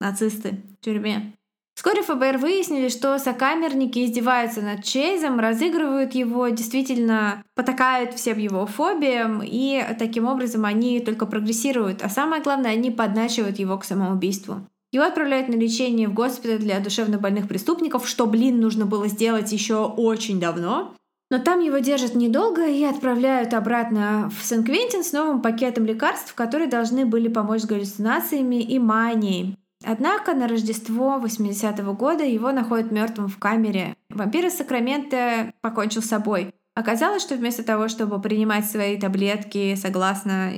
нацисты 0.00 0.60
в 0.80 0.84
тюрьме. 0.84 1.32
Вскоре 1.78 2.02
ФБР 2.02 2.38
выяснили, 2.38 2.88
что 2.88 3.16
сокамерники 3.20 4.04
издеваются 4.04 4.62
над 4.62 4.82
Чейзом, 4.82 5.38
разыгрывают 5.38 6.12
его, 6.12 6.48
действительно 6.48 7.44
потакают 7.54 8.14
всем 8.14 8.36
его 8.36 8.66
фобиям, 8.66 9.42
и 9.44 9.84
таким 9.96 10.26
образом 10.26 10.64
они 10.64 10.98
только 10.98 11.24
прогрессируют. 11.24 12.02
А 12.02 12.08
самое 12.08 12.42
главное, 12.42 12.72
они 12.72 12.90
подначивают 12.90 13.60
его 13.60 13.78
к 13.78 13.84
самоубийству. 13.84 14.66
Его 14.90 15.04
отправляют 15.04 15.48
на 15.48 15.54
лечение 15.54 16.08
в 16.08 16.14
госпиталь 16.14 16.58
для 16.58 16.80
душевнобольных 16.80 17.46
преступников, 17.46 18.08
что, 18.08 18.26
блин, 18.26 18.58
нужно 18.58 18.84
было 18.84 19.06
сделать 19.06 19.52
еще 19.52 19.84
очень 19.84 20.40
давно. 20.40 20.94
Но 21.30 21.38
там 21.38 21.60
его 21.60 21.78
держат 21.78 22.14
недолго 22.14 22.66
и 22.66 22.82
отправляют 22.84 23.52
обратно 23.52 24.30
в 24.34 24.42
Сен-Квентин 24.44 25.04
с 25.04 25.12
новым 25.12 25.42
пакетом 25.42 25.84
лекарств, 25.84 26.34
которые 26.34 26.68
должны 26.68 27.04
были 27.04 27.28
помочь 27.28 27.62
с 27.62 27.66
галлюцинациями 27.66 28.62
и 28.62 28.78
манией. 28.78 29.56
Однако 29.84 30.34
на 30.34 30.48
Рождество 30.48 31.20
80-го 31.22 31.92
года 31.92 32.24
его 32.24 32.50
находят 32.50 32.90
мертвым 32.90 33.28
в 33.28 33.38
камере. 33.38 33.94
Вампир 34.10 34.46
из 34.46 34.56
Сакрамента 34.56 35.52
покончил 35.60 36.02
с 36.02 36.06
собой. 36.06 36.52
Оказалось, 36.74 37.22
что 37.22 37.34
вместо 37.34 37.62
того, 37.62 37.88
чтобы 37.88 38.20
принимать 38.20 38.64
свои 38.64 38.98
таблетки 38.98 39.74
согласно 39.74 40.52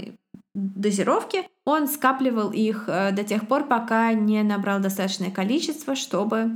дозировки. 0.54 1.48
Он 1.64 1.86
скапливал 1.86 2.50
их 2.50 2.84
э, 2.88 3.12
до 3.12 3.24
тех 3.24 3.46
пор, 3.46 3.64
пока 3.64 4.12
не 4.12 4.42
набрал 4.42 4.80
достаточное 4.80 5.30
количество, 5.30 5.94
чтобы 5.94 6.50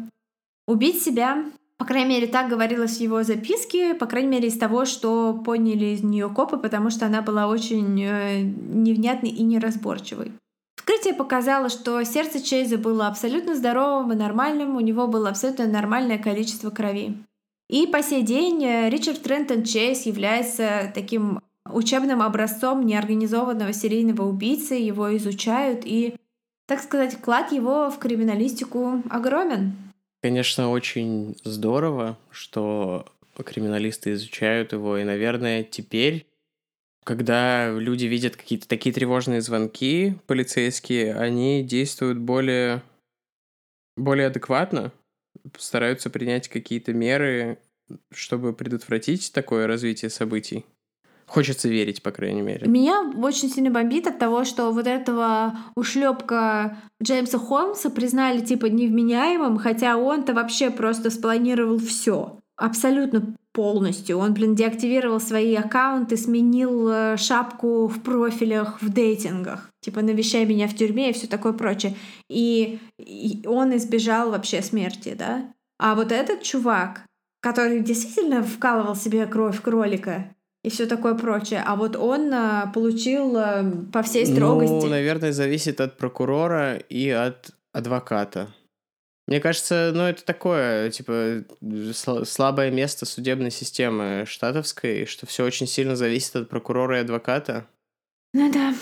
убить 0.67 1.03
себя. 1.03 1.45
По 1.77 1.85
крайней 1.85 2.11
мере, 2.11 2.27
так 2.29 2.49
говорилось 2.49 2.99
в 2.99 3.01
его 3.01 3.23
записке, 3.25 3.95
по 3.95 4.07
крайней 4.07 4.29
мере, 4.29 4.49
из 4.49 4.57
того, 4.57 4.85
что 4.85 5.35
поняли 5.45 5.87
из 5.87 6.03
нее 6.03 6.29
копы, 6.29 6.57
потому 6.57 6.91
что 6.91 7.07
она 7.07 7.21
была 7.21 7.49
очень 7.49 8.01
э, 8.01 8.43
невнятной 8.43 9.31
и 9.31 9.43
неразборчивой. 9.43 10.33
Вскрытие 10.77 11.15
показало, 11.15 11.69
что 11.69 12.03
сердце 12.05 12.43
Чейза 12.43 12.79
было 12.79 13.09
абсолютно 13.09 13.55
здоровым 13.57 14.13
и 14.13 14.17
нормальным, 14.17 14.77
у 14.77 14.81
него 14.81 15.09
было 15.09 15.31
абсолютно 15.31 15.67
нормальное 15.67 16.19
количество 16.19 16.71
крови. 16.71 17.17
И 17.69 17.87
по 17.87 18.03
сей 18.03 18.23
день 18.23 18.65
э, 18.65 18.89
Ричард 18.91 19.23
Трентон 19.23 19.65
Чейз 19.65 20.07
является 20.07 20.93
таким 20.95 21.41
учебным 21.73 22.23
образцом 22.23 22.85
неорганизованного 22.85 23.73
серийного 23.73 24.23
убийцы, 24.29 24.75
его 24.75 25.17
изучают, 25.17 25.83
и, 25.85 26.15
так 26.67 26.81
сказать, 26.81 27.15
вклад 27.15 27.51
его 27.51 27.91
в 27.91 27.99
криминалистику 27.99 29.03
огромен. 29.11 29.73
Конечно, 30.25 30.71
очень 30.71 31.37
здорово, 31.45 32.17
что 32.31 33.05
криминалисты 33.45 34.15
изучают 34.15 34.73
его, 34.73 34.97
и, 34.97 35.05
наверное, 35.05 35.63
теперь, 35.63 36.27
когда 37.05 37.71
люди 37.71 38.07
видят 38.07 38.35
какие-то 38.35 38.67
такие 38.67 38.95
тревожные 38.95 39.43
звонки 39.43 40.17
полицейские, 40.27 41.15
они 41.15 41.63
действуют 41.63 42.17
более, 42.17 42.83
более 43.99 44.29
адекватно, 44.29 44.93
стараются 45.59 46.09
принять 46.09 46.49
какие-то 46.49 46.95
меры, 46.95 47.59
чтобы 48.11 48.55
предотвратить 48.55 49.31
такое 49.31 49.67
развитие 49.67 50.09
событий. 50.09 50.65
Хочется 51.27 51.69
верить, 51.69 52.03
по 52.03 52.11
крайней 52.11 52.43
мере. 52.43 52.67
Меня 52.67 53.13
очень 53.17 53.51
сильно 53.51 53.71
бомбит 53.71 54.07
от 54.07 54.19
того, 54.19 54.45
что 54.45 54.71
вот 54.71 54.87
этого 54.87 55.57
ушлепка 55.75 56.77
Джеймса 57.03 57.39
Холмса 57.39 57.91
признали 57.91 58.41
типа 58.41 58.67
невменяемым, 58.67 59.59
хотя 59.59 59.97
он-то 59.97 60.35
вообще 60.35 60.71
просто 60.71 61.11
спланировал 61.11 61.79
все. 61.79 62.39
Абсолютно 62.57 63.35
полностью. 63.53 64.19
Он, 64.19 64.35
блин, 64.35 64.55
деактивировал 64.55 65.21
свои 65.21 65.55
аккаунты, 65.55 66.17
сменил 66.17 66.89
э, 66.89 67.17
шапку 67.17 67.87
в 67.87 68.03
профилях, 68.03 68.83
в 68.83 68.93
дейтингах. 68.93 69.71
Типа, 69.81 70.03
навещай 70.03 70.45
меня 70.45 70.69
в 70.69 70.75
тюрьме 70.75 71.11
и 71.11 71.13
все 71.13 71.27
такое 71.27 71.53
прочее. 71.53 71.95
И, 72.29 72.81
и 72.99 73.43
он 73.47 73.75
избежал 73.77 74.31
вообще 74.31 74.61
смерти, 74.61 75.15
да? 75.17 75.53
А 75.79 75.95
вот 75.95 76.13
этот 76.13 76.43
чувак, 76.43 77.07
который 77.41 77.81
действительно 77.81 78.43
вкалывал 78.43 78.97
себе 78.97 79.27
кровь 79.27 79.61
кролика, 79.61 80.35
и 80.65 80.71
все 80.71 80.87
такое 80.87 81.15
прочее. 81.15 81.63
А 81.65 81.77
вот 81.77 81.95
он 81.95 82.33
а, 82.33 82.67
получил 82.73 83.37
а, 83.37 83.71
по 83.93 84.03
всей 84.03 84.27
строгости. 84.27 84.73
Ну, 84.73 84.87
наверное, 84.87 85.31
зависит 85.31 85.81
от 85.81 85.99
прокурора 85.99 86.77
и 86.77 87.11
от 87.11 87.51
адвоката. 87.73 88.49
Мне 89.27 89.41
кажется, 89.41 89.93
ну 89.95 90.03
это 90.05 90.25
такое, 90.25 90.91
типа, 90.91 91.45
слабое 92.25 92.71
место 92.71 93.07
судебной 93.07 93.51
системы 93.51 94.25
штатовской, 94.27 95.07
что 95.07 95.27
все 95.27 95.45
очень 95.45 95.67
сильно 95.67 95.97
зависит 95.97 96.37
от 96.37 96.49
прокурора 96.49 96.99
и 96.99 97.03
адвоката. 97.03 97.67
Ну 98.33 98.51
да. 98.51 98.75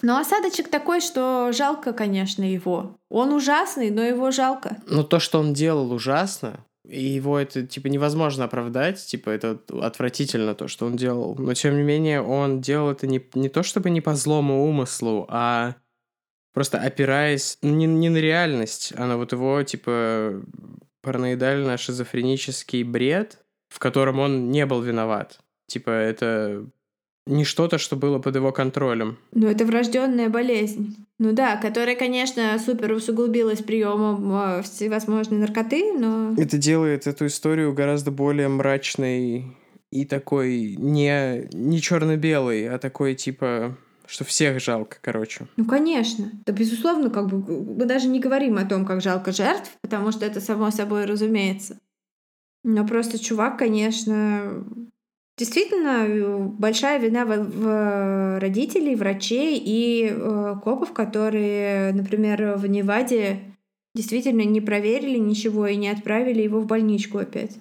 Но 0.00 0.18
осадочек 0.18 0.68
такой, 0.70 1.00
что 1.00 1.50
жалко, 1.52 1.92
конечно, 1.92 2.42
его. 2.42 2.98
Он 3.10 3.32
ужасный, 3.32 3.90
но 3.90 4.02
его 4.02 4.30
жалко. 4.30 4.78
Ну 4.86 5.04
то, 5.04 5.20
что 5.20 5.40
он 5.40 5.52
делал 5.52 5.92
ужасно, 5.92 6.64
и 6.88 7.04
его 7.04 7.38
это, 7.38 7.66
типа, 7.66 7.88
невозможно 7.88 8.44
оправдать, 8.44 9.04
типа, 9.04 9.30
это 9.30 9.60
отвратительно 9.80 10.54
то, 10.54 10.68
что 10.68 10.86
он 10.86 10.96
делал. 10.96 11.34
Но, 11.38 11.52
тем 11.54 11.76
не 11.76 11.82
менее, 11.82 12.22
он 12.22 12.60
делал 12.60 12.90
это 12.90 13.06
не, 13.06 13.22
не 13.34 13.48
то, 13.48 13.62
чтобы 13.62 13.90
не 13.90 14.00
по 14.00 14.14
злому 14.14 14.66
умыслу, 14.66 15.26
а 15.28 15.74
просто 16.54 16.78
опираясь 16.78 17.58
не, 17.60 17.86
не 17.86 18.08
на 18.08 18.16
реальность, 18.16 18.92
а 18.96 19.06
на 19.06 19.18
вот 19.18 19.32
его, 19.32 19.62
типа, 19.62 20.42
параноидально-шизофренический 21.02 22.82
бред, 22.84 23.44
в 23.68 23.78
котором 23.78 24.18
он 24.18 24.50
не 24.50 24.64
был 24.64 24.80
виноват. 24.80 25.40
Типа, 25.66 25.90
это 25.90 26.66
не 27.28 27.44
что-то, 27.44 27.78
что 27.78 27.96
было 27.96 28.18
под 28.18 28.36
его 28.36 28.52
контролем. 28.52 29.18
Ну, 29.32 29.46
это 29.46 29.64
врожденная 29.64 30.28
болезнь. 30.28 30.96
Ну 31.18 31.32
да, 31.32 31.56
которая, 31.56 31.96
конечно, 31.96 32.58
супер 32.64 32.92
усугубилась 32.92 33.62
приемом 33.62 34.32
э, 34.32 34.62
всевозможной 34.62 35.38
наркоты, 35.38 35.92
но... 35.92 36.34
Это 36.36 36.58
делает 36.58 37.06
эту 37.06 37.26
историю 37.26 37.72
гораздо 37.74 38.10
более 38.10 38.48
мрачной 38.48 39.56
и 39.90 40.04
такой 40.04 40.76
не, 40.76 41.48
не 41.52 41.80
черно-белый, 41.80 42.68
а 42.68 42.78
такой 42.78 43.14
типа 43.14 43.76
что 44.06 44.24
всех 44.24 44.58
жалко, 44.58 44.96
короче. 45.02 45.48
Ну, 45.58 45.66
конечно. 45.66 46.30
Да, 46.46 46.52
безусловно, 46.52 47.10
как 47.10 47.28
бы 47.28 47.38
мы 47.76 47.84
даже 47.84 48.08
не 48.08 48.20
говорим 48.20 48.56
о 48.56 48.64
том, 48.64 48.86
как 48.86 49.02
жалко 49.02 49.32
жертв, 49.32 49.70
потому 49.82 50.12
что 50.12 50.24
это 50.24 50.40
само 50.40 50.70
собой 50.70 51.04
разумеется. 51.04 51.78
Но 52.64 52.86
просто 52.86 53.18
чувак, 53.18 53.58
конечно, 53.58 54.64
Действительно, 55.38 56.04
э, 56.08 56.38
большая 56.58 56.98
вина 56.98 57.24
в, 57.24 57.30
в 57.38 58.38
родителей, 58.40 58.96
врачей 58.96 59.62
и 59.64 60.10
э, 60.10 60.54
копов, 60.64 60.92
которые, 60.92 61.92
например, 61.92 62.56
в 62.56 62.66
Неваде 62.66 63.38
действительно 63.94 64.42
не 64.42 64.60
проверили 64.60 65.16
ничего 65.16 65.68
и 65.68 65.76
не 65.76 65.90
отправили 65.90 66.42
его 66.42 66.58
в 66.60 66.66
больничку 66.66 67.18
опять. 67.18 67.56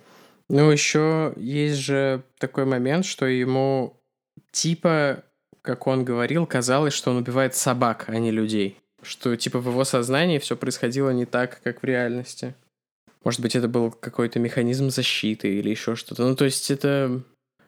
Ну, 0.49 0.71
еще 0.71 1.33
есть 1.37 1.77
же 1.77 2.23
такой 2.39 2.65
момент, 2.65 3.05
что 3.05 3.27
ему 3.27 4.01
типа, 4.51 5.23
как 5.61 5.85
он 5.85 6.03
говорил, 6.03 6.47
казалось, 6.47 6.93
что 6.93 7.11
он 7.11 7.17
убивает 7.17 7.55
собак, 7.55 8.05
а 8.07 8.17
не 8.17 8.31
людей. 8.31 8.77
Что 9.03 9.35
типа 9.35 9.59
в 9.59 9.67
его 9.67 9.83
сознании 9.83 10.39
все 10.39 10.55
происходило 10.55 11.11
не 11.11 11.25
так, 11.25 11.61
как 11.63 11.83
в 11.83 11.85
реальности. 11.85 12.55
Может 13.23 13.41
быть, 13.41 13.55
это 13.55 13.67
был 13.67 13.91
какой-то 13.91 14.39
механизм 14.39 14.89
защиты 14.89 15.59
или 15.59 15.69
еще 15.69 15.95
что-то. 15.95 16.25
Ну, 16.25 16.35
то 16.35 16.45
есть 16.45 16.71
это 16.71 17.21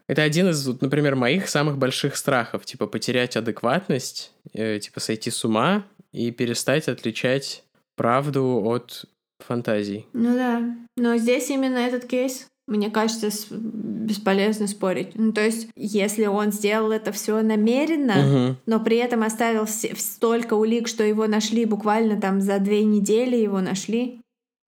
это 0.09 0.23
один 0.23 0.49
из, 0.49 0.65
например, 0.81 1.15
моих 1.15 1.47
самых 1.47 1.77
больших 1.77 2.15
страхов, 2.15 2.65
типа 2.65 2.87
потерять 2.87 3.37
адекватность, 3.37 4.31
э, 4.53 4.79
типа 4.79 4.99
сойти 4.99 5.29
с 5.29 5.45
ума 5.45 5.85
и 6.11 6.31
перестать 6.31 6.87
отличать 6.87 7.63
правду 7.95 8.63
от 8.65 9.05
фантазий. 9.37 10.07
Ну 10.13 10.33
да, 10.33 10.75
но 10.97 11.15
здесь 11.17 11.51
именно 11.51 11.77
этот 11.77 12.05
кейс, 12.05 12.47
мне 12.67 12.89
кажется, 12.89 13.29
бесполезно 13.51 14.65
спорить. 14.65 15.11
Ну, 15.13 15.31
то 15.31 15.41
есть, 15.41 15.69
если 15.75 16.25
он 16.25 16.51
сделал 16.51 16.91
это 16.91 17.11
все 17.11 17.39
намеренно, 17.43 18.47
угу. 18.47 18.55
но 18.65 18.79
при 18.79 18.97
этом 18.97 19.21
оставил 19.21 19.67
столько 19.67 20.55
улик, 20.55 20.87
что 20.87 21.03
его 21.03 21.27
нашли 21.27 21.65
буквально 21.65 22.19
там 22.19 22.41
за 22.41 22.57
две 22.57 22.83
недели 22.83 23.35
его 23.35 23.61
нашли. 23.61 24.21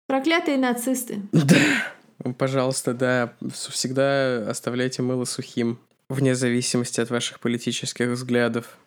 Проклятые 0.08 0.58
нацисты. 0.58 1.22
Да. 1.32 1.56
Пожалуйста, 2.38 2.94
да, 2.94 3.34
всегда 3.52 4.48
оставляйте 4.48 5.02
мыло 5.02 5.24
сухим, 5.24 5.78
вне 6.08 6.34
зависимости 6.34 7.00
от 7.00 7.10
ваших 7.10 7.40
политических 7.40 8.08
взглядов. 8.08 8.78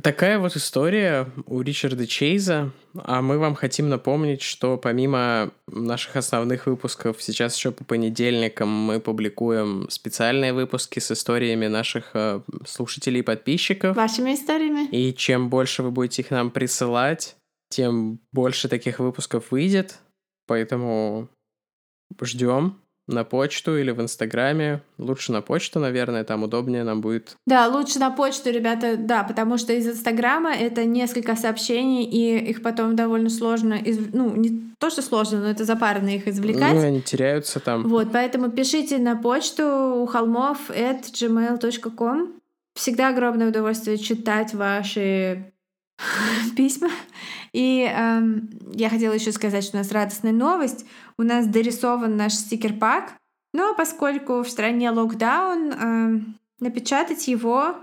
Такая 0.00 0.38
вот 0.38 0.56
история 0.56 1.28
у 1.44 1.60
Ричарда 1.60 2.06
Чейза, 2.06 2.70
а 2.94 3.20
мы 3.20 3.38
вам 3.38 3.54
хотим 3.54 3.90
напомнить, 3.90 4.40
что 4.40 4.78
помимо 4.78 5.50
наших 5.66 6.16
основных 6.16 6.64
выпусков, 6.64 7.22
сейчас 7.22 7.54
еще 7.56 7.72
по 7.72 7.84
понедельникам 7.84 8.70
мы 8.70 9.00
публикуем 9.00 9.90
специальные 9.90 10.54
выпуски 10.54 10.98
с 10.98 11.12
историями 11.12 11.66
наших 11.66 12.12
э, 12.14 12.40
слушателей 12.66 13.20
и 13.20 13.22
подписчиков. 13.22 13.94
Вашими 13.94 14.32
историями. 14.32 14.88
И 14.88 15.12
чем 15.12 15.50
больше 15.50 15.82
вы 15.82 15.90
будете 15.90 16.22
их 16.22 16.30
нам 16.30 16.50
присылать, 16.50 17.36
тем 17.68 18.18
больше 18.32 18.68
таких 18.70 18.98
выпусков 18.98 19.50
выйдет. 19.50 19.98
Поэтому 20.46 21.28
ждем 22.20 22.76
на 23.08 23.24
почту 23.24 23.76
или 23.76 23.90
в 23.90 24.00
Инстаграме. 24.00 24.82
Лучше 24.98 25.32
на 25.32 25.42
почту, 25.42 25.80
наверное, 25.80 26.24
там 26.24 26.44
удобнее 26.44 26.84
нам 26.84 27.00
будет. 27.00 27.36
Да, 27.46 27.66
лучше 27.66 27.98
на 27.98 28.10
почту, 28.10 28.50
ребята, 28.50 28.96
да, 28.96 29.24
потому 29.24 29.58
что 29.58 29.72
из 29.72 29.86
Инстаграма 29.86 30.54
это 30.54 30.84
несколько 30.84 31.34
сообщений, 31.36 32.04
и 32.04 32.50
их 32.50 32.62
потом 32.62 32.94
довольно 32.94 33.28
сложно, 33.28 33.74
из... 33.74 33.98
ну, 34.12 34.34
не 34.36 34.72
то, 34.78 34.90
что 34.90 35.02
сложно, 35.02 35.40
но 35.40 35.50
это 35.50 35.64
запарно 35.64 36.14
их 36.14 36.28
извлекать. 36.28 36.74
Ну, 36.74 36.80
они 36.80 37.02
теряются 37.02 37.60
там. 37.60 37.88
Вот, 37.88 38.08
поэтому 38.12 38.50
пишите 38.50 38.98
на 38.98 39.16
почту 39.16 39.64
у 40.02 40.06
холмов 40.06 40.70
at 40.70 41.02
gmail.com. 41.12 42.32
Всегда 42.74 43.08
огромное 43.08 43.48
удовольствие 43.48 43.98
читать 43.98 44.54
ваши 44.54 45.52
письма. 46.56 46.90
И 47.52 47.82
эм, 47.82 48.48
я 48.72 48.88
хотела 48.88 49.12
еще 49.12 49.30
сказать, 49.30 49.62
что 49.62 49.76
у 49.76 49.80
нас 49.80 49.92
радостная 49.92 50.32
новость. 50.32 50.86
У 51.18 51.22
нас 51.22 51.46
дорисован 51.46 52.16
наш 52.16 52.34
стикер-пак, 52.34 53.14
но 53.54 53.74
поскольку 53.74 54.42
в 54.42 54.48
стране 54.48 54.90
локдаун, 54.90 55.72
эм, 55.72 56.38
напечатать 56.60 57.28
его 57.28 57.76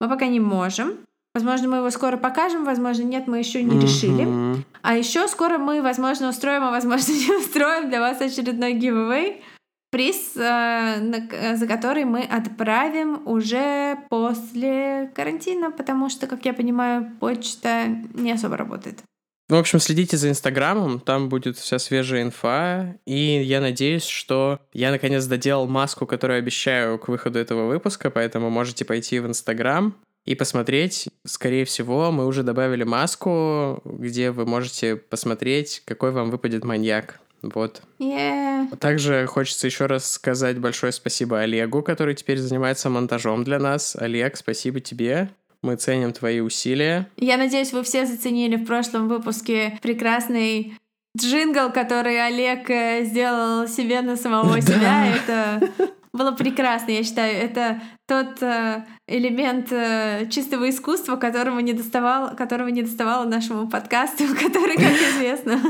мы 0.00 0.08
пока 0.08 0.26
не 0.26 0.40
можем. 0.40 0.94
Возможно, 1.34 1.68
мы 1.68 1.76
его 1.76 1.90
скоро 1.90 2.16
покажем, 2.16 2.64
возможно, 2.64 3.02
нет, 3.04 3.28
мы 3.28 3.38
еще 3.38 3.62
не 3.62 3.78
решили. 3.78 4.64
А 4.82 4.96
еще 4.96 5.28
скоро 5.28 5.58
мы, 5.58 5.80
возможно, 5.82 6.28
устроим, 6.28 6.64
а 6.64 6.70
возможно, 6.70 7.12
не 7.12 7.36
устроим 7.36 7.88
для 7.88 8.00
вас 8.00 8.20
очередной 8.20 8.72
гивэвэй. 8.72 9.42
приз, 9.90 10.36
э, 10.36 11.56
за 11.56 11.66
который 11.66 12.04
мы 12.04 12.22
отправим 12.22 13.26
уже 13.26 13.98
после 14.08 15.12
карантина, 15.14 15.70
потому 15.70 16.08
что, 16.08 16.26
как 16.26 16.44
я 16.44 16.54
понимаю, 16.54 17.10
почта 17.20 17.86
не 18.14 18.32
особо 18.32 18.56
работает. 18.56 19.02
В 19.50 19.56
общем, 19.56 19.80
следите 19.80 20.16
за 20.16 20.28
Инстаграмом, 20.28 21.00
там 21.00 21.28
будет 21.28 21.58
вся 21.58 21.80
свежая 21.80 22.22
инфа, 22.22 22.94
и 23.04 23.42
я 23.42 23.60
надеюсь, 23.60 24.04
что 24.04 24.60
я 24.72 24.92
наконец 24.92 25.24
доделал 25.26 25.66
маску, 25.66 26.06
которую 26.06 26.38
обещаю 26.38 27.00
к 27.00 27.08
выходу 27.08 27.40
этого 27.40 27.66
выпуска, 27.66 28.10
поэтому 28.10 28.48
можете 28.48 28.84
пойти 28.84 29.18
в 29.18 29.26
Инстаграм 29.26 29.96
и 30.24 30.36
посмотреть. 30.36 31.08
Скорее 31.26 31.64
всего, 31.64 32.12
мы 32.12 32.26
уже 32.26 32.44
добавили 32.44 32.84
маску, 32.84 33.82
где 33.84 34.30
вы 34.30 34.46
можете 34.46 34.94
посмотреть, 34.94 35.82
какой 35.84 36.12
вам 36.12 36.30
выпадет 36.30 36.62
маньяк. 36.62 37.18
Вот. 37.42 37.82
Yeah. 37.98 38.76
Также 38.76 39.26
хочется 39.26 39.66
еще 39.66 39.86
раз 39.86 40.12
сказать 40.12 40.60
большое 40.60 40.92
спасибо 40.92 41.40
Олегу, 41.40 41.82
который 41.82 42.14
теперь 42.14 42.38
занимается 42.38 42.88
монтажом 42.88 43.42
для 43.42 43.58
нас. 43.58 43.96
Олег, 43.96 44.36
спасибо 44.36 44.78
тебе. 44.78 45.30
Мы 45.62 45.76
ценим 45.76 46.12
твои 46.12 46.40
усилия. 46.40 47.08
Я 47.16 47.36
надеюсь, 47.36 47.72
вы 47.72 47.82
все 47.82 48.06
заценили 48.06 48.56
в 48.56 48.64
прошлом 48.64 49.08
выпуске 49.08 49.78
прекрасный 49.82 50.74
джингл, 51.18 51.70
который 51.72 52.24
Олег 52.24 52.70
э, 52.70 53.04
сделал 53.04 53.68
себе 53.68 54.00
на 54.00 54.16
самого 54.16 54.60
себя. 54.62 55.14
Это 55.14 55.70
было 56.12 56.32
прекрасно, 56.32 56.92
я 56.92 57.04
считаю. 57.04 57.36
Это 57.36 57.80
тот 58.06 58.42
э, 58.42 58.84
элемент 59.06 59.70
э, 59.70 60.28
чистого 60.30 60.70
искусства, 60.70 61.16
которого 61.16 61.58
не 61.60 61.72
доставал, 61.72 62.34
которого 62.36 62.68
не 62.68 62.82
доставало 62.82 63.24
нашему 63.24 63.68
подкасту, 63.68 64.24
который, 64.42 64.76
как 64.76 64.92
известно, 65.12 65.60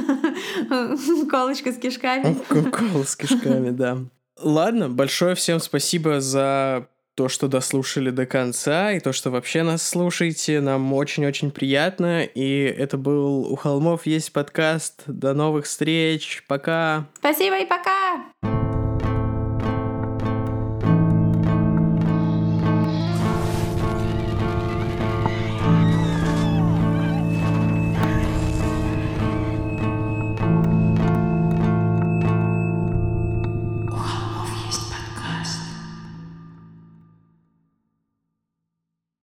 колочка 1.28 1.72
с 1.72 1.78
кишками. 1.78 2.36
Кола 2.70 3.05
с 3.05 3.16
кишками, 3.16 3.70
да. 3.70 3.99
Ладно, 4.38 4.88
большое 4.88 5.34
всем 5.34 5.61
спасибо 5.61 6.20
за 6.20 6.86
то, 7.15 7.29
что 7.29 7.49
дослушали 7.49 8.11
до 8.11 8.27
конца, 8.27 8.93
и 8.93 9.01
то, 9.01 9.13
что 9.13 9.31
вообще 9.31 9.63
нас 9.63 9.87
слушаете. 9.87 10.61
Нам 10.61 10.93
очень-очень 10.93 11.51
приятно. 11.51 12.25
И 12.25 12.63
это 12.63 12.97
был 12.97 13.51
«У 13.51 13.57
холмов 13.57 14.07
есть 14.07 14.33
подкаст». 14.33 15.03
До 15.07 15.35
новых 15.35 15.67
встреч. 15.67 16.45
Пока. 16.49 17.07
Спасибо 17.19 17.59
и 17.59 17.67
пока. 17.67 18.60